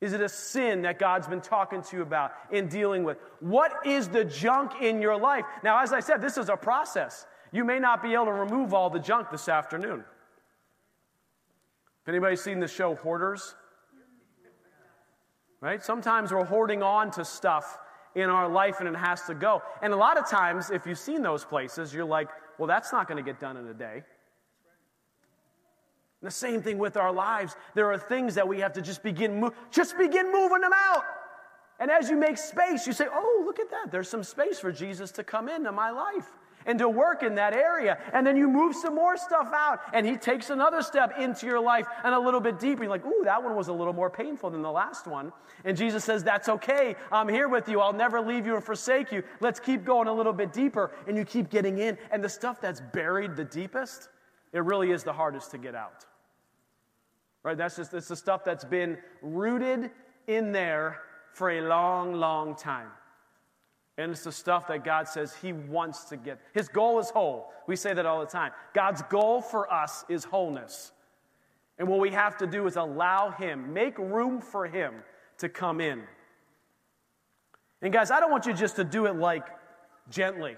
Is 0.00 0.12
it 0.12 0.20
a 0.20 0.28
sin 0.28 0.82
that 0.82 0.98
God's 0.98 1.26
been 1.26 1.40
talking 1.40 1.82
to 1.82 1.96
you 1.96 2.02
about 2.02 2.32
in 2.50 2.68
dealing 2.68 3.02
with? 3.02 3.18
What 3.40 3.86
is 3.86 4.08
the 4.08 4.24
junk 4.24 4.82
in 4.82 5.00
your 5.00 5.18
life? 5.18 5.44
Now, 5.64 5.82
as 5.82 5.92
I 5.92 6.00
said, 6.00 6.20
this 6.20 6.36
is 6.36 6.48
a 6.50 6.56
process. 6.56 7.26
You 7.50 7.64
may 7.64 7.78
not 7.78 8.02
be 8.02 8.12
able 8.12 8.26
to 8.26 8.32
remove 8.32 8.74
all 8.74 8.90
the 8.90 8.98
junk 8.98 9.30
this 9.30 9.48
afternoon. 9.48 10.04
Have 12.04 12.14
anybody 12.14 12.36
seen 12.36 12.60
the 12.60 12.68
show 12.68 12.94
Hoarders? 12.94 13.54
Right? 15.60 15.82
Sometimes 15.82 16.32
we're 16.32 16.44
hoarding 16.44 16.82
on 16.82 17.10
to 17.12 17.24
stuff 17.24 17.78
in 18.14 18.28
our 18.28 18.48
life 18.48 18.80
and 18.80 18.88
it 18.88 18.96
has 18.96 19.22
to 19.22 19.34
go. 19.34 19.62
And 19.82 19.92
a 19.92 19.96
lot 19.96 20.18
of 20.18 20.28
times, 20.28 20.70
if 20.70 20.86
you've 20.86 20.98
seen 20.98 21.22
those 21.22 21.44
places, 21.44 21.94
you're 21.94 22.04
like, 22.04 22.28
well, 22.58 22.68
that's 22.68 22.92
not 22.92 23.08
going 23.08 23.22
to 23.22 23.28
get 23.28 23.40
done 23.40 23.56
in 23.56 23.66
a 23.66 23.74
day. 23.74 24.04
The 26.22 26.30
same 26.30 26.62
thing 26.62 26.78
with 26.78 26.96
our 26.96 27.12
lives. 27.12 27.56
There 27.74 27.92
are 27.92 27.98
things 27.98 28.34
that 28.34 28.46
we 28.46 28.60
have 28.60 28.72
to 28.74 28.82
just 28.82 29.02
begin, 29.02 29.40
mo- 29.40 29.52
just 29.70 29.96
begin 29.98 30.32
moving 30.32 30.60
them 30.60 30.72
out. 30.74 31.04
And 31.78 31.90
as 31.90 32.08
you 32.08 32.16
make 32.16 32.38
space, 32.38 32.86
you 32.86 32.92
say, 32.92 33.06
oh, 33.12 33.42
look 33.44 33.60
at 33.60 33.70
that. 33.70 33.92
There's 33.92 34.08
some 34.08 34.24
space 34.24 34.58
for 34.58 34.72
Jesus 34.72 35.10
to 35.12 35.24
come 35.24 35.48
into 35.48 35.72
my 35.72 35.90
life 35.90 36.26
and 36.66 36.78
to 36.78 36.88
work 36.88 37.22
in 37.22 37.34
that 37.36 37.54
area. 37.54 37.98
And 38.12 38.26
then 38.26 38.36
you 38.36 38.48
move 38.48 38.74
some 38.74 38.94
more 38.94 39.16
stuff 39.16 39.50
out, 39.54 39.80
and 39.92 40.04
He 40.04 40.16
takes 40.16 40.50
another 40.50 40.82
step 40.82 41.18
into 41.18 41.46
your 41.46 41.60
life 41.60 41.86
and 42.04 42.14
a 42.14 42.18
little 42.18 42.40
bit 42.40 42.58
deeper. 42.58 42.82
You're 42.82 42.90
like, 42.90 43.06
ooh, 43.06 43.22
that 43.24 43.42
one 43.42 43.54
was 43.54 43.68
a 43.68 43.72
little 43.72 43.92
more 43.92 44.10
painful 44.10 44.50
than 44.50 44.62
the 44.62 44.70
last 44.70 45.06
one. 45.06 45.32
And 45.64 45.76
Jesus 45.76 46.04
says, 46.04 46.22
That's 46.22 46.48
okay. 46.48 46.96
I'm 47.10 47.28
here 47.28 47.48
with 47.48 47.68
you. 47.68 47.80
I'll 47.80 47.92
never 47.92 48.20
leave 48.20 48.46
you 48.46 48.54
or 48.54 48.60
forsake 48.60 49.12
you. 49.12 49.22
Let's 49.40 49.60
keep 49.60 49.84
going 49.84 50.08
a 50.08 50.12
little 50.12 50.32
bit 50.32 50.52
deeper. 50.52 50.92
And 51.06 51.16
you 51.16 51.24
keep 51.24 51.50
getting 51.50 51.78
in. 51.78 51.96
And 52.10 52.22
the 52.22 52.28
stuff 52.28 52.60
that's 52.60 52.80
buried 52.92 53.36
the 53.36 53.44
deepest, 53.44 54.08
it 54.56 54.62
really 54.62 54.90
is 54.90 55.04
the 55.04 55.12
hardest 55.12 55.50
to 55.52 55.58
get 55.58 55.74
out. 55.74 56.04
Right? 57.42 57.56
That's 57.56 57.76
just 57.76 57.94
it's 57.94 58.08
the 58.08 58.16
stuff 58.16 58.44
that's 58.44 58.64
been 58.64 58.98
rooted 59.22 59.90
in 60.26 60.52
there 60.52 61.02
for 61.32 61.50
a 61.50 61.60
long, 61.60 62.14
long 62.14 62.56
time. 62.56 62.88
And 63.98 64.10
it's 64.10 64.24
the 64.24 64.32
stuff 64.32 64.66
that 64.68 64.84
God 64.84 65.08
says 65.08 65.34
He 65.40 65.52
wants 65.52 66.04
to 66.04 66.16
get. 66.16 66.38
His 66.52 66.68
goal 66.68 66.98
is 66.98 67.10
whole. 67.10 67.52
We 67.66 67.76
say 67.76 67.94
that 67.94 68.04
all 68.04 68.20
the 68.20 68.26
time. 68.26 68.52
God's 68.74 69.02
goal 69.02 69.40
for 69.40 69.72
us 69.72 70.04
is 70.08 70.24
wholeness. 70.24 70.92
And 71.78 71.88
what 71.88 72.00
we 72.00 72.10
have 72.10 72.36
to 72.38 72.46
do 72.46 72.66
is 72.66 72.76
allow 72.76 73.30
Him, 73.30 73.72
make 73.72 73.98
room 73.98 74.40
for 74.40 74.66
Him 74.66 74.94
to 75.38 75.48
come 75.48 75.80
in. 75.80 76.02
And 77.82 77.92
guys, 77.92 78.10
I 78.10 78.20
don't 78.20 78.30
want 78.30 78.46
you 78.46 78.52
just 78.52 78.76
to 78.76 78.84
do 78.84 79.06
it 79.06 79.16
like 79.16 79.46
gently. 80.10 80.56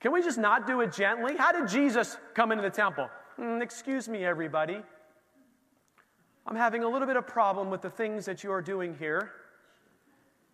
Can 0.00 0.12
we 0.12 0.22
just 0.22 0.38
not 0.38 0.66
do 0.66 0.80
it 0.80 0.92
gently? 0.92 1.36
How 1.36 1.52
did 1.52 1.68
Jesus 1.68 2.16
come 2.34 2.52
into 2.52 2.62
the 2.62 2.70
temple? 2.70 3.08
Mm, 3.38 3.62
excuse 3.62 4.08
me, 4.08 4.24
everybody. 4.24 4.82
I'm 6.46 6.56
having 6.56 6.82
a 6.82 6.88
little 6.88 7.06
bit 7.06 7.16
of 7.16 7.26
problem 7.26 7.70
with 7.70 7.82
the 7.82 7.90
things 7.90 8.24
that 8.24 8.42
you 8.42 8.50
are 8.50 8.62
doing 8.62 8.96
here. 8.98 9.32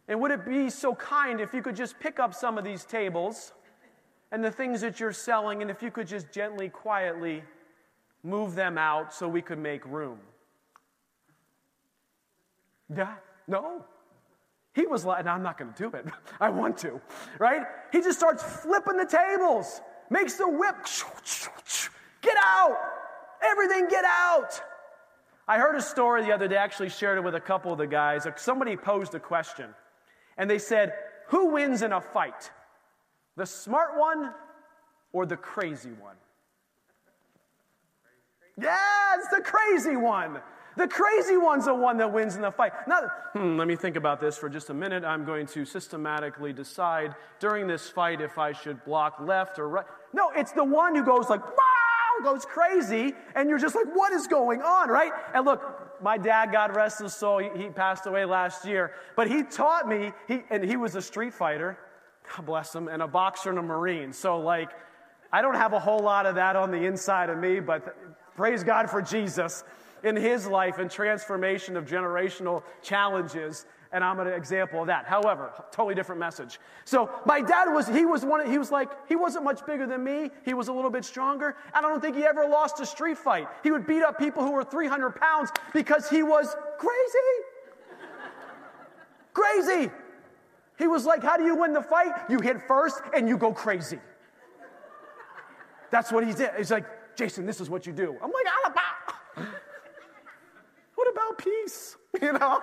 And 0.08 0.20
would 0.20 0.30
it 0.32 0.44
be 0.44 0.68
so 0.68 0.94
kind 0.94 1.40
if 1.40 1.54
you 1.54 1.62
could 1.62 1.76
just 1.76 1.98
pick 1.98 2.18
up 2.18 2.34
some 2.34 2.58
of 2.58 2.64
these 2.64 2.84
tables 2.84 3.52
and 4.32 4.44
the 4.44 4.50
things 4.50 4.80
that 4.80 4.98
you're 4.98 5.12
selling, 5.12 5.62
and 5.62 5.70
if 5.70 5.82
you 5.82 5.90
could 5.90 6.08
just 6.08 6.32
gently, 6.32 6.68
quietly 6.68 7.44
move 8.24 8.56
them 8.56 8.76
out 8.76 9.14
so 9.14 9.28
we 9.28 9.40
could 9.40 9.58
make 9.58 9.84
room? 9.86 10.18
Yeah, 12.94 13.14
no. 13.46 13.84
He 14.76 14.86
was 14.86 15.06
like, 15.06 15.24
no, 15.24 15.30
I'm 15.30 15.42
not 15.42 15.56
going 15.56 15.72
to 15.72 15.78
do 15.78 15.96
it. 15.96 16.04
I 16.40 16.50
want 16.50 16.76
to, 16.78 17.00
right? 17.38 17.62
He 17.92 18.02
just 18.02 18.18
starts 18.18 18.42
flipping 18.42 18.98
the 18.98 19.06
tables, 19.06 19.80
makes 20.10 20.34
the 20.34 20.46
whip, 20.46 20.76
get 22.20 22.36
out, 22.44 22.76
everything 23.42 23.88
get 23.88 24.04
out. 24.04 24.60
I 25.48 25.56
heard 25.56 25.76
a 25.76 25.80
story 25.80 26.24
the 26.24 26.32
other 26.32 26.46
day, 26.46 26.56
actually 26.56 26.90
shared 26.90 27.16
it 27.16 27.22
with 27.22 27.34
a 27.34 27.40
couple 27.40 27.72
of 27.72 27.78
the 27.78 27.86
guys. 27.86 28.26
Somebody 28.36 28.76
posed 28.76 29.14
a 29.14 29.20
question. 29.20 29.70
And 30.36 30.50
they 30.50 30.58
said, 30.58 30.92
Who 31.28 31.52
wins 31.52 31.80
in 31.80 31.92
a 31.92 32.00
fight? 32.00 32.50
The 33.36 33.46
smart 33.46 33.98
one 33.98 34.34
or 35.12 35.24
the 35.24 35.38
crazy 35.38 35.92
one? 35.92 36.16
Yeah, 38.60 39.14
it's 39.16 39.28
the 39.28 39.40
crazy 39.40 39.96
one. 39.96 40.40
The 40.76 40.86
crazy 40.86 41.38
one's 41.38 41.64
the 41.64 41.74
one 41.74 41.96
that 41.98 42.12
wins 42.12 42.36
in 42.36 42.42
the 42.42 42.50
fight. 42.50 42.72
Now, 42.86 43.08
hmm, 43.32 43.56
let 43.56 43.66
me 43.66 43.76
think 43.76 43.96
about 43.96 44.20
this 44.20 44.36
for 44.36 44.48
just 44.48 44.68
a 44.68 44.74
minute. 44.74 45.04
I'm 45.04 45.24
going 45.24 45.46
to 45.48 45.64
systematically 45.64 46.52
decide 46.52 47.14
during 47.40 47.66
this 47.66 47.88
fight 47.88 48.20
if 48.20 48.36
I 48.36 48.52
should 48.52 48.84
block 48.84 49.18
left 49.20 49.58
or 49.58 49.68
right. 49.68 49.86
No, 50.12 50.30
it's 50.36 50.52
the 50.52 50.64
one 50.64 50.94
who 50.94 51.02
goes 51.02 51.30
like, 51.30 51.42
wow, 51.42 51.76
goes 52.22 52.44
crazy, 52.44 53.14
and 53.34 53.48
you're 53.48 53.58
just 53.58 53.74
like, 53.74 53.86
what 53.94 54.12
is 54.12 54.26
going 54.26 54.62
on, 54.62 54.88
right? 54.88 55.12
And 55.34 55.44
look, 55.44 56.02
my 56.02 56.18
dad, 56.18 56.52
God 56.52 56.74
rest 56.74 57.00
his 57.00 57.14
soul, 57.14 57.38
he, 57.38 57.48
he, 57.56 57.68
passed 57.68 58.06
away 58.06 58.24
last 58.24 58.64
year. 58.64 58.92
But 59.16 59.28
he 59.28 59.42
taught 59.42 59.88
me, 59.88 60.12
he, 60.28 60.42
and 60.50 60.62
he 60.64 60.76
was 60.76 60.94
a 60.94 61.02
street 61.02 61.32
fighter, 61.32 61.78
God 62.34 62.46
bless 62.46 62.74
him, 62.74 62.88
and 62.88 63.02
a 63.02 63.06
boxer 63.06 63.50
and 63.50 63.58
a 63.58 63.62
Marine. 63.62 64.12
So, 64.12 64.38
like, 64.40 64.70
I 65.32 65.42
don't 65.42 65.54
have 65.54 65.72
a 65.72 65.78
whole 65.78 66.00
lot 66.00 66.26
of 66.26 66.34
that 66.34 66.56
on 66.56 66.70
the 66.70 66.84
inside 66.84 67.30
of 67.30 67.38
me, 67.38 67.60
but 67.60 67.96
praise 68.36 68.64
God 68.64 68.90
for 68.90 69.00
Jesus 69.00 69.64
in 70.02 70.16
his 70.16 70.46
life 70.46 70.78
and 70.78 70.90
transformation 70.90 71.76
of 71.76 71.86
generational 71.86 72.62
challenges 72.82 73.66
and 73.92 74.04
I'm 74.04 74.18
an 74.20 74.26
example 74.26 74.82
of 74.82 74.88
that. 74.88 75.06
However, 75.06 75.52
totally 75.70 75.94
different 75.94 76.18
message. 76.18 76.60
So 76.84 77.10
my 77.24 77.40
dad 77.40 77.72
was, 77.72 77.88
he 77.88 78.04
was 78.04 78.24
one, 78.24 78.48
he 78.50 78.58
was 78.58 78.70
like, 78.70 78.90
he 79.08 79.16
wasn't 79.16 79.44
much 79.44 79.64
bigger 79.64 79.86
than 79.86 80.04
me. 80.04 80.30
He 80.44 80.54
was 80.54 80.68
a 80.68 80.72
little 80.72 80.90
bit 80.90 81.04
stronger. 81.04 81.56
And 81.74 81.86
I 81.86 81.88
don't 81.88 82.00
think 82.00 82.16
he 82.16 82.24
ever 82.24 82.46
lost 82.46 82.80
a 82.80 82.84
street 82.86 83.16
fight. 83.16 83.48
He 83.62 83.70
would 83.70 83.86
beat 83.86 84.02
up 84.02 84.18
people 84.18 84.42
who 84.42 84.52
were 84.52 84.64
300 84.64 85.16
pounds 85.16 85.50
because 85.72 86.10
he 86.10 86.22
was 86.22 86.54
crazy. 86.78 87.18
crazy. 89.32 89.90
He 90.78 90.86
was 90.86 91.06
like, 91.06 91.22
how 91.22 91.36
do 91.36 91.44
you 91.44 91.56
win 91.56 91.72
the 91.72 91.82
fight? 91.82 92.12
You 92.28 92.40
hit 92.40 92.60
first 92.68 93.00
and 93.14 93.28
you 93.28 93.38
go 93.38 93.52
crazy. 93.52 93.98
That's 95.90 96.12
what 96.12 96.26
he 96.26 96.34
did. 96.34 96.50
He's 96.58 96.70
like, 96.70 97.16
Jason, 97.16 97.46
this 97.46 97.60
is 97.60 97.70
what 97.70 97.86
you 97.86 97.92
do. 97.92 98.14
I'm 98.22 98.30
like, 98.30 98.46
about. 98.66 98.96
what 99.06 99.25
about 101.16 101.38
peace? 101.38 101.96
You 102.22 102.32
know? 102.32 102.62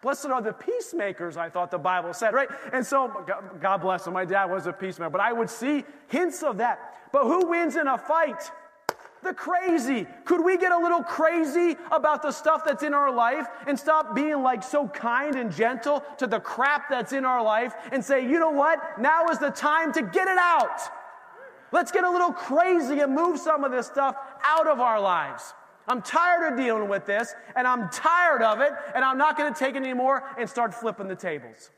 Blessed 0.00 0.26
are 0.26 0.40
the 0.40 0.52
peacemakers, 0.52 1.36
I 1.36 1.50
thought 1.50 1.70
the 1.70 1.78
Bible 1.78 2.14
said, 2.14 2.32
right? 2.32 2.48
And 2.72 2.86
so, 2.86 3.26
God 3.60 3.78
bless 3.78 4.06
him, 4.06 4.14
my 4.14 4.24
dad 4.24 4.46
was 4.46 4.66
a 4.66 4.72
peacemaker, 4.72 5.10
but 5.10 5.20
I 5.20 5.32
would 5.32 5.50
see 5.50 5.84
hints 6.08 6.42
of 6.42 6.56
that. 6.58 6.94
But 7.12 7.24
who 7.24 7.46
wins 7.46 7.76
in 7.76 7.86
a 7.86 7.98
fight? 7.98 8.50
The 9.22 9.34
crazy. 9.34 10.06
Could 10.24 10.42
we 10.42 10.56
get 10.56 10.72
a 10.72 10.78
little 10.78 11.02
crazy 11.02 11.76
about 11.90 12.22
the 12.22 12.30
stuff 12.30 12.62
that's 12.64 12.82
in 12.82 12.94
our 12.94 13.12
life 13.12 13.46
and 13.66 13.78
stop 13.78 14.14
being 14.14 14.42
like 14.42 14.62
so 14.62 14.88
kind 14.88 15.36
and 15.36 15.52
gentle 15.52 16.02
to 16.16 16.26
the 16.26 16.40
crap 16.40 16.88
that's 16.88 17.12
in 17.12 17.26
our 17.26 17.42
life 17.42 17.74
and 17.92 18.02
say, 18.02 18.22
you 18.22 18.38
know 18.38 18.50
what? 18.50 18.98
Now 18.98 19.28
is 19.28 19.38
the 19.38 19.50
time 19.50 19.92
to 19.92 20.02
get 20.02 20.28
it 20.28 20.38
out. 20.38 20.80
Let's 21.72 21.92
get 21.92 22.04
a 22.04 22.10
little 22.10 22.32
crazy 22.32 23.00
and 23.00 23.14
move 23.14 23.38
some 23.38 23.64
of 23.64 23.72
this 23.72 23.86
stuff 23.86 24.16
out 24.42 24.66
of 24.66 24.80
our 24.80 24.98
lives. 25.00 25.52
I'm 25.90 26.02
tired 26.02 26.52
of 26.52 26.58
dealing 26.58 26.88
with 26.88 27.04
this, 27.04 27.34
and 27.56 27.66
I'm 27.66 27.90
tired 27.90 28.42
of 28.42 28.60
it, 28.60 28.72
and 28.94 29.04
I'm 29.04 29.18
not 29.18 29.36
going 29.36 29.52
to 29.52 29.58
take 29.58 29.74
it 29.74 29.78
anymore 29.78 30.22
and 30.38 30.48
start 30.48 30.72
flipping 30.72 31.08
the 31.08 31.16
tables. 31.16 31.70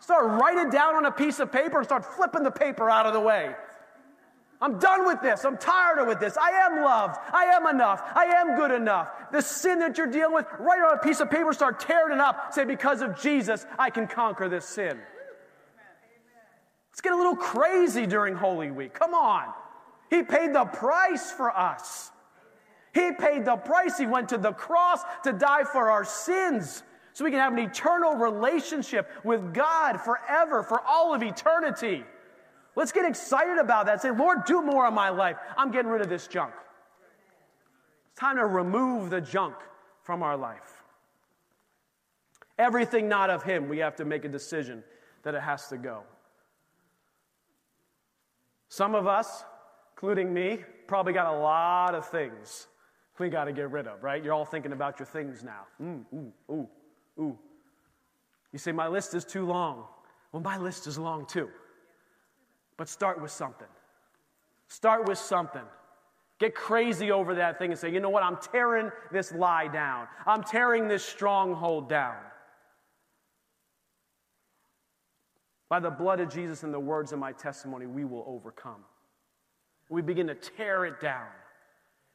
Start 0.00 0.40
writing 0.40 0.70
down 0.70 0.94
on 0.94 1.04
a 1.04 1.10
piece 1.10 1.40
of 1.40 1.52
paper 1.52 1.78
and 1.78 1.86
start 1.86 2.04
flipping 2.04 2.44
the 2.44 2.50
paper 2.50 2.88
out 2.88 3.04
of 3.04 3.12
the 3.12 3.20
way. 3.20 3.54
I'm 4.62 4.78
done 4.78 5.06
with 5.06 5.20
this. 5.20 5.44
I'm 5.44 5.58
tired 5.58 5.98
of 5.98 6.08
with 6.08 6.20
this. 6.20 6.36
I 6.36 6.50
am 6.50 6.82
loved. 6.82 7.16
I 7.32 7.44
am 7.44 7.66
enough. 7.66 8.02
I 8.14 8.24
am 8.24 8.56
good 8.56 8.70
enough. 8.70 9.08
The 9.30 9.42
sin 9.42 9.80
that 9.80 9.98
you're 9.98 10.06
dealing 10.06 10.34
with, 10.34 10.46
write 10.58 10.80
on 10.80 10.98
a 10.98 11.02
piece 11.02 11.20
of 11.20 11.30
paper, 11.30 11.52
start 11.52 11.78
tearing 11.80 12.14
it 12.14 12.20
up. 12.20 12.52
Say, 12.52 12.64
because 12.64 13.02
of 13.02 13.20
Jesus, 13.20 13.66
I 13.78 13.90
can 13.90 14.06
conquer 14.06 14.48
this 14.48 14.64
sin. 14.64 14.98
Let's 16.90 17.00
get 17.02 17.12
a 17.12 17.16
little 17.16 17.36
crazy 17.36 18.06
during 18.06 18.34
Holy 18.34 18.70
Week. 18.70 18.94
Come 18.94 19.14
on. 19.14 19.44
He 20.10 20.22
paid 20.22 20.54
the 20.54 20.64
price 20.64 21.30
for 21.30 21.56
us. 21.56 22.10
He 22.98 23.12
paid 23.12 23.44
the 23.44 23.54
price. 23.54 23.96
He 23.96 24.06
went 24.06 24.28
to 24.30 24.38
the 24.38 24.52
cross 24.52 25.02
to 25.22 25.32
die 25.32 25.62
for 25.62 25.88
our 25.88 26.04
sins 26.04 26.82
so 27.12 27.24
we 27.24 27.30
can 27.30 27.38
have 27.38 27.52
an 27.52 27.60
eternal 27.60 28.16
relationship 28.16 29.08
with 29.22 29.54
God 29.54 30.00
forever, 30.00 30.64
for 30.64 30.80
all 30.80 31.14
of 31.14 31.22
eternity. 31.22 32.02
Let's 32.74 32.90
get 32.90 33.04
excited 33.04 33.58
about 33.58 33.86
that. 33.86 34.02
Say, 34.02 34.10
Lord, 34.10 34.44
do 34.46 34.62
more 34.62 34.84
in 34.88 34.94
my 34.94 35.10
life. 35.10 35.36
I'm 35.56 35.70
getting 35.70 35.92
rid 35.92 36.02
of 36.02 36.08
this 36.08 36.26
junk. 36.26 36.52
It's 38.10 38.18
time 38.18 38.34
to 38.36 38.46
remove 38.46 39.10
the 39.10 39.20
junk 39.20 39.54
from 40.02 40.24
our 40.24 40.36
life. 40.36 40.82
Everything 42.58 43.08
not 43.08 43.30
of 43.30 43.44
Him, 43.44 43.68
we 43.68 43.78
have 43.78 43.94
to 43.96 44.04
make 44.04 44.24
a 44.24 44.28
decision 44.28 44.82
that 45.22 45.36
it 45.36 45.42
has 45.42 45.68
to 45.68 45.76
go. 45.76 46.02
Some 48.68 48.96
of 48.96 49.06
us, 49.06 49.44
including 49.92 50.34
me, 50.34 50.64
probably 50.88 51.12
got 51.12 51.32
a 51.32 51.38
lot 51.38 51.94
of 51.94 52.08
things 52.08 52.66
we 53.18 53.28
got 53.28 53.44
to 53.44 53.52
get 53.52 53.70
rid 53.70 53.86
of, 53.86 54.02
right? 54.02 54.22
You're 54.22 54.34
all 54.34 54.44
thinking 54.44 54.72
about 54.72 54.98
your 54.98 55.06
things 55.06 55.42
now. 55.42 55.66
Mm, 55.82 56.04
ooh, 56.14 56.32
ooh, 56.50 56.68
ooh. 57.20 57.38
You 58.52 58.58
say, 58.58 58.72
My 58.72 58.88
list 58.88 59.14
is 59.14 59.24
too 59.24 59.46
long. 59.46 59.84
Well, 60.32 60.42
my 60.42 60.58
list 60.58 60.86
is 60.86 60.98
long 60.98 61.26
too. 61.26 61.48
But 62.76 62.88
start 62.88 63.20
with 63.20 63.30
something. 63.30 63.66
Start 64.68 65.08
with 65.08 65.18
something. 65.18 65.64
Get 66.38 66.54
crazy 66.54 67.10
over 67.10 67.34
that 67.34 67.58
thing 67.58 67.72
and 67.72 67.78
say, 67.78 67.92
you 67.92 67.98
know 67.98 68.10
what? 68.10 68.22
I'm 68.22 68.36
tearing 68.36 68.90
this 69.10 69.32
lie 69.32 69.66
down. 69.66 70.06
I'm 70.24 70.44
tearing 70.44 70.86
this 70.86 71.04
stronghold 71.04 71.88
down. 71.88 72.14
By 75.68 75.80
the 75.80 75.90
blood 75.90 76.20
of 76.20 76.32
Jesus 76.32 76.62
and 76.62 76.72
the 76.72 76.78
words 76.78 77.12
of 77.12 77.18
my 77.18 77.32
testimony, 77.32 77.86
we 77.86 78.04
will 78.04 78.24
overcome. 78.26 78.84
We 79.90 80.00
begin 80.00 80.28
to 80.28 80.34
tear 80.34 80.84
it 80.84 81.00
down. 81.00 81.26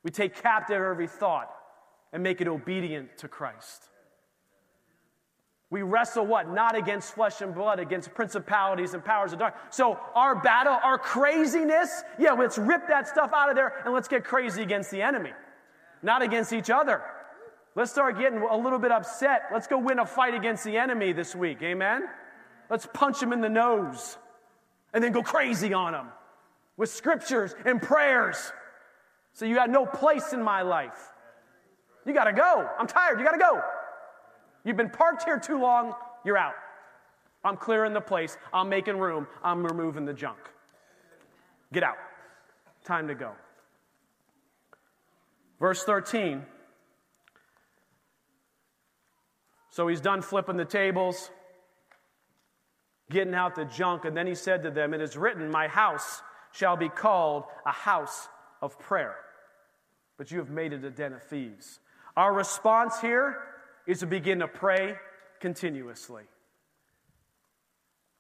We 0.04 0.12
take 0.12 0.42
captive 0.42 0.82
every 0.82 1.08
thought 1.08 1.50
and 2.12 2.22
make 2.22 2.42
it 2.42 2.48
obedient 2.48 3.18
to 3.20 3.28
Christ. 3.28 3.90
We 5.70 5.82
wrestle 5.82 6.28
what? 6.28 6.54
Not 6.54 6.76
against 6.76 7.16
flesh 7.16 7.42
and 7.42 7.56
blood, 7.56 7.80
against 7.80 8.14
principalities 8.14 8.94
and 8.94 9.04
powers 9.04 9.34
of 9.34 9.40
darkness. 9.40 9.76
So 9.76 9.98
our 10.14 10.36
battle, 10.36 10.78
our 10.84 11.00
craziness, 11.00 12.04
yeah, 12.20 12.34
let's 12.34 12.60
rip 12.60 12.88
that 12.90 13.08
stuff 13.08 13.32
out 13.34 13.50
of 13.50 13.56
there 13.56 13.82
and 13.84 13.92
let's 13.92 14.08
get 14.08 14.24
crazy 14.24 14.62
against 14.62 14.92
the 14.92 15.02
enemy, 15.02 15.32
not 16.04 16.22
against 16.22 16.54
each 16.54 16.70
other. 16.70 17.02
Let's 17.76 17.90
start 17.90 18.20
getting 18.20 18.38
a 18.40 18.56
little 18.56 18.78
bit 18.78 18.92
upset. 18.92 19.46
Let's 19.52 19.66
go 19.66 19.80
win 19.80 19.98
a 19.98 20.06
fight 20.06 20.36
against 20.36 20.64
the 20.64 20.78
enemy 20.78 21.12
this 21.12 21.36
week. 21.36 21.64
Amen? 21.64 22.04
Let's 22.70 22.88
punch 22.94 23.20
him 23.20 23.34
in 23.34 23.42
the 23.42 23.50
nose 23.50 24.18
and 24.94 25.04
then 25.04 25.12
go 25.12 25.24
crazy 25.24 25.74
on 25.74 25.96
him 25.96 26.06
with 26.78 26.92
scriptures 26.92 27.56
and 27.66 27.82
prayers. 27.82 28.52
So 29.34 29.46
you 29.46 29.56
got 29.56 29.70
no 29.70 29.86
place 29.86 30.32
in 30.34 30.42
my 30.42 30.62
life. 30.62 31.12
You 32.06 32.14
got 32.14 32.26
to 32.26 32.34
go. 32.34 32.70
I'm 32.80 32.88
tired. 32.88 33.20
You 33.20 33.26
got 33.26 33.32
to 33.32 33.40
go. 33.40 33.62
You've 34.64 34.78
been 34.78 34.90
parked 34.90 35.24
here 35.24 35.40
too 35.40 35.60
long, 35.60 35.94
you're 36.24 36.38
out. 36.38 36.54
I'm 37.44 37.58
clearing 37.58 37.94
the 37.94 38.02
place, 38.02 38.38
I'm 38.54 38.70
making 38.70 38.98
room, 38.98 39.28
I'm 39.44 39.66
removing 39.66 40.06
the 40.06 40.14
junk. 40.14 40.38
Get 41.74 41.84
out. 41.84 41.98
Time 42.86 43.08
to 43.10 43.16
go. 43.16 43.32
Verse 45.60 45.84
13. 45.84 46.44
So 49.70 49.88
he's 49.88 50.02
done 50.02 50.22
flipping 50.22 50.56
the 50.56 50.66
tables, 50.66 51.32
getting 53.10 53.34
out 53.34 53.56
the 53.56 53.66
junk, 53.66 54.06
and 54.06 54.16
then 54.16 54.28
he 54.28 54.36
said 54.36 54.64
to 54.64 54.72
them, 54.72 54.94
It 54.94 55.02
is 55.02 55.18
written, 55.18 55.50
My 55.50 55.68
house 55.68 56.22
shall 56.52 56.78
be 56.78 56.90
called 56.90 57.46
a 57.66 57.72
house 57.72 58.28
of 58.64 58.80
prayer, 58.80 59.18
but 60.18 60.32
you 60.32 60.40
have 60.40 60.50
made 60.50 60.72
it 60.72 60.86
a 60.86 60.90
den 60.90 61.12
of 61.12 61.22
thieves. 61.22 61.82
Our 62.16 62.34
response 62.34 63.02
here 63.02 63.38
is 63.86 64.00
to 64.00 64.08
begin 64.08 64.40
to 64.40 64.48
pray 64.48 64.96
continuously. 65.42 66.24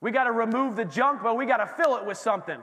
We 0.02 0.12
got 0.12 0.26
to 0.26 0.34
remove 0.34 0.76
the 0.76 0.84
junk, 0.84 1.22
but 1.24 1.38
we 1.38 1.46
got 1.46 1.58
to 1.58 1.66
fill 1.66 1.96
it 1.96 2.06
with 2.06 2.18
something. 2.18 2.60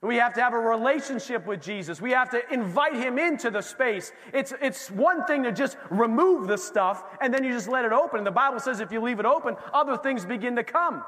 We 0.00 0.16
have 0.16 0.32
to 0.34 0.40
have 0.40 0.54
a 0.54 0.58
relationship 0.58 1.46
with 1.46 1.60
Jesus. 1.60 2.00
We 2.00 2.10
have 2.12 2.30
to 2.30 2.40
invite 2.50 2.94
him 2.94 3.18
into 3.18 3.50
the 3.50 3.60
space. 3.60 4.10
It's, 4.32 4.54
it's 4.62 4.90
one 4.90 5.26
thing 5.26 5.42
to 5.42 5.52
just 5.52 5.76
remove 5.90 6.48
the 6.48 6.56
stuff 6.56 7.04
and 7.20 7.32
then 7.32 7.44
you 7.44 7.52
just 7.52 7.68
let 7.68 7.84
it 7.84 7.92
open. 7.92 8.24
The 8.24 8.30
Bible 8.30 8.60
says 8.60 8.80
if 8.80 8.90
you 8.90 9.00
leave 9.00 9.20
it 9.20 9.26
open, 9.26 9.56
other 9.74 9.98
things 9.98 10.24
begin 10.24 10.56
to 10.56 10.64
come. 10.64 11.04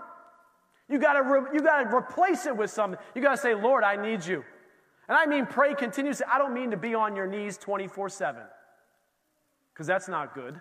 You 0.90 0.98
got 0.98 1.14
to 1.14 1.22
re, 1.22 1.40
you 1.54 1.62
got 1.62 1.82
to 1.82 1.96
replace 1.96 2.44
it 2.44 2.54
with 2.54 2.70
something. 2.70 3.00
You 3.14 3.22
got 3.22 3.30
to 3.30 3.36
say, 3.38 3.54
"Lord, 3.54 3.82
I 3.82 3.96
need 3.96 4.24
you." 4.24 4.44
And 5.08 5.16
I 5.16 5.26
mean 5.26 5.46
pray 5.46 5.74
continuously. 5.74 6.26
I 6.30 6.38
don't 6.38 6.54
mean 6.54 6.70
to 6.70 6.76
be 6.76 6.94
on 6.94 7.16
your 7.16 7.26
knees 7.26 7.58
24/7. 7.58 8.46
Cuz 9.74 9.86
that's 9.86 10.08
not 10.08 10.34
good. 10.34 10.60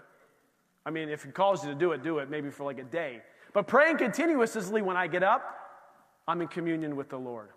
I 0.85 0.89
mean, 0.89 1.09
if 1.09 1.23
He 1.23 1.31
calls 1.31 1.63
you 1.63 1.71
to 1.71 1.77
do 1.77 1.91
it, 1.93 2.03
do 2.03 2.19
it, 2.19 2.29
maybe 2.29 2.49
for 2.49 2.63
like 2.63 2.79
a 2.79 2.83
day. 2.83 3.21
But 3.53 3.67
praying 3.67 3.97
continuously 3.97 4.81
when 4.81 4.97
I 4.97 5.07
get 5.07 5.23
up, 5.23 5.41
I'm 6.27 6.41
in 6.41 6.47
communion 6.47 6.95
with 6.95 7.09
the 7.09 7.19
Lord. 7.19 7.49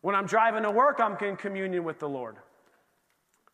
When 0.00 0.14
I'm 0.14 0.26
driving 0.26 0.62
to 0.62 0.70
work, 0.70 1.00
I'm 1.00 1.16
in 1.18 1.36
communion 1.36 1.84
with 1.84 1.98
the 1.98 2.08
Lord. 2.08 2.36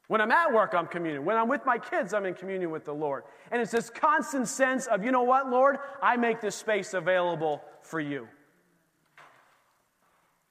When 0.08 0.20
I'm 0.20 0.30
at 0.30 0.52
work, 0.52 0.74
I'm 0.74 0.86
communion. 0.86 1.24
When 1.24 1.36
I'm 1.36 1.48
with 1.48 1.64
my 1.64 1.78
kids, 1.78 2.12
I'm 2.12 2.26
in 2.26 2.34
communion 2.34 2.70
with 2.70 2.84
the 2.84 2.92
Lord. 2.92 3.24
And 3.50 3.62
it's 3.62 3.70
this 3.70 3.88
constant 3.88 4.48
sense 4.48 4.86
of, 4.86 5.02
you 5.02 5.10
know 5.10 5.22
what, 5.22 5.48
Lord? 5.48 5.78
I 6.02 6.16
make 6.18 6.42
this 6.42 6.54
space 6.54 6.92
available 6.92 7.64
for 7.80 8.00
you. 8.00 8.28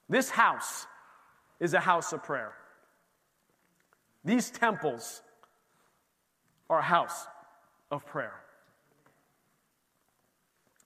This 0.09 0.32
house 0.32 0.88
is 1.60 1.74
a 1.74 1.80
house 1.80 2.14
of 2.14 2.24
prayer. 2.24 2.54
These 4.26 4.51
temples 4.51 5.22
are 6.70 6.80
a 6.80 6.84
house 6.84 7.28
of 7.91 8.06
prayer. 8.06 8.34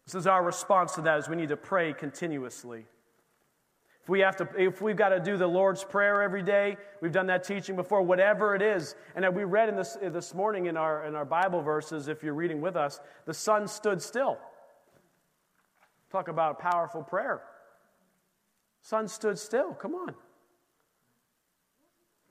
This 0.06 0.16
is 0.16 0.28
our 0.28 0.44
response 0.44 0.94
to 0.96 1.02
that 1.02 1.20
is 1.20 1.30
we 1.30 1.36
need 1.36 1.50
to 1.50 1.58
pray 1.58 1.94
continuously. 1.94 2.86
If 4.08 4.10
we 4.10 4.22
have 4.22 4.38
to, 4.38 4.48
if 4.58 4.82
we've 4.82 4.96
got 4.96 5.10
to 5.10 5.20
do 5.20 5.36
the 5.36 5.48
Lord's 5.48 5.84
Prayer 5.84 6.22
every 6.22 6.42
day, 6.42 6.78
we've 7.02 7.12
done 7.12 7.28
that 7.28 7.44
teaching 7.44 7.76
before, 7.76 8.02
whatever 8.02 8.56
it 8.56 8.62
is. 8.62 8.96
And 9.18 9.36
we 9.36 9.44
read 9.44 9.68
in 9.68 9.76
this, 9.76 9.98
this 10.02 10.34
morning 10.34 10.68
in 10.68 10.78
our, 10.78 11.06
in 11.06 11.14
our 11.14 11.26
Bible 11.26 11.62
verses, 11.62 12.08
if 12.08 12.24
you're 12.24 12.34
reading 12.34 12.62
with 12.62 12.78
us, 12.78 13.02
the 13.26 13.34
sun 13.34 13.68
stood 13.68 14.02
still. 14.02 14.38
Talk 16.10 16.30
about 16.30 16.58
powerful 16.58 17.04
prayer. 17.04 17.42
Sun 18.82 19.10
stood 19.10 19.38
still. 19.38 19.74
Come 19.74 19.94
on. 19.94 20.16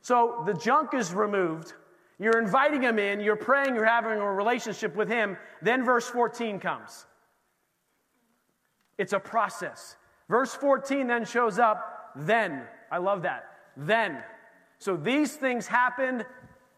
So 0.07 0.45
the 0.47 0.55
junk 0.55 0.95
is 0.95 1.13
removed. 1.13 1.73
You're 2.21 2.39
inviting 2.41 2.81
him 2.81 3.01
in, 3.01 3.19
you're 3.19 3.35
praying, 3.35 3.75
you're 3.75 3.85
having 3.85 4.13
a 4.13 4.33
relationship 4.33 4.95
with 4.95 5.09
him. 5.09 5.37
Then 5.63 5.85
verse 5.85 6.07
14 6.07 6.61
comes. 6.61 7.07
It's 8.99 9.15
a 9.15 9.19
process. 9.19 9.97
Verse 10.29 10.55
14 10.55 11.09
then 11.09 11.25
shows 11.25 11.59
up, 11.59 12.13
then. 12.15 12.63
I 12.93 12.99
love 12.99 13.23
that. 13.23 13.47
Then. 13.77 14.23
So 14.79 14.97
these 14.97 15.35
things 15.35 15.67
happened, 15.67 16.25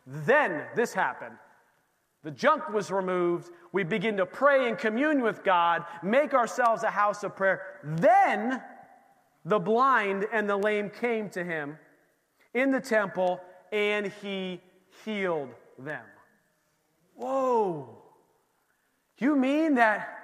then 0.06 0.62
this 0.74 0.94
happened. 0.94 1.36
The 2.24 2.30
junk 2.30 2.70
was 2.70 2.90
removed. 2.90 3.50
We 3.72 3.84
begin 3.84 4.16
to 4.16 4.24
pray 4.24 4.70
and 4.70 4.78
commune 4.78 5.20
with 5.20 5.44
God, 5.44 5.84
make 6.02 6.32
ourselves 6.32 6.82
a 6.82 6.90
house 6.90 7.22
of 7.24 7.36
prayer. 7.36 7.60
Then 7.84 8.62
the 9.44 9.58
blind 9.58 10.24
and 10.32 10.48
the 10.48 10.56
lame 10.56 10.88
came 10.88 11.28
to 11.28 11.44
him 11.44 11.76
in 12.54 12.70
the 12.70 12.80
temple, 12.80 13.40
and 13.72 14.12
he 14.22 14.60
healed 15.04 15.50
them. 15.78 16.04
Whoa. 17.14 17.98
You 19.18 19.36
mean 19.36 19.74
that 19.74 20.14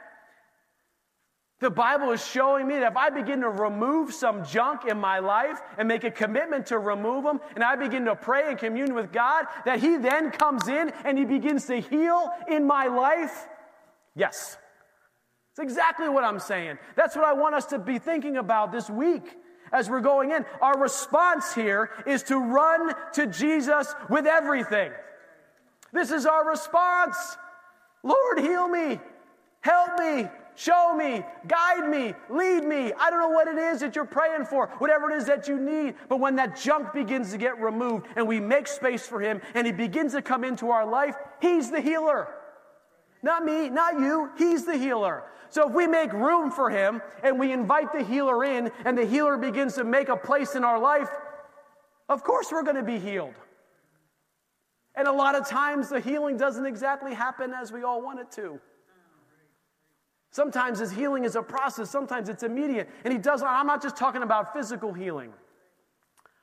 the 1.60 1.70
Bible 1.70 2.10
is 2.10 2.24
showing 2.24 2.66
me 2.66 2.78
that 2.78 2.92
if 2.92 2.96
I 2.96 3.10
begin 3.10 3.40
to 3.40 3.48
remove 3.48 4.12
some 4.12 4.44
junk 4.44 4.84
in 4.86 4.98
my 4.98 5.18
life 5.18 5.60
and 5.78 5.88
make 5.88 6.04
a 6.04 6.10
commitment 6.10 6.66
to 6.66 6.78
remove 6.78 7.24
them, 7.24 7.40
and 7.54 7.64
I 7.64 7.76
begin 7.76 8.04
to 8.04 8.14
pray 8.14 8.50
and 8.50 8.58
commune 8.58 8.94
with 8.94 9.12
God, 9.12 9.46
that 9.64 9.80
He 9.80 9.96
then 9.96 10.30
comes 10.30 10.68
in 10.68 10.90
and 11.04 11.16
He 11.16 11.24
begins 11.24 11.66
to 11.66 11.80
heal 11.80 12.30
in 12.48 12.66
my 12.66 12.86
life? 12.86 13.46
Yes. 14.14 14.58
It's 15.52 15.60
exactly 15.60 16.08
what 16.08 16.24
I'm 16.24 16.40
saying. 16.40 16.78
That's 16.96 17.16
what 17.16 17.24
I 17.24 17.32
want 17.32 17.54
us 17.54 17.66
to 17.66 17.78
be 17.78 17.98
thinking 17.98 18.36
about 18.36 18.72
this 18.72 18.90
week 18.90 19.36
as 19.74 19.90
we're 19.90 20.00
going 20.00 20.30
in. 20.30 20.46
Our 20.62 20.78
response 20.78 21.52
here 21.52 21.90
is 22.06 22.22
to 22.24 22.38
run 22.38 22.94
to 23.14 23.26
Jesus 23.26 23.92
with 24.08 24.26
everything. 24.26 24.92
This 25.92 26.10
is 26.10 26.24
our 26.24 26.48
response. 26.48 27.16
Lord, 28.02 28.38
heal 28.38 28.68
me, 28.68 29.00
help 29.60 29.98
me, 29.98 30.28
show 30.54 30.94
me, 30.96 31.24
guide 31.46 31.88
me, 31.88 32.14
lead 32.30 32.64
me. 32.64 32.92
I 32.92 33.10
don't 33.10 33.20
know 33.20 33.30
what 33.30 33.48
it 33.48 33.58
is 33.58 33.80
that 33.80 33.96
you're 33.96 34.04
praying 34.04 34.44
for, 34.46 34.68
whatever 34.78 35.10
it 35.10 35.16
is 35.16 35.26
that 35.26 35.48
you 35.48 35.58
need. 35.58 35.94
But 36.08 36.20
when 36.20 36.36
that 36.36 36.60
junk 36.60 36.92
begins 36.92 37.32
to 37.32 37.38
get 37.38 37.60
removed 37.60 38.06
and 38.16 38.26
we 38.28 38.40
make 38.40 38.66
space 38.66 39.06
for 39.06 39.20
Him 39.20 39.40
and 39.54 39.66
He 39.66 39.72
begins 39.72 40.12
to 40.12 40.22
come 40.22 40.44
into 40.44 40.70
our 40.70 40.86
life, 40.86 41.16
He's 41.40 41.70
the 41.70 41.80
healer. 41.80 42.28
Not 43.22 43.44
me, 43.44 43.70
not 43.70 43.98
you, 43.98 44.30
He's 44.36 44.64
the 44.64 44.76
healer. 44.76 45.24
So 45.55 45.68
if 45.68 45.72
we 45.72 45.86
make 45.86 46.12
room 46.12 46.50
for 46.50 46.68
Him 46.68 47.00
and 47.22 47.38
we 47.38 47.52
invite 47.52 47.92
the 47.92 48.02
healer 48.02 48.42
in 48.42 48.72
and 48.84 48.98
the 48.98 49.07
healer 49.07 49.36
begins 49.36 49.74
to 49.74 49.84
make 49.84 50.09
a 50.09 50.16
place 50.16 50.57
in 50.57 50.64
our 50.64 50.80
life, 50.80 51.09
of 52.09 52.24
course 52.24 52.50
we're 52.50 52.64
going 52.64 52.74
to 52.74 52.82
be 52.82 52.98
healed. 52.98 53.34
And 54.96 55.07
a 55.07 55.12
lot 55.12 55.36
of 55.36 55.46
times 55.48 55.90
the 55.90 56.00
healing 56.00 56.36
doesn't 56.36 56.66
exactly 56.66 57.14
happen 57.14 57.52
as 57.52 57.70
we 57.70 57.84
all 57.84 58.02
want 58.02 58.18
it 58.18 58.32
to. 58.32 58.59
Sometimes 60.32 60.80
his 60.80 60.90
healing 60.90 61.22
is 61.24 61.36
a 61.36 61.42
process, 61.42 61.88
sometimes 61.88 62.28
it's 62.28 62.42
immediate. 62.42 62.90
And 63.05 63.12
he 63.12 63.18
does, 63.20 63.40
I'm 63.40 63.68
not 63.68 63.80
just 63.80 63.96
talking 63.96 64.24
about 64.24 64.55
physical 64.55 64.92
healing. 64.92 65.32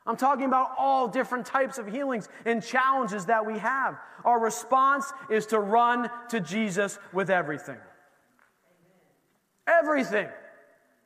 I'm 0.05 0.15
talking 0.15 0.45
about 0.45 0.69
all 0.77 1.09
different 1.09 1.45
types 1.45 1.77
of 1.77 1.85
healings 1.85 2.29
and 2.45 2.63
challenges 2.63 3.25
that 3.25 3.45
we 3.45 3.59
have. 3.59 3.97
Our 4.23 4.39
response 4.39 5.11
is 5.29 5.47
to 5.47 5.59
run 5.59 6.09
to 6.29 6.39
Jesus 6.39 6.97
with 7.11 7.29
everything. 7.29 7.77
Everything. 9.79 10.27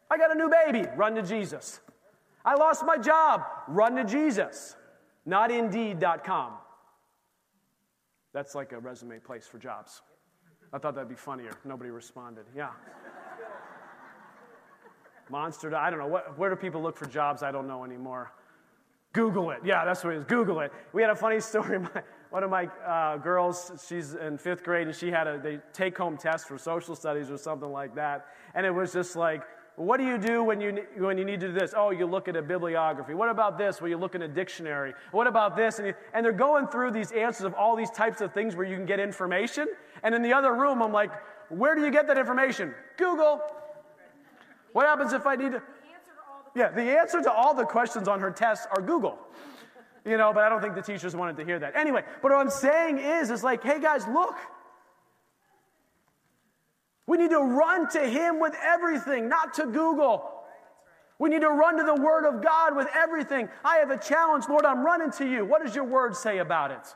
I 0.10 0.18
got 0.18 0.32
a 0.32 0.36
new 0.36 0.50
baby, 0.50 0.88
run 0.96 1.16
to 1.16 1.22
Jesus. 1.22 1.80
I 2.44 2.56
lost 2.56 2.86
my 2.86 2.98
job, 2.98 3.42
run 3.68 3.96
to 3.96 4.04
Jesus. 4.04 4.76
Not 5.26 5.52
indeed.com. 5.52 6.54
That's 8.34 8.54
like 8.54 8.72
a 8.72 8.80
resume 8.80 9.20
place 9.20 9.48
for 9.48 9.58
jobs. 9.58 10.02
I 10.74 10.78
thought 10.78 10.94
that'd 10.96 11.10
be 11.10 11.16
funnier. 11.16 11.52
Nobody 11.64 11.90
responded. 11.90 12.46
Yeah. 12.56 12.70
Monster, 15.30 15.76
I 15.76 15.90
don't 15.90 16.00
know. 16.00 16.08
What, 16.08 16.38
where 16.38 16.50
do 16.50 16.56
people 16.56 16.82
look 16.82 16.98
for 16.98 17.06
jobs? 17.06 17.42
I 17.42 17.52
don't 17.52 17.68
know 17.68 17.84
anymore. 17.84 18.32
Google 19.16 19.52
it. 19.52 19.60
Yeah, 19.64 19.86
that's 19.86 20.04
what 20.04 20.14
it 20.14 20.18
is. 20.18 20.26
Google 20.26 20.60
it. 20.60 20.74
We 20.92 21.02
had 21.02 21.10
a 21.10 21.16
funny 21.16 21.40
story. 21.52 21.80
My, 21.80 22.04
one 22.30 22.44
of 22.44 22.50
my 22.50 22.66
uh, 22.86 23.18
girls, 23.18 23.72
she's 23.88 24.14
in 24.14 24.38
fifth 24.38 24.62
grade, 24.62 24.88
and 24.88 24.96
she 24.96 25.10
had 25.10 25.26
a 25.26 25.62
take 25.72 25.98
home 25.98 26.18
test 26.18 26.48
for 26.48 26.58
social 26.58 26.96
studies 26.96 27.32
or 27.32 27.38
something 27.38 27.72
like 27.72 27.96
that. 27.96 28.26
And 28.56 28.66
it 28.66 28.72
was 28.72 28.92
just 28.92 29.16
like, 29.16 29.44
what 29.78 29.98
do 29.98 30.06
you 30.06 30.18
do 30.18 30.44
when 30.44 30.60
you, 30.60 30.86
when 30.98 31.18
you 31.18 31.24
need 31.24 31.40
to 31.40 31.48
do 31.48 31.54
this? 31.54 31.74
Oh, 31.76 31.92
you 31.92 32.06
look 32.06 32.28
at 32.28 32.36
a 32.36 32.42
bibliography. 32.42 33.14
What 33.14 33.30
about 33.30 33.58
this? 33.58 33.82
Well, 33.82 33.90
you 33.90 33.98
look 33.98 34.16
in 34.16 34.22
a 34.22 34.28
dictionary. 34.28 34.94
What 35.12 35.28
about 35.28 35.56
this? 35.56 35.80
And, 35.80 35.88
you, 35.88 35.94
and 36.14 36.26
they're 36.26 36.34
going 36.34 36.68
through 36.68 36.92
these 36.92 37.14
answers 37.14 37.46
of 37.46 37.54
all 37.54 37.76
these 37.76 37.92
types 37.92 38.20
of 38.20 38.34
things 38.34 38.56
where 38.56 38.66
you 38.66 38.76
can 38.76 38.86
get 38.86 39.00
information. 39.00 39.68
And 40.04 40.14
in 40.14 40.22
the 40.22 40.34
other 40.34 40.54
room, 40.54 40.82
I'm 40.82 40.94
like, 40.94 41.12
where 41.50 41.74
do 41.74 41.82
you 41.82 41.92
get 41.92 42.08
that 42.08 42.18
information? 42.18 42.74
Google. 42.98 43.42
What 44.74 44.86
happens 44.86 45.14
if 45.14 45.26
I 45.26 45.38
need 45.38 45.54
to? 45.54 45.62
Yeah, 46.56 46.70
the 46.70 46.98
answer 46.98 47.22
to 47.22 47.32
all 47.32 47.54
the 47.54 47.66
questions 47.66 48.08
on 48.08 48.22
her 48.22 48.32
tests 48.32 48.66
are 48.72 48.82
Google. 48.82 49.20
You 50.06 50.18
know, 50.18 50.32
but 50.34 50.44
I 50.44 50.50
don't 50.50 50.62
think 50.62 50.76
the 50.76 50.82
teachers 50.82 51.16
wanted 51.16 51.36
to 51.38 51.46
hear 51.46 51.60
that. 51.60 51.76
Anyway, 51.76 52.04
but 52.22 52.32
what 52.32 52.40
I'm 52.40 52.50
saying 52.50 53.00
is, 53.00 53.30
is 53.30 53.44
like, 53.44 53.64
hey 53.64 53.82
guys, 53.82 54.08
look, 54.08 54.36
we 57.08 57.18
need 57.18 57.32
to 57.32 57.40
run 57.40 57.90
to 57.92 58.08
Him 58.08 58.40
with 58.40 58.56
everything, 58.64 59.28
not 59.28 59.54
to 59.56 59.66
Google. 59.66 60.32
We 61.20 61.30
need 61.30 61.42
to 61.42 61.50
run 61.50 61.78
to 61.78 61.84
the 61.84 61.96
Word 61.96 62.26
of 62.26 62.44
God 62.44 62.76
with 62.76 62.88
everything. 62.94 63.50
I 63.64 63.78
have 63.78 63.90
a 63.90 63.98
challenge, 63.98 64.46
Lord, 64.50 64.66
I'm 64.66 64.86
running 64.86 65.12
to 65.12 65.26
you. 65.26 65.46
What 65.46 65.64
does 65.64 65.76
your 65.76 65.86
Word 65.86 66.16
say 66.16 66.40
about 66.40 66.72
it? 66.72 66.96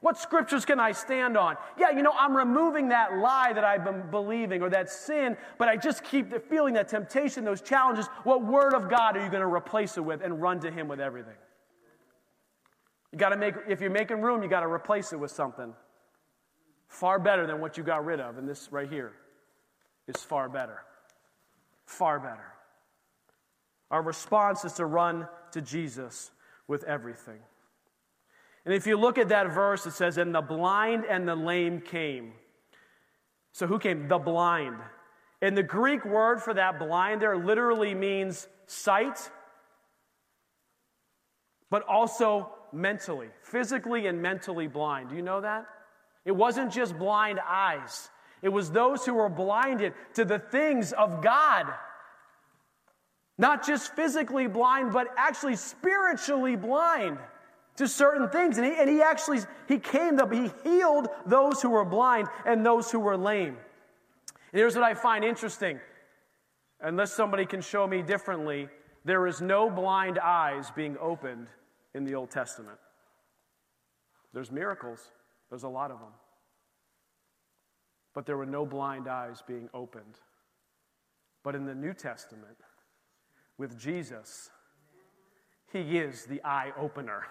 What 0.00 0.16
scriptures 0.16 0.64
can 0.64 0.78
I 0.78 0.92
stand 0.92 1.36
on? 1.36 1.56
Yeah, 1.76 1.90
you 1.90 2.02
know, 2.02 2.12
I'm 2.16 2.36
removing 2.36 2.88
that 2.90 3.18
lie 3.18 3.52
that 3.52 3.64
I've 3.64 3.84
been 3.84 4.02
believing 4.10 4.62
or 4.62 4.70
that 4.70 4.90
sin, 4.90 5.36
but 5.58 5.68
I 5.68 5.76
just 5.76 6.04
keep 6.04 6.48
feeling 6.48 6.74
that 6.74 6.88
temptation, 6.88 7.44
those 7.44 7.60
challenges. 7.60 8.06
What 8.22 8.44
Word 8.44 8.74
of 8.74 8.88
God 8.88 9.16
are 9.16 9.24
you 9.24 9.30
going 9.30 9.42
to 9.42 9.52
replace 9.52 9.96
it 9.96 10.02
with 10.02 10.22
and 10.22 10.40
run 10.40 10.60
to 10.60 10.70
Him 10.70 10.86
with 10.86 11.00
everything? 11.00 11.34
You 13.12 13.18
got 13.18 13.30
to 13.30 13.36
make, 13.36 13.54
if 13.68 13.80
you're 13.80 13.90
making 13.90 14.20
room, 14.20 14.42
you 14.42 14.48
got 14.48 14.60
to 14.60 14.68
replace 14.68 15.12
it 15.12 15.18
with 15.18 15.32
something. 15.32 15.74
Far 16.88 17.18
better 17.18 17.46
than 17.46 17.60
what 17.60 17.76
you 17.76 17.82
got 17.82 18.04
rid 18.04 18.20
of. 18.20 18.38
And 18.38 18.48
this 18.48 18.68
right 18.70 18.88
here 18.88 19.12
is 20.06 20.16
far 20.16 20.48
better. 20.48 20.82
Far 21.86 22.20
better. 22.20 22.52
Our 23.90 24.02
response 24.02 24.64
is 24.64 24.74
to 24.74 24.86
run 24.86 25.26
to 25.52 25.60
Jesus 25.60 26.30
with 26.66 26.84
everything. 26.84 27.40
And 28.64 28.74
if 28.74 28.86
you 28.86 28.96
look 28.96 29.18
at 29.18 29.28
that 29.30 29.52
verse, 29.52 29.86
it 29.86 29.92
says, 29.92 30.18
And 30.18 30.34
the 30.34 30.40
blind 30.40 31.04
and 31.08 31.26
the 31.26 31.36
lame 31.36 31.80
came. 31.80 32.32
So 33.52 33.66
who 33.66 33.78
came? 33.78 34.08
The 34.08 34.18
blind. 34.18 34.76
And 35.40 35.56
the 35.56 35.62
Greek 35.62 36.04
word 36.04 36.42
for 36.42 36.54
that 36.54 36.78
blind 36.78 37.22
there 37.22 37.36
literally 37.36 37.94
means 37.94 38.48
sight, 38.66 39.30
but 41.70 41.82
also 41.88 42.50
mentally, 42.72 43.28
physically 43.42 44.06
and 44.06 44.20
mentally 44.20 44.66
blind. 44.66 45.10
Do 45.10 45.16
you 45.16 45.22
know 45.22 45.40
that? 45.40 45.66
It 46.24 46.32
wasn't 46.32 46.72
just 46.72 46.98
blind 46.98 47.40
eyes, 47.46 48.10
it 48.42 48.48
was 48.50 48.70
those 48.70 49.04
who 49.04 49.14
were 49.14 49.28
blinded 49.28 49.94
to 50.14 50.24
the 50.24 50.38
things 50.38 50.92
of 50.92 51.22
God. 51.22 51.66
Not 53.40 53.64
just 53.64 53.94
physically 53.94 54.48
blind, 54.48 54.92
but 54.92 55.08
actually 55.16 55.54
spiritually 55.54 56.56
blind 56.56 57.18
to 57.78 57.86
certain 57.86 58.28
things. 58.28 58.58
And 58.58 58.66
he, 58.66 58.74
and 58.78 58.90
he 58.90 59.00
actually, 59.00 59.38
he 59.66 59.78
came 59.78 60.18
up, 60.18 60.32
he 60.32 60.50
healed 60.64 61.08
those 61.26 61.62
who 61.62 61.70
were 61.70 61.84
blind 61.84 62.28
and 62.44 62.66
those 62.66 62.90
who 62.90 62.98
were 62.98 63.16
lame. 63.16 63.56
And 64.52 64.58
here's 64.60 64.74
what 64.74 64.84
I 64.84 64.94
find 64.94 65.24
interesting. 65.24 65.80
Unless 66.80 67.12
somebody 67.12 67.46
can 67.46 67.60
show 67.60 67.86
me 67.86 68.02
differently, 68.02 68.68
there 69.04 69.26
is 69.26 69.40
no 69.40 69.70
blind 69.70 70.18
eyes 70.18 70.70
being 70.72 70.96
opened 71.00 71.46
in 71.94 72.04
the 72.04 72.14
Old 72.14 72.30
Testament. 72.30 72.78
There's 74.32 74.50
miracles, 74.50 75.12
there's 75.48 75.62
a 75.62 75.68
lot 75.68 75.90
of 75.90 76.00
them. 76.00 76.12
But 78.12 78.26
there 78.26 78.36
were 78.36 78.46
no 78.46 78.66
blind 78.66 79.06
eyes 79.08 79.42
being 79.46 79.68
opened. 79.72 80.18
But 81.44 81.54
in 81.54 81.64
the 81.64 81.74
New 81.74 81.94
Testament, 81.94 82.56
with 83.56 83.78
Jesus, 83.78 84.50
He 85.72 85.98
is 85.98 86.24
the 86.24 86.40
eye 86.44 86.72
opener. 86.76 87.22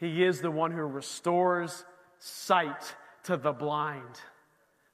He 0.00 0.24
is 0.24 0.40
the 0.40 0.50
one 0.50 0.72
who 0.72 0.82
restores 0.82 1.84
sight 2.18 2.96
to 3.24 3.36
the 3.36 3.52
blind, 3.52 4.20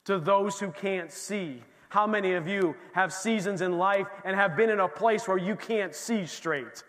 to 0.04 0.18
those 0.18 0.58
who 0.58 0.72
can't 0.72 1.12
see. 1.12 1.62
How 1.88 2.08
many 2.08 2.32
of 2.32 2.48
you 2.48 2.74
have 2.92 3.12
seasons 3.12 3.62
in 3.62 3.78
life 3.78 4.08
and 4.24 4.34
have 4.34 4.56
been 4.56 4.68
in 4.68 4.80
a 4.80 4.88
place 4.88 5.28
where 5.28 5.38
you 5.38 5.54
can't 5.54 5.94
see 5.94 6.26
straight? 6.26 6.82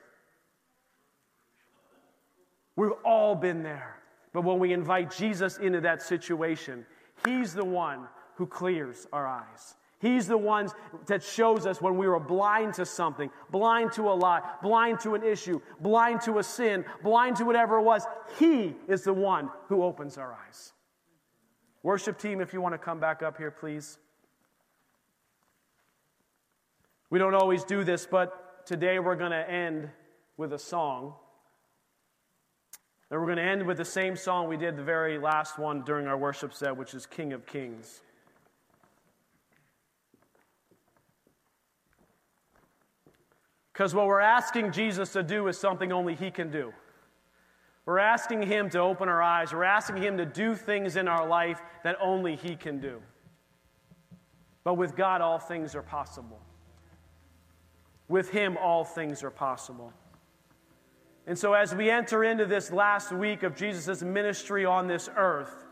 We've 2.75 2.91
all 3.05 3.35
been 3.35 3.61
there. 3.61 3.97
But 4.33 4.43
when 4.43 4.59
we 4.59 4.73
invite 4.73 5.15
Jesus 5.15 5.57
into 5.57 5.81
that 5.81 6.01
situation, 6.01 6.85
He's 7.25 7.53
the 7.53 7.65
one 7.65 8.07
who 8.35 8.45
clears 8.45 9.07
our 9.13 9.25
eyes. 9.25 9.75
He's 9.99 10.27
the 10.27 10.37
one 10.37 10.69
that 11.07 11.23
shows 11.23 11.65
us 11.65 11.81
when 11.81 11.97
we 11.97 12.07
were 12.07 12.19
blind 12.19 12.75
to 12.75 12.85
something, 12.85 13.31
blind 13.49 13.93
to 13.93 14.03
a 14.03 14.13
lie, 14.13 14.41
blind 14.61 14.99
to 15.01 15.15
an 15.15 15.23
issue, 15.23 15.59
blind 15.79 16.21
to 16.21 16.37
a 16.37 16.43
sin, 16.43 16.85
blind 17.01 17.37
to 17.37 17.45
whatever 17.45 17.79
it 17.79 17.83
was. 17.83 18.05
He 18.37 18.75
is 18.87 19.03
the 19.03 19.13
one 19.13 19.49
who 19.69 19.83
opens 19.83 20.17
our 20.17 20.37
eyes. 20.45 20.73
Worship 21.81 22.19
team, 22.19 22.41
if 22.41 22.53
you 22.53 22.61
want 22.61 22.73
to 22.73 22.77
come 22.77 22.99
back 22.99 23.23
up 23.23 23.37
here, 23.37 23.49
please. 23.49 23.97
We 27.09 27.17
don't 27.17 27.33
always 27.33 27.63
do 27.63 27.83
this, 27.83 28.05
but 28.05 28.65
today 28.67 28.99
we're 28.99 29.15
going 29.15 29.31
to 29.31 29.49
end 29.49 29.89
with 30.35 30.53
a 30.53 30.59
song. 30.59 31.15
And 33.09 33.19
we're 33.19 33.25
going 33.25 33.37
to 33.37 33.43
end 33.43 33.65
with 33.65 33.77
the 33.77 33.85
same 33.85 34.15
song 34.15 34.47
we 34.47 34.57
did 34.57 34.75
the 34.75 34.83
very 34.83 35.17
last 35.17 35.57
one 35.57 35.81
during 35.83 36.05
our 36.05 36.17
worship 36.17 36.53
set, 36.53 36.75
which 36.75 36.93
is 36.93 37.05
King 37.05 37.33
of 37.33 37.47
Kings. 37.47 38.01
Because 43.77 43.93
what 43.93 44.07
we're 44.07 44.19
asking 44.19 44.71
Jesus 44.71 45.13
to 45.13 45.21
do 45.21 45.47
is 45.47 45.55
something 45.55 45.91
only 45.91 46.15
He 46.15 46.31
can 46.31 46.49
do. 46.49 46.73
We're 47.85 47.99
asking 47.99 48.41
Him 48.41 48.71
to 48.71 48.79
open 48.79 49.07
our 49.07 49.21
eyes. 49.21 49.53
We're 49.53 49.65
asking 49.65 49.97
Him 49.97 50.17
to 50.17 50.25
do 50.25 50.55
things 50.55 50.95
in 50.95 51.07
our 51.07 51.27
life 51.27 51.61
that 51.83 51.95
only 52.01 52.35
He 52.35 52.55
can 52.55 52.79
do. 52.79 52.99
But 54.63 54.77
with 54.77 54.95
God, 54.95 55.21
all 55.21 55.37
things 55.37 55.75
are 55.75 55.83
possible. 55.83 56.41
With 58.07 58.31
Him, 58.31 58.57
all 58.57 58.83
things 58.83 59.23
are 59.23 59.29
possible. 59.29 59.93
And 61.27 61.37
so, 61.37 61.53
as 61.53 61.75
we 61.75 61.91
enter 61.91 62.23
into 62.23 62.47
this 62.47 62.71
last 62.71 63.11
week 63.11 63.43
of 63.43 63.55
Jesus' 63.55 64.01
ministry 64.01 64.65
on 64.65 64.87
this 64.87 65.07
earth, 65.15 65.67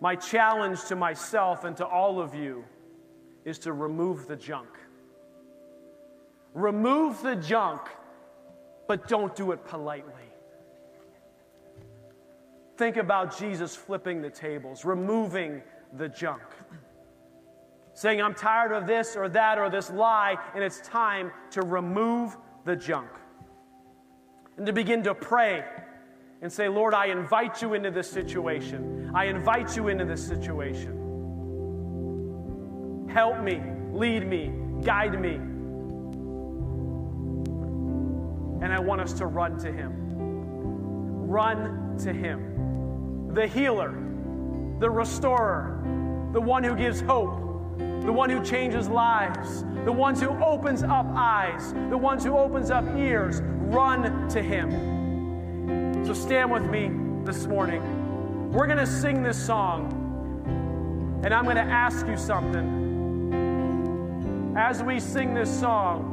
my 0.00 0.16
challenge 0.16 0.82
to 0.86 0.96
myself 0.96 1.62
and 1.62 1.76
to 1.76 1.86
all 1.86 2.20
of 2.20 2.34
you 2.34 2.64
is 3.44 3.60
to 3.60 3.72
remove 3.72 4.26
the 4.26 4.34
junk. 4.34 4.70
Remove 6.54 7.20
the 7.20 7.36
junk, 7.36 7.82
but 8.86 9.08
don't 9.08 9.34
do 9.34 9.52
it 9.52 9.64
politely. 9.66 10.12
Think 12.76 12.96
about 12.96 13.36
Jesus 13.36 13.76
flipping 13.76 14.22
the 14.22 14.30
tables, 14.30 14.84
removing 14.84 15.62
the 15.96 16.08
junk. 16.08 16.42
Saying, 17.92 18.20
I'm 18.20 18.34
tired 18.34 18.72
of 18.72 18.86
this 18.86 19.14
or 19.14 19.28
that 19.28 19.58
or 19.58 19.70
this 19.70 19.90
lie, 19.90 20.36
and 20.54 20.64
it's 20.64 20.80
time 20.80 21.30
to 21.52 21.62
remove 21.62 22.36
the 22.64 22.74
junk. 22.74 23.10
And 24.56 24.66
to 24.66 24.72
begin 24.72 25.02
to 25.04 25.14
pray 25.14 25.64
and 26.42 26.52
say, 26.52 26.68
Lord, 26.68 26.94
I 26.94 27.06
invite 27.06 27.62
you 27.62 27.74
into 27.74 27.90
this 27.90 28.10
situation. 28.10 29.10
I 29.14 29.26
invite 29.26 29.76
you 29.76 29.88
into 29.88 30.04
this 30.04 30.24
situation. 30.26 31.00
Help 33.08 33.40
me, 33.40 33.62
lead 33.92 34.26
me, 34.26 34.52
guide 34.82 35.20
me. 35.20 35.40
And 38.64 38.72
I 38.72 38.80
want 38.80 39.02
us 39.02 39.12
to 39.14 39.26
run 39.26 39.58
to 39.58 39.70
Him. 39.70 39.92
Run 41.28 41.98
to 41.98 42.14
Him. 42.14 43.34
The 43.34 43.46
healer, 43.46 43.92
the 44.80 44.88
restorer, 44.88 45.82
the 46.32 46.40
one 46.40 46.64
who 46.64 46.74
gives 46.74 47.02
hope, 47.02 47.36
the 47.76 48.12
one 48.12 48.30
who 48.30 48.42
changes 48.42 48.88
lives, 48.88 49.64
the 49.84 49.92
ones 49.92 50.18
who 50.18 50.30
opens 50.42 50.82
up 50.82 51.04
eyes, 51.14 51.74
the 51.90 51.98
ones 51.98 52.24
who 52.24 52.38
opens 52.38 52.70
up 52.70 52.86
ears. 52.96 53.42
Run 53.42 54.28
to 54.30 54.40
Him. 54.40 56.02
So 56.06 56.14
stand 56.14 56.50
with 56.50 56.64
me 56.64 56.90
this 57.24 57.46
morning. 57.46 58.50
We're 58.50 58.66
going 58.66 58.78
to 58.78 58.86
sing 58.86 59.22
this 59.22 59.36
song, 59.36 61.20
and 61.22 61.34
I'm 61.34 61.44
going 61.44 61.56
to 61.56 61.62
ask 61.62 62.06
you 62.06 62.16
something. 62.16 62.82
As 64.56 64.82
we 64.82 65.00
sing 65.00 65.34
this 65.34 65.50
song, 65.50 66.12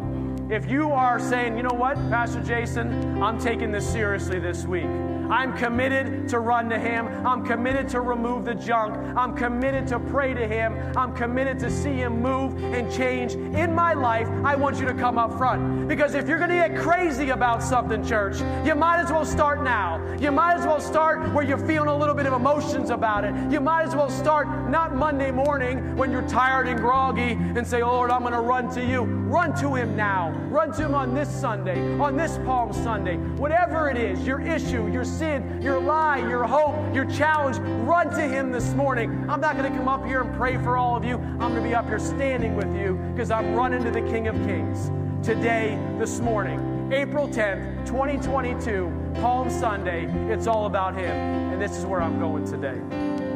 if 0.52 0.70
you 0.70 0.92
are 0.92 1.18
saying, 1.18 1.56
you 1.56 1.64
know 1.64 1.74
what, 1.74 1.96
Pastor 2.10 2.44
Jason, 2.44 3.24
I'm 3.24 3.40
taking 3.40 3.72
this 3.72 3.90
seriously 3.90 4.38
this 4.38 4.66
week. 4.66 4.84
I'm 5.32 5.58
committed 5.58 6.28
to 6.30 6.40
run 6.40 6.70
to 6.70 6.78
Him. 6.78 7.08
I'm 7.26 7.46
committed 7.46 7.88
to 7.90 8.02
remove 8.02 8.44
the 8.44 8.54
junk. 8.54 8.98
I'm 9.18 9.34
committed 9.34 9.88
to 9.88 10.00
pray 10.00 10.34
to 10.34 10.46
Him. 10.46 10.76
I'm 10.98 11.16
committed 11.16 11.58
to 11.60 11.72
see 11.72 11.94
Him 11.94 12.22
move 12.22 12.62
and 12.62 12.92
change 12.92 13.36
in 13.36 13.74
my 13.74 13.94
life. 13.94 14.28
I 14.44 14.56
want 14.56 14.78
you 14.78 14.86
to 14.88 14.94
come 14.94 15.18
up 15.18 15.38
front. 15.38 15.88
Because 15.88 16.16
if 16.16 16.28
you're 16.28 16.38
going 16.38 16.50
to 16.50 16.56
get 16.56 16.76
crazy 16.76 17.30
about 17.30 17.64
something, 17.64 18.06
church, 18.06 18.40
you 18.66 18.76
might 18.76 19.00
as 19.00 19.10
well 19.10 19.26
start 19.26 19.64
now. 19.64 20.02
You 20.20 20.32
might 20.32 20.56
as 20.56 20.66
well 20.66 20.82
start 20.82 21.34
where 21.34 21.46
you're 21.46 21.58
feeling 21.58 21.88
a 21.88 21.98
little 21.98 22.14
bit 22.14 22.26
of 22.26 22.34
emotions 22.34 22.90
about 22.90 23.24
it. 23.24 23.34
You 23.50 23.62
might 23.62 23.84
as 23.84 23.96
well 23.96 24.10
start 24.10 24.70
not 24.70 24.94
Monday 24.94 25.32
morning 25.32 25.96
when 25.96 26.12
you're 26.12 26.28
tired 26.28 26.68
and 26.68 26.78
groggy 26.78 27.32
and 27.32 27.66
say, 27.66 27.82
Lord, 27.82 28.12
I'm 28.12 28.22
going 28.22 28.34
to 28.34 28.42
run 28.42 28.70
to 28.76 28.86
you. 28.86 29.04
Run 29.04 29.56
to 29.62 29.76
Him 29.76 29.96
now. 29.96 30.32
Run 30.50 30.74
to 30.74 30.86
Him 30.86 30.94
on 30.94 31.14
this 31.14 31.30
Sunday, 31.30 31.98
on 32.00 32.18
this 32.18 32.38
Palm 32.40 32.74
Sunday. 32.74 33.16
Whatever 33.16 33.90
it 33.90 33.96
is, 33.96 34.28
your 34.28 34.42
issue, 34.42 34.92
your 34.92 35.06
sin, 35.22 35.62
your 35.62 35.80
lie, 35.80 36.18
your 36.18 36.46
hope, 36.46 36.96
your 36.96 37.06
challenge, 37.06 37.60
run 37.86 38.10
to 38.10 38.22
Him 38.22 38.52
this 38.52 38.74
morning. 38.74 39.30
I'm 39.30 39.40
not 39.40 39.56
going 39.56 39.72
to 39.72 39.78
come 39.78 39.88
up 39.88 40.04
here 40.04 40.22
and 40.22 40.36
pray 40.36 40.58
for 40.58 40.78
all 40.78 40.96
of 40.98 41.06
you. 41.06 41.18
I'm 41.18 41.52
going 41.52 41.62
to 41.62 41.62
be 41.62 41.76
up 41.76 41.86
here 41.86 42.00
standing 42.00 42.56
with 42.56 42.76
you 42.76 42.96
because 43.12 43.30
I'm 43.30 43.54
running 43.54 43.84
to 43.84 43.92
the 43.92 44.02
King 44.02 44.30
of 44.30 44.36
Kings 44.48 44.90
today, 45.24 45.78
this 46.00 46.20
morning. 46.22 46.90
April 46.92 47.28
10th, 47.28 47.86
2022, 47.86 48.92
Palm 49.22 49.52
Sunday. 49.52 50.06
It's 50.34 50.48
all 50.48 50.66
about 50.66 50.96
Him. 50.96 51.16
And 51.16 51.62
this 51.62 51.78
is 51.78 51.86
where 51.86 52.02
I'm 52.02 52.18
going 52.20 52.44
today. 52.44 53.31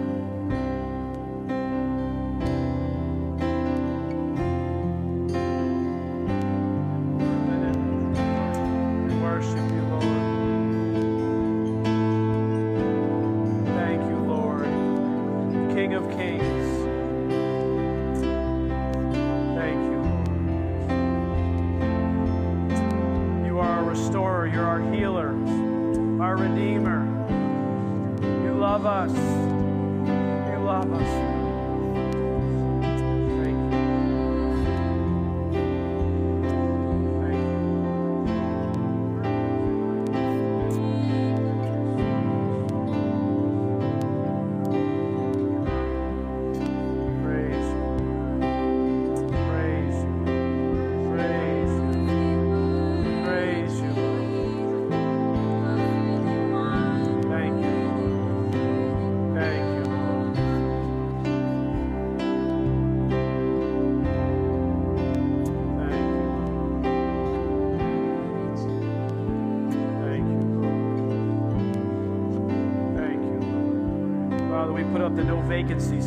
Our 24.76 24.94
healer, 24.94 25.30
our 26.22 26.36
redeemer. 26.36 27.06
You 28.44 28.56
love 28.56 28.86
us. 28.86 29.14
You 29.14 30.60
love 30.66 30.92
us. 30.92 31.35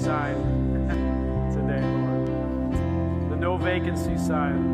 Sign 0.08 0.36
today, 1.52 1.84
Lord. 1.84 3.30
The 3.30 3.36
no 3.36 3.58
vacancy 3.58 4.16
sign. 4.16 4.67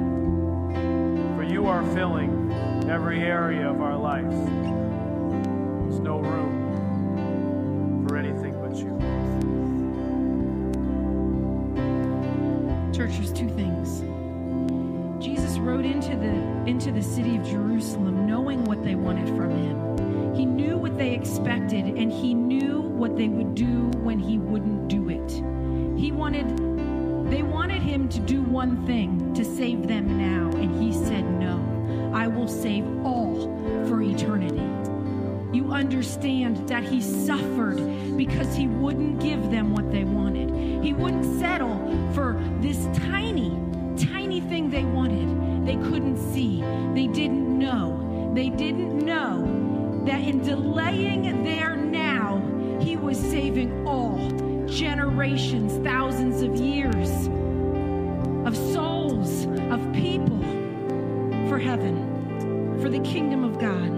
For 61.55 61.61
heaven, 61.61 62.81
for 62.83 62.89
the 62.89 62.99
kingdom 62.99 63.45
of 63.45 63.61
God. 63.61 63.89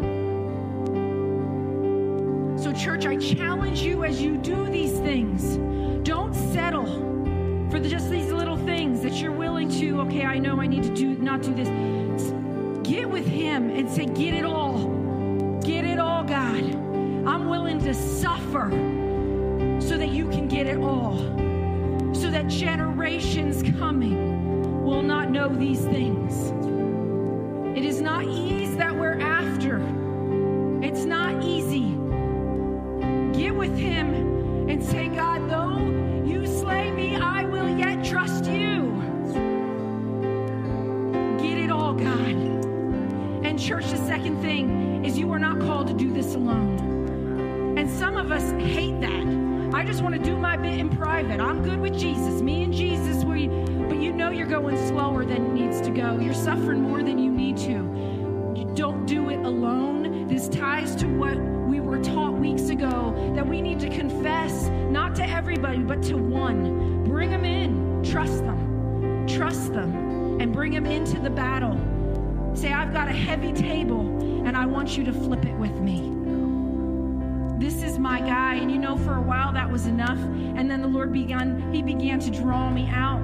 So, 2.61 2.71
church, 2.71 3.07
I 3.07 3.17
challenge 3.17 3.81
you 3.81 4.05
as 4.05 4.21
you 4.21 4.37
do 4.37 4.67
these 4.67 4.93
things, 5.01 5.57
don't 6.07 6.35
settle 6.35 6.85
for 7.71 7.81
the- 7.81 7.89
just 7.89 8.11
these 8.11 8.31
little 8.31 8.59
things 8.59 9.01
that 9.01 9.23
you're 9.23 9.33
willing 9.33 9.71
to, 9.71 10.01
okay, 10.03 10.27
I 10.27 10.39
know 10.39 10.61
I 10.61 10.67
need 10.67 10.83
to 10.83 10.91
do 10.91 11.17
not 11.17 11.41
do 11.41 11.55
this. 11.55 11.71
Get 12.83 13.09
with 13.09 13.27
him 13.27 13.71
and 13.71 13.89
say, 13.89 14.05
get 14.05 14.35
it 14.35 14.45
all. 14.45 14.91
Get 15.65 15.87
it 15.87 15.99
all, 15.99 16.25
God. 16.25 16.63
I'm 17.25 17.49
willing 17.49 17.79
to 17.79 17.95
suffer 17.95 18.69
so 19.81 19.97
that 19.97 20.11
you 20.11 20.29
can 20.29 20.47
get 20.47 20.67
it 20.67 20.77
all. 20.77 21.17
So 22.13 22.31
that 22.31 22.49
generations 22.49 23.63
coming 23.79 24.85
will 24.85 25.01
not 25.01 25.31
know 25.31 25.49
these 25.49 25.87
things. 25.87 26.53
Not 28.17 28.29
ease 28.29 28.75
that 28.79 28.97
we're 28.97 29.21
after. 29.21 29.77
It's 30.83 31.05
not 31.05 31.45
easy. 31.45 31.91
Get 33.39 33.55
with 33.55 33.77
him 33.77 34.71
and 34.71 34.83
say, 34.83 35.09
God, 35.09 35.51
though 35.51 35.77
you 36.25 36.47
slay 36.47 36.91
me, 36.93 37.17
I 37.17 37.45
will 37.45 37.69
yet 37.69 38.03
trust 38.03 38.47
you. 38.47 38.91
Get 41.39 41.59
it 41.59 41.71
all, 41.71 41.93
God. 41.93 42.37
And, 43.45 43.59
church, 43.61 43.85
the 43.91 43.99
second 44.07 44.41
thing 44.41 45.05
is 45.05 45.19
you 45.19 45.31
are 45.33 45.39
not 45.39 45.61
called 45.61 45.87
to 45.89 45.93
do 45.93 46.11
this 46.11 46.35
alone. 46.35 47.77
And 47.77 47.91
some 47.91 48.17
of 48.17 48.33
us 48.33 48.51
hate 48.53 48.99
that. 49.03 49.75
I 49.75 49.85
just 49.85 50.03
want 50.03 50.15
to 50.15 50.23
do 50.23 50.39
my 50.39 50.57
bit 50.57 50.79
in 50.79 50.89
private. 50.89 51.39
I'm 51.39 51.63
good 51.63 51.81
with 51.81 51.99
Jesus, 51.99 52.41
me 52.41 52.63
and 52.63 52.73
Jesus, 52.73 53.25
we, 53.25 53.49
but 53.49 53.99
you 53.99 54.11
know 54.11 54.31
you're 54.31 54.47
going 54.47 54.79
slower 54.89 55.27
than 55.27 55.45
it 55.49 55.53
needs 55.53 55.83
to 55.83 55.91
go. 55.91 56.19
You're 56.19 56.33
suffering 56.33 56.86
This 60.37 60.49
ties 60.49 60.95
to 60.97 61.07
what 61.07 61.39
we 61.67 61.81
were 61.81 61.99
taught 61.99 62.35
weeks 62.35 62.69
ago 62.69 63.33
that 63.35 63.49
we 63.49 63.63
need 63.63 63.81
to 63.81 63.89
confess, 63.89 64.69
not 64.91 65.15
to 65.15 65.27
everybody, 65.27 65.79
but 65.79 66.03
to 66.03 66.19
one. 66.19 67.05
Bring 67.05 67.31
them 67.31 67.47
in, 67.47 68.03
trust 68.05 68.45
them, 68.45 69.27
trust 69.27 69.73
them, 69.73 70.39
and 70.39 70.53
bring 70.53 70.73
them 70.73 70.85
into 70.85 71.19
the 71.19 71.31
battle. 71.31 71.81
Say, 72.55 72.71
I've 72.71 72.93
got 72.93 73.09
a 73.09 73.13
heavy 73.13 73.51
table, 73.51 74.01
and 74.47 74.59
I 74.59 74.67
want 74.67 74.99
you 74.99 75.05
to 75.05 75.13
flip 75.15 75.43
it 75.47 75.55
with 75.55 75.73
me. 75.81 76.13
This 77.59 77.83
is 77.83 77.99
my 77.99 78.21
guy 78.21 78.57
and 78.57 78.71
you 78.71 78.77
know 78.77 78.99
for 78.99 79.17
a 79.17 79.23
while 79.23 79.55
that 79.55 79.71
was 79.71 79.87
enough. 79.87 80.19
And 80.19 80.71
then 80.71 80.83
the 80.83 80.89
lord 80.89 81.15
began 81.15 81.73
he 81.73 81.81
began 81.81 82.21
to 82.21 82.31
draw 82.31 82.69
me 82.69 82.87
out. 82.91 83.23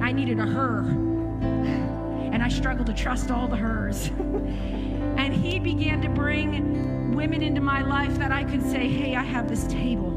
I 0.00 0.10
needed 0.10 0.38
a 0.38 0.46
her. 0.46 0.78
And 0.78 2.42
i 2.42 2.48
struggled 2.48 2.86
to 2.86 2.94
trust 2.94 3.30
all 3.30 3.46
the 3.46 3.56
hers 3.56 4.10
and 5.16 5.34
he 5.34 5.58
began 5.58 6.00
to 6.02 6.08
bring 6.08 7.14
women 7.14 7.42
into 7.42 7.60
my 7.60 7.80
life 7.82 8.16
that 8.18 8.32
i 8.32 8.44
could 8.44 8.62
say 8.62 8.88
hey 8.88 9.14
i 9.14 9.22
have 9.22 9.48
this 9.48 9.66
table. 9.66 10.12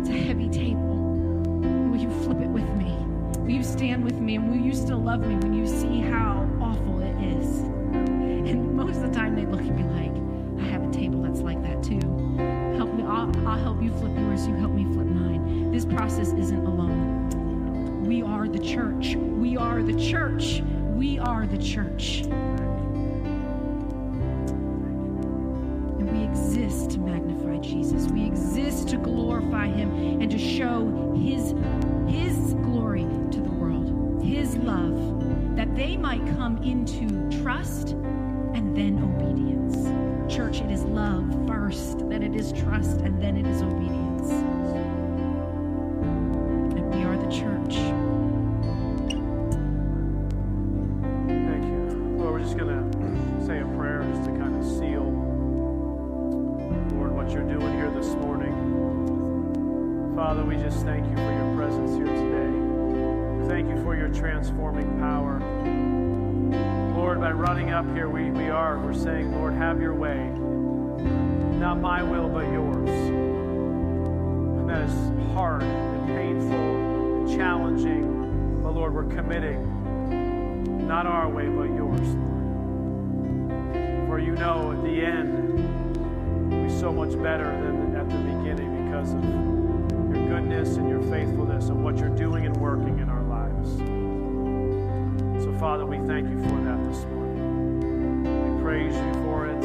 It's 0.00 0.08
a 0.08 0.12
heavy 0.12 0.48
table. 0.48 0.96
Will 1.90 1.98
you 2.00 2.10
flip 2.22 2.40
it 2.40 2.48
with 2.48 2.68
me? 2.70 2.96
Will 3.40 3.50
you 3.50 3.62
stand 3.62 4.02
with 4.02 4.14
me? 4.14 4.36
And 4.36 4.48
will 4.48 4.56
you 4.56 4.74
still 4.74 4.98
love 4.98 5.20
me 5.20 5.34
when 5.36 5.52
you 5.52 5.66
see 5.66 6.00
how 6.00 6.48
awful 6.60 7.00
it 7.00 7.14
is? 7.36 7.58
And 8.48 8.74
most 8.74 8.96
of 8.96 9.02
the 9.02 9.10
time 9.10 9.36
they 9.36 9.44
look 9.44 9.60
at 9.60 9.76
me 9.76 9.84
like 9.84 10.64
i 10.64 10.70
have 10.70 10.88
a 10.88 10.92
table 10.92 11.22
that's 11.22 11.40
like 11.40 11.62
that 11.62 11.82
too. 11.82 12.00
Help 12.76 12.94
me 12.94 13.02
I'll, 13.04 13.30
I'll 13.46 13.58
help 13.58 13.82
you 13.82 13.92
flip 13.92 14.16
yours 14.16 14.46
you 14.46 14.54
help 14.54 14.72
me 14.72 14.84
flip 14.84 15.06
mine. 15.06 15.70
This 15.70 15.84
process 15.84 16.32
isn't 16.32 16.64
alone. 16.64 18.04
We 18.04 18.22
are 18.22 18.48
the 18.48 18.58
church. 18.58 19.16
We 19.16 19.56
are 19.56 19.82
the 19.82 19.98
church. 20.00 20.62
We 20.94 21.18
are 21.18 21.46
the 21.46 21.58
church 21.58 22.24
exist 26.70 26.90
to 26.92 27.00
magnify 27.00 27.56
jesus. 27.56 28.06
We 28.12 28.24
exist 28.24 28.88
to 28.90 28.96
glorify 28.96 29.66
him 29.66 30.20
and 30.22 30.30
to 30.30 30.38
show 30.38 31.12
his 31.16 31.52
his 32.06 32.54
glory 32.62 33.08
to 33.32 33.40
the 33.40 33.50
world 33.50 34.22
his 34.22 34.56
love 34.58 35.56
that 35.56 35.74
they 35.74 35.96
might 35.96 36.24
come 36.36 36.62
into 36.62 37.08
trust 37.42 37.90
and 38.54 38.76
then 38.76 39.02
obedience. 39.02 40.32
Church 40.32 40.60
it 40.60 40.70
is 40.70 40.84
love 40.84 41.26
first 41.48 42.08
then 42.08 42.22
it 42.22 42.36
is 42.36 42.52
trust 42.52 43.00
and 43.00 43.20
then 43.20 43.36
it 43.36 43.48
is 43.48 43.62
obedience 43.62 44.49
much 87.10 87.22
better 87.22 87.44
than 87.44 87.96
at 87.96 88.08
the 88.08 88.16
beginning 88.16 88.84
because 88.84 89.14
of 89.14 89.24
your 90.14 90.28
goodness 90.28 90.76
and 90.76 90.88
your 90.88 91.02
faithfulness 91.02 91.68
and 91.68 91.82
what 91.82 91.98
you're 91.98 92.08
doing 92.08 92.46
and 92.46 92.56
working 92.56 93.00
in 93.00 93.08
our 93.08 93.22
lives. 93.22 93.78
So, 95.42 95.52
Father, 95.58 95.86
we 95.86 95.98
thank 96.06 96.28
you 96.28 96.38
for 96.38 96.60
that 96.62 96.78
this 96.84 97.04
morning. 97.06 98.54
We 98.54 98.62
praise 98.62 98.94
you 98.94 99.12
for 99.24 99.46
it. 99.46 99.60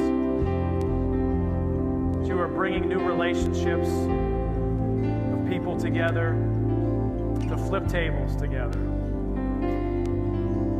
That 2.17 2.27
you 2.27 2.39
are 2.39 2.47
bringing 2.47 2.89
new 2.89 2.99
relationships 2.99 3.89
of 3.89 5.47
people 5.47 5.77
together 5.77 6.33
to 7.47 7.57
flip 7.67 7.87
tables 7.87 8.35
together 8.37 8.79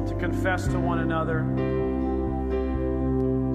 to 0.07 0.15
confess 0.19 0.67
to 0.67 0.79
one 0.79 0.99
another 0.99 1.45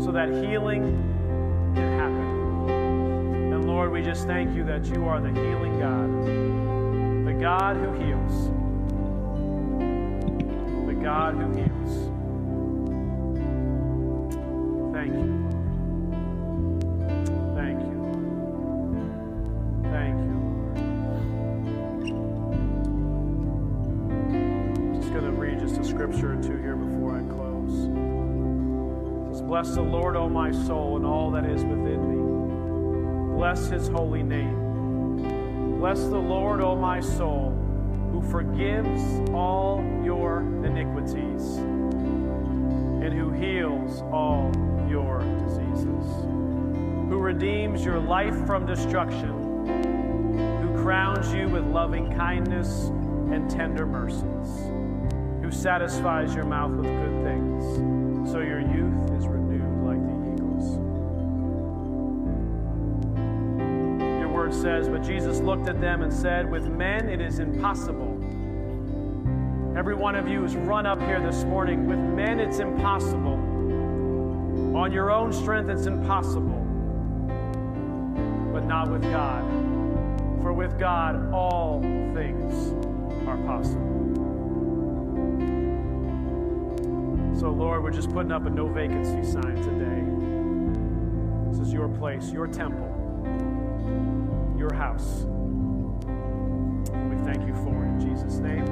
so 0.04 0.12
that 0.12 0.28
healing 0.44 1.72
can 1.74 1.98
happen. 1.98 2.19
Lord, 3.80 3.92
we 3.92 4.02
just 4.02 4.26
thank 4.26 4.54
you 4.54 4.62
that 4.64 4.84
you 4.84 5.06
are 5.06 5.22
the 5.22 5.30
healing 5.30 5.78
God, 5.78 6.26
the 7.26 7.32
God 7.32 7.76
who 7.76 7.92
heals, 7.94 8.50
the 10.86 10.92
God 11.02 11.34
who 11.34 11.50
heals. 11.54 12.10
Thank 14.92 15.14
you. 15.14 15.24
Lord. 15.32 15.64
Thank 17.56 17.80
you. 17.80 17.92
Lord. 18.04 19.08
Thank 19.94 20.16
you. 20.20 20.32
Lord. 24.28 24.94
Just 24.94 25.10
going 25.14 25.24
to 25.24 25.30
read 25.30 25.58
just 25.58 25.80
a 25.80 25.84
scripture 25.84 26.34
or 26.34 26.42
two 26.42 26.58
here 26.58 26.76
before 26.76 27.16
I 27.16 27.22
close. 27.32 27.88
It 29.30 29.36
says, 29.36 29.40
Bless 29.40 29.74
the 29.74 29.80
Lord, 29.80 30.16
O 30.16 30.28
my 30.28 30.50
soul, 30.50 30.96
and 30.98 31.06
all 31.06 31.30
that 31.30 31.46
is 31.46 31.64
within 31.64 32.09
me. 32.09 32.09
Bless 33.40 33.68
his 33.68 33.88
holy 33.88 34.22
name. 34.22 35.78
Bless 35.78 35.98
the 36.00 36.18
Lord, 36.18 36.60
O 36.60 36.76
my 36.76 37.00
soul, 37.00 37.52
who 38.12 38.20
forgives 38.20 39.00
all 39.32 39.82
your 40.04 40.40
iniquities 40.62 41.56
and 41.56 43.14
who 43.14 43.30
heals 43.30 44.02
all 44.12 44.52
your 44.90 45.20
diseases, 45.38 46.04
who 47.08 47.18
redeems 47.18 47.82
your 47.82 47.98
life 47.98 48.36
from 48.44 48.66
destruction, 48.66 49.32
who 50.60 50.82
crowns 50.82 51.32
you 51.32 51.48
with 51.48 51.64
loving 51.64 52.14
kindness 52.14 52.88
and 53.32 53.48
tender 53.48 53.86
mercies, 53.86 54.70
who 55.40 55.50
satisfies 55.50 56.34
your 56.34 56.44
mouth 56.44 56.72
with 56.72 56.84
good 56.84 57.24
things, 57.24 58.30
so 58.30 58.40
your 58.40 58.60
youth 58.60 59.10
is 59.12 59.26
renewed 59.26 59.39
word 64.50 64.62
says, 64.62 64.88
But 64.88 65.02
Jesus 65.02 65.40
looked 65.40 65.68
at 65.68 65.80
them 65.80 66.02
and 66.02 66.12
said, 66.12 66.50
With 66.50 66.66
men 66.68 67.08
it 67.08 67.20
is 67.20 67.38
impossible. 67.38 68.16
Every 69.76 69.94
one 69.94 70.16
of 70.16 70.28
you 70.28 70.42
has 70.42 70.56
run 70.56 70.86
up 70.86 71.00
here 71.00 71.20
this 71.20 71.44
morning, 71.44 71.86
with 71.86 71.98
men 71.98 72.40
it's 72.40 72.58
impossible. 72.58 73.38
On 74.76 74.92
your 74.92 75.10
own 75.10 75.32
strength 75.32 75.70
it's 75.70 75.86
impossible. 75.86 76.66
But 78.52 78.64
not 78.66 78.90
with 78.90 79.02
God. 79.02 79.44
For 80.42 80.52
with 80.52 80.78
God 80.78 81.32
all 81.32 81.80
things 81.80 82.72
are 83.28 83.36
possible. 83.46 83.88
So, 87.38 87.50
Lord, 87.50 87.82
we're 87.82 87.90
just 87.90 88.12
putting 88.12 88.32
up 88.32 88.44
a 88.44 88.50
no 88.50 88.68
vacancy 88.68 89.24
sign 89.24 89.56
today. 89.56 90.04
This 91.50 91.66
is 91.66 91.72
your 91.72 91.88
place, 91.88 92.30
your 92.30 92.46
temple, 92.46 92.89
house. 94.80 95.26
We 97.10 97.16
thank 97.22 97.46
you 97.46 97.54
for 97.62 97.84
it. 97.84 97.88
In 97.88 98.00
Jesus' 98.00 98.38
name, 98.38 98.64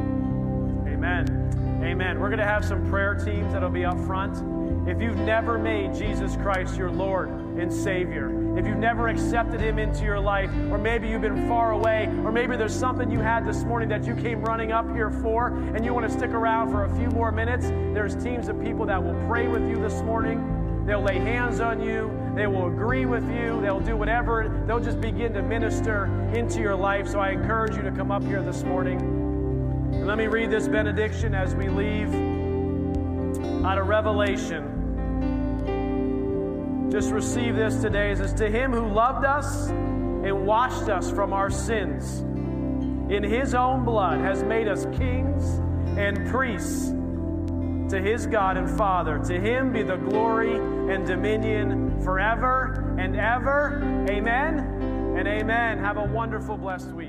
amen. 0.89 1.81
Amen. 1.85 2.19
We're 2.19 2.31
going 2.31 2.39
to 2.39 2.47
have 2.47 2.65
some 2.65 2.89
prayer 2.89 3.15
teams 3.15 3.53
that'll 3.53 3.69
be 3.69 3.85
up 3.85 4.01
front. 4.07 4.39
If 4.89 5.03
you've 5.03 5.19
never 5.19 5.59
made 5.59 5.95
Jesus 5.95 6.35
Christ 6.37 6.79
your 6.79 6.91
Lord 6.91 7.29
and 7.29 7.71
Savior, 7.71 8.59
if 8.59 8.67
you've 8.67 8.79
never 8.79 9.09
accepted 9.09 9.61
Him 9.61 9.79
into 9.79 10.03
your 10.03 10.19
life, 10.19 10.51
or 10.71 10.79
maybe 10.79 11.09
you've 11.09 11.21
been 11.21 11.47
far 11.47 11.73
away, 11.73 12.07
or 12.25 12.33
maybe 12.33 12.57
there's 12.57 12.75
something 12.75 13.11
you 13.11 13.21
had 13.21 13.47
this 13.47 13.65
morning 13.65 13.91
that 13.91 14.05
you 14.05 14.17
came 14.17 14.41
running 14.41 14.73
up 14.73 14.91
here 14.95 15.11
for, 15.11 15.49
and 15.49 15.85
you 15.85 15.93
want 15.93 16.11
to 16.11 16.13
stick 16.13 16.31
around 16.31 16.71
for 16.71 16.85
a 16.87 16.97
few 16.97 17.09
more 17.11 17.31
minutes, 17.31 17.67
there's 17.69 18.17
teams 18.17 18.49
of 18.49 18.59
people 18.63 18.87
that 18.87 19.03
will 19.03 19.15
pray 19.29 19.47
with 19.47 19.69
you 19.69 19.77
this 19.77 20.01
morning. 20.03 20.58
They'll 20.89 21.03
lay 21.03 21.19
hands 21.19 21.61
on 21.61 21.83
you. 21.83 22.11
They 22.35 22.47
will 22.47 22.69
agree 22.69 23.05
with 23.05 23.31
you. 23.31 23.61
They'll 23.61 23.79
do 23.79 23.95
whatever. 23.95 24.65
They'll 24.67 24.81
just 24.81 25.03
begin 25.03 25.35
to 25.35 25.43
minister 25.43 26.07
into 26.33 26.61
your 26.61 26.75
life. 26.75 27.07
So 27.07 27.21
I 27.21 27.33
encourage 27.33 27.77
you 27.77 27.83
to 27.83 27.91
come 27.91 28.11
up 28.11 28.25
here 28.25 28.43
this 28.43 28.63
morning. 28.63 28.99
And 29.93 30.07
let 30.07 30.17
me 30.17 30.29
read 30.29 30.51
this 30.51 30.67
benediction 30.67 31.35
as 31.35 31.55
we 31.55 31.69
leave 31.69 32.09
out 33.67 33.77
of 33.77 33.87
Revelation. 33.87 34.65
Just 36.91 37.11
receive 37.11 37.55
this 37.55 37.83
today. 37.83 38.13
It 38.13 38.17
says, 38.17 38.33
To 38.33 38.51
him 38.51 38.73
who 38.73 38.89
loved 38.89 39.27
us 39.27 39.69
and 39.69 40.47
washed 40.47 40.89
us 40.89 41.11
from 41.11 41.35
our 41.35 41.51
sins 41.51 42.21
in 43.13 43.23
his 43.23 43.55
own 43.55 43.85
blood 43.85 44.21
has 44.21 44.43
made 44.43 44.69
us 44.69 44.87
kings 44.97 45.59
and 45.99 46.27
priests 46.31 46.95
to 47.89 48.01
his 48.01 48.27
God 48.27 48.57
and 48.57 48.69
Father. 48.69 49.19
To 49.19 49.41
him 49.41 49.73
be 49.73 49.83
the 49.83 49.97
glory 49.97 50.55
and 50.93 51.07
dominion 51.07 52.01
forever 52.03 52.95
and 52.99 53.17
ever. 53.17 54.07
Amen 54.09 54.59
and 55.17 55.27
amen. 55.27 55.79
Have 55.79 55.97
a 55.97 56.05
wonderful, 56.05 56.57
blessed 56.57 56.89
week. 56.89 57.08